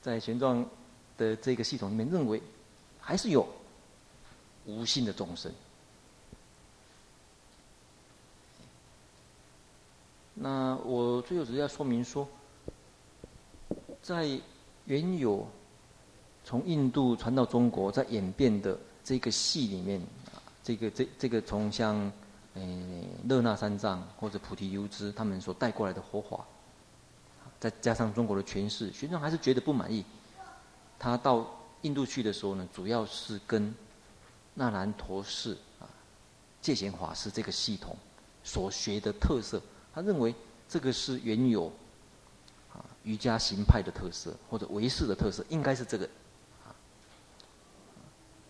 [0.00, 0.64] 在玄奘
[1.18, 2.40] 的这个系统里面，认为
[3.02, 3.46] 还是有
[4.64, 5.52] 无性的众生。
[10.34, 12.26] 那我最后只是要说明说，
[14.00, 14.40] 在
[14.86, 15.46] 原有
[16.42, 20.00] 从印度传到中国，在演变的这个系里面
[20.32, 22.10] 啊，这个这这个从像
[22.54, 26.40] 嗯勒那三藏或者菩提优支他们所带过来的佛法。
[27.60, 30.04] 再加上中国的诠释，玄奘还是觉得不满意。
[30.98, 31.46] 他到
[31.82, 33.74] 印度去的时候呢，主要是跟
[34.54, 35.86] 那兰陀寺啊、
[36.60, 37.96] 戒贤法师这个系统
[38.42, 39.60] 所学的特色，
[39.94, 40.34] 他认为
[40.68, 41.66] 这个是原有
[42.72, 46.04] 啊瑜伽行派的特色，或者唯识的特色，应该是这个
[46.64, 46.74] 啊。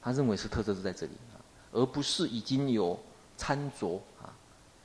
[0.00, 1.36] 他认为是特色是在这里啊，
[1.72, 2.98] 而不是已经有
[3.36, 3.86] 掺杂
[4.22, 4.32] 啊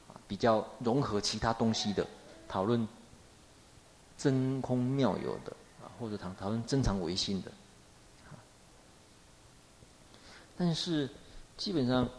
[0.10, 2.06] 啊比较融合其他东西的
[2.48, 2.88] 讨论。
[4.18, 7.52] 真空妙有的啊，或者谈讨论真常唯心的，
[10.58, 11.10] 但是
[11.56, 12.10] 基本上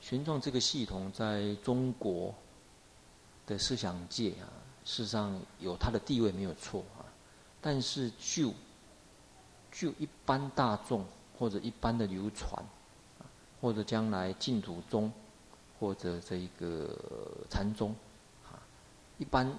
[0.00, 2.34] 玄奘这个系统在中国
[3.46, 4.50] 的思想界啊，
[4.84, 7.06] 事实上有它的地位没有错啊。
[7.60, 8.52] 但是就
[9.70, 11.04] 就一般大众
[11.38, 12.64] 或者一般的流传，
[13.60, 15.12] 或者将来净土宗
[15.78, 16.96] 或者这个
[17.48, 17.94] 禅宗
[18.44, 18.58] 啊，
[19.18, 19.50] 一般。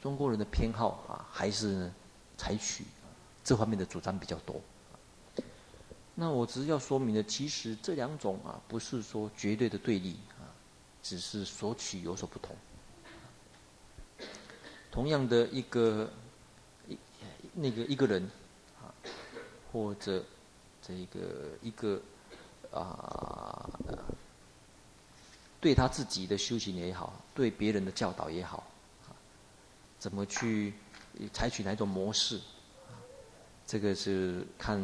[0.00, 1.90] 中国人的偏好啊，还是
[2.36, 2.84] 采取
[3.42, 4.60] 这方面的主张比较多。
[6.18, 10.48] 那我只是要说明的，其实这两种啊，不是说绝对的对立啊，
[11.02, 12.56] 只是索取有所不同。
[14.90, 16.10] 同样的一个
[16.88, 16.96] 一
[17.52, 18.22] 那个一个人
[18.80, 18.88] 啊，
[19.70, 20.24] 或者
[20.80, 22.00] 这个一个
[22.72, 23.68] 啊，
[25.60, 28.66] 对他自己的修行也好，对别人的教导也好。
[29.98, 30.72] 怎么去
[31.30, 32.40] 采取哪种模式？
[33.66, 34.80] 这个是看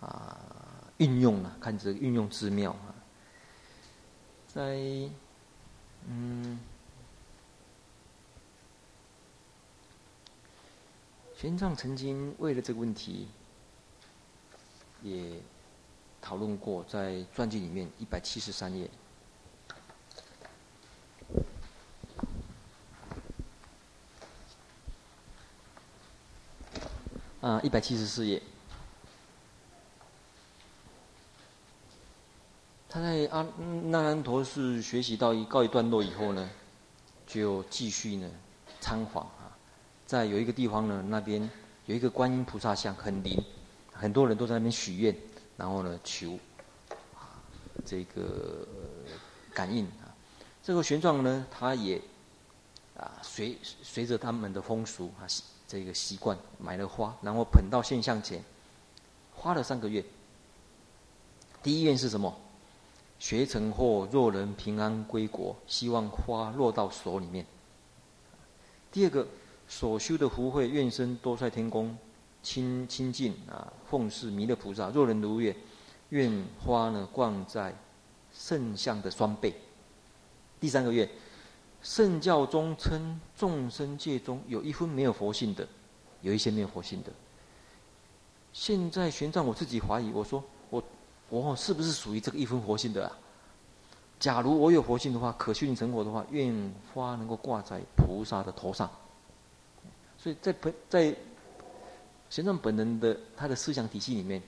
[0.00, 0.38] 啊
[0.98, 2.94] 运用了，看这个运用之妙啊。
[4.46, 5.10] 在
[6.08, 6.58] 嗯，
[11.36, 13.28] 玄奘曾经为了这个问题，
[15.02, 15.40] 也
[16.22, 18.90] 讨论过，在传记里面一百七十三页。
[27.42, 28.42] 啊，一百七十四页。
[32.96, 36.48] 他在阿那兰陀寺学习到一告一段落以后呢，
[37.26, 38.30] 就继续呢
[38.80, 39.52] 参访啊，
[40.06, 41.42] 在有一个地方呢，那边
[41.84, 43.38] 有一个观音菩萨像很灵，
[43.92, 45.14] 很多人都在那边许愿，
[45.58, 46.38] 然后呢求
[47.14, 47.36] 啊
[47.84, 48.66] 这个
[49.52, 50.08] 感应啊。
[50.62, 52.00] 这个玄奘呢，他也
[52.96, 55.28] 啊随随着他们的风俗啊。
[55.68, 58.42] 这个习惯买了花，然后捧到现象前，
[59.34, 60.02] 花了三个月。
[61.62, 62.34] 第一愿是什么？
[63.18, 67.44] 学成后若能平安归国，希望花落到手里面。
[68.92, 69.26] 第二个
[69.66, 71.96] 所修的福慧，愿生多帅天宫，
[72.42, 74.90] 亲亲近啊，奉事弥勒菩萨。
[74.90, 75.54] 若能如愿，
[76.10, 77.74] 愿花呢挂在
[78.32, 79.54] 圣像的双背。
[80.60, 81.08] 第三个愿。
[81.82, 85.68] 圣教中称众生界中有一分没有佛性的，
[86.20, 87.12] 有一些没有佛性的。
[88.52, 90.42] 现在玄奘我自己怀疑，我说
[91.28, 93.18] 我是不是属于这个一分佛性的啊？
[94.18, 98.90] 假如我有佛性的话，可修成佛的话，愿花能够挂在菩萨的头上。
[100.18, 101.14] 所以在本在
[102.30, 104.42] 玄奘本人的他的思想体系里面，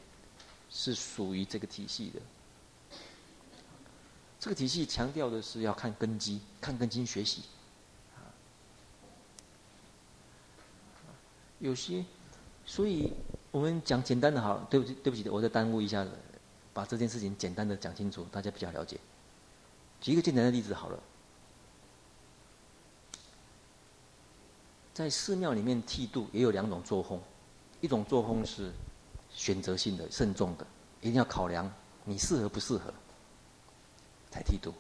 [0.71, 2.21] 是属于这个体系的。
[4.41, 7.43] 这个体系强调的是要看根基，看根基学习。
[11.59, 12.05] 有些，
[12.65, 13.13] 所以
[13.51, 16.11] 我们讲简单的好，对不起，对不起，我再耽误一下子，
[16.79, 19.01] 把这件事情简单的讲清楚，大家比较了解。
[20.01, 21.01] 举一个简单的例子好了，
[24.95, 27.21] 在寺庙里面剃度也有两种作风，
[27.81, 28.71] 一种作风是
[29.29, 30.65] 选择性的、慎重的，
[31.01, 31.69] 一定要考量
[32.05, 32.95] 你适合不适合。
[34.31, 34.73] 才剃度，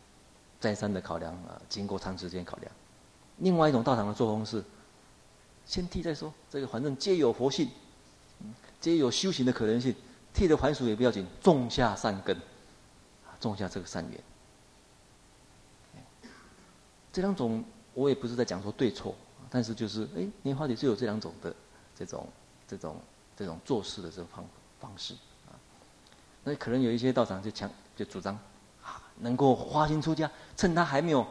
[0.60, 2.70] 再三的考量啊，经过长时间考量。
[3.38, 4.62] 另外一种道场的作风是，
[5.66, 6.32] 先剃再说。
[6.48, 7.68] 这个反正皆有佛性，
[8.80, 9.92] 皆有修行的可能性，
[10.38, 12.36] 剃的还俗也不要紧，种下善根，
[13.40, 14.20] 种下这个善缘。
[17.12, 19.12] 这两种我也不是在讲说对错，
[19.50, 21.52] 但是就是哎，莲花里就有这两种的
[21.96, 22.28] 这种
[22.68, 23.00] 这种
[23.36, 24.44] 这种做事的这种方
[24.78, 25.14] 方式
[25.48, 25.58] 啊。
[26.44, 28.38] 那可能有一些道场就强就主张。
[28.80, 31.26] 啊能够花心出家，趁他还没有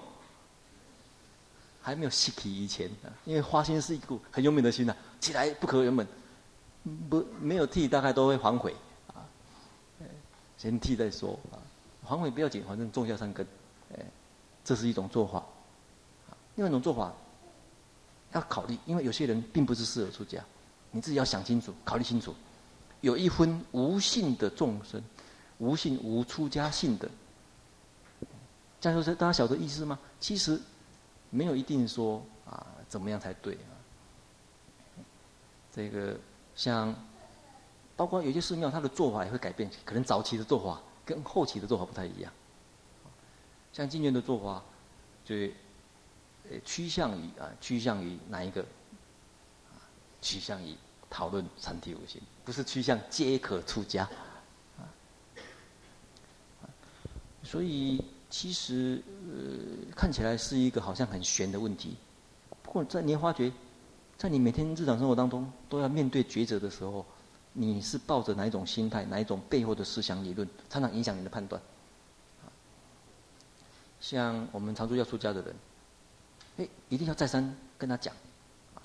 [1.81, 6.05] 还没有习气以前啊，因为花心是一股很勇猛的心呐，起来不可原本，
[7.09, 8.75] 不没有剃大概都会反悔，
[10.57, 11.61] 先剃再说啊，
[12.07, 13.45] 反悔不要紧，反正种下善根，
[13.95, 14.05] 哎，
[14.63, 15.43] 这是一种做法，
[16.55, 17.13] 另外一种做法
[18.33, 20.43] 要考虑，因为有些人并不是适合出家，
[20.91, 22.33] 你自己要想清楚，考虑清楚，
[23.01, 25.01] 有一分无性的众生，
[25.59, 27.09] 无性无出家性的。
[28.79, 29.99] 这样说，是大家晓得意思吗？
[30.19, 30.59] 其实
[31.29, 33.73] 没有一定说啊，怎么样才对啊。
[35.71, 36.17] 这个
[36.55, 36.95] 像，
[37.97, 42.31] 包括有些寺庙，它的做法也会改变，可能早期的做法跟后期的做法不太一样。
[43.73, 44.63] 像今年的做法，
[45.25, 45.35] 就
[46.49, 48.63] 呃趋向于啊，趋向于哪一个？
[50.21, 50.73] 趋向于
[51.09, 54.07] 讨论三体五行，不是趋向皆可出家。
[57.43, 58.01] 所以。
[58.29, 61.95] 其实，呃，看起来是一个好像很玄的问题。
[62.61, 63.49] 不过，在你发觉，
[64.17, 67.05] 在你每天日常生活当中都要面对抉择的时候，
[67.59, 71.59] 你是抱着哪一种心态、哪一种背后的思想理论，常常影响你的判断。
[73.99, 75.55] 像我们常说要出家的人，
[76.57, 78.13] 哎，一定要再三跟他讲，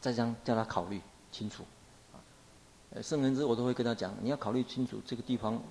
[0.00, 1.64] 再三叫他考虑清楚。
[2.94, 5.62] 呃，圣人之我都会跟他讲，你要考虑清楚这个地方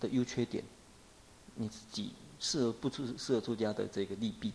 [0.00, 0.64] 的优缺点，
[1.54, 2.12] 你自己。
[2.40, 4.52] 适合不出适合出家的这个利弊，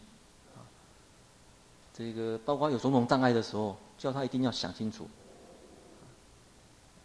[1.94, 5.06] 这个包括有种种障碍的时候，叫他一定要想清楚。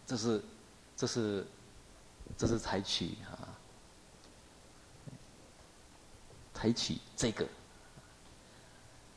[0.07, 0.41] 这是，
[0.99, 1.47] 这是，
[2.37, 3.47] 这是采取啊，
[6.53, 7.47] 采取这个，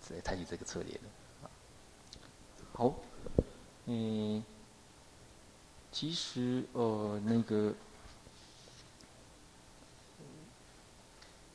[0.06, 1.00] 是采取这个策略的。
[2.72, 2.94] 好，
[3.86, 4.44] 嗯，
[5.90, 7.74] 其实呃那个。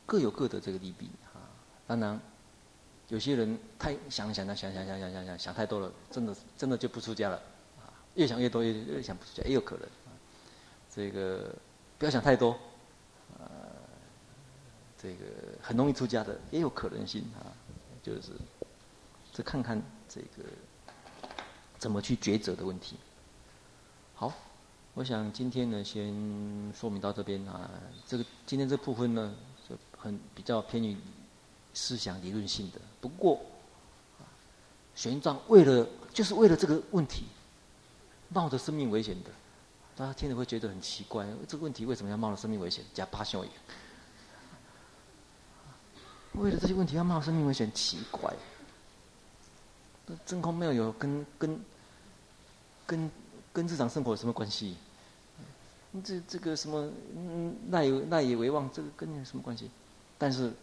[0.05, 1.39] 各有各的这个利弊啊，
[1.85, 2.17] 当然，
[3.09, 7.35] 有些人太想想想想想想想想想太多了，真的真的就不出家了，
[7.77, 9.89] 啊，越想越多越越想不出家也有可能，
[10.97, 11.53] 这个
[11.99, 12.57] 不要想太多，
[13.37, 13.45] 呃，
[14.99, 15.25] 这个
[15.61, 17.53] 很容易出家的也有可能性啊，
[18.01, 18.31] 就是，
[19.31, 19.79] 这看看
[20.09, 20.49] 这个
[21.77, 22.95] 怎么去抉择的问题。
[24.15, 24.33] 好，
[24.95, 27.69] 我想今天呢先说明到这边啊，
[28.07, 29.35] 这个今天这部分呢
[29.69, 30.97] 就很比较偏于。
[31.73, 33.39] 思想理论性的，不过，
[34.95, 37.25] 玄奘为了就是为了这个问题，
[38.29, 39.29] 冒着生命危险的，
[39.97, 42.85] 大家听了会觉得很奇怪，这个问题为什么要冒着生命危险？
[42.93, 43.49] 加八相爷，
[46.33, 48.33] 为了这些问题要冒生命危险，奇怪。
[50.25, 51.59] 真空没有有跟跟
[52.85, 53.11] 跟
[53.51, 54.77] 跟日常生活有什么关系？
[56.03, 59.71] 这这个什么嗯赖有赖以为望，这个跟你有什么关系？
[60.17, 60.53] 但是。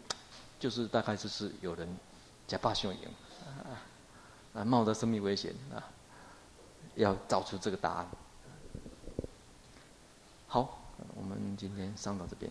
[0.57, 1.85] 就是大概就是有人
[2.47, 3.01] 假扮修行
[4.53, 5.83] 啊，冒着生命危险啊，
[6.95, 8.07] 要找出这个答案。
[10.55, 10.79] 好，
[11.17, 12.49] 我们今天上到这边。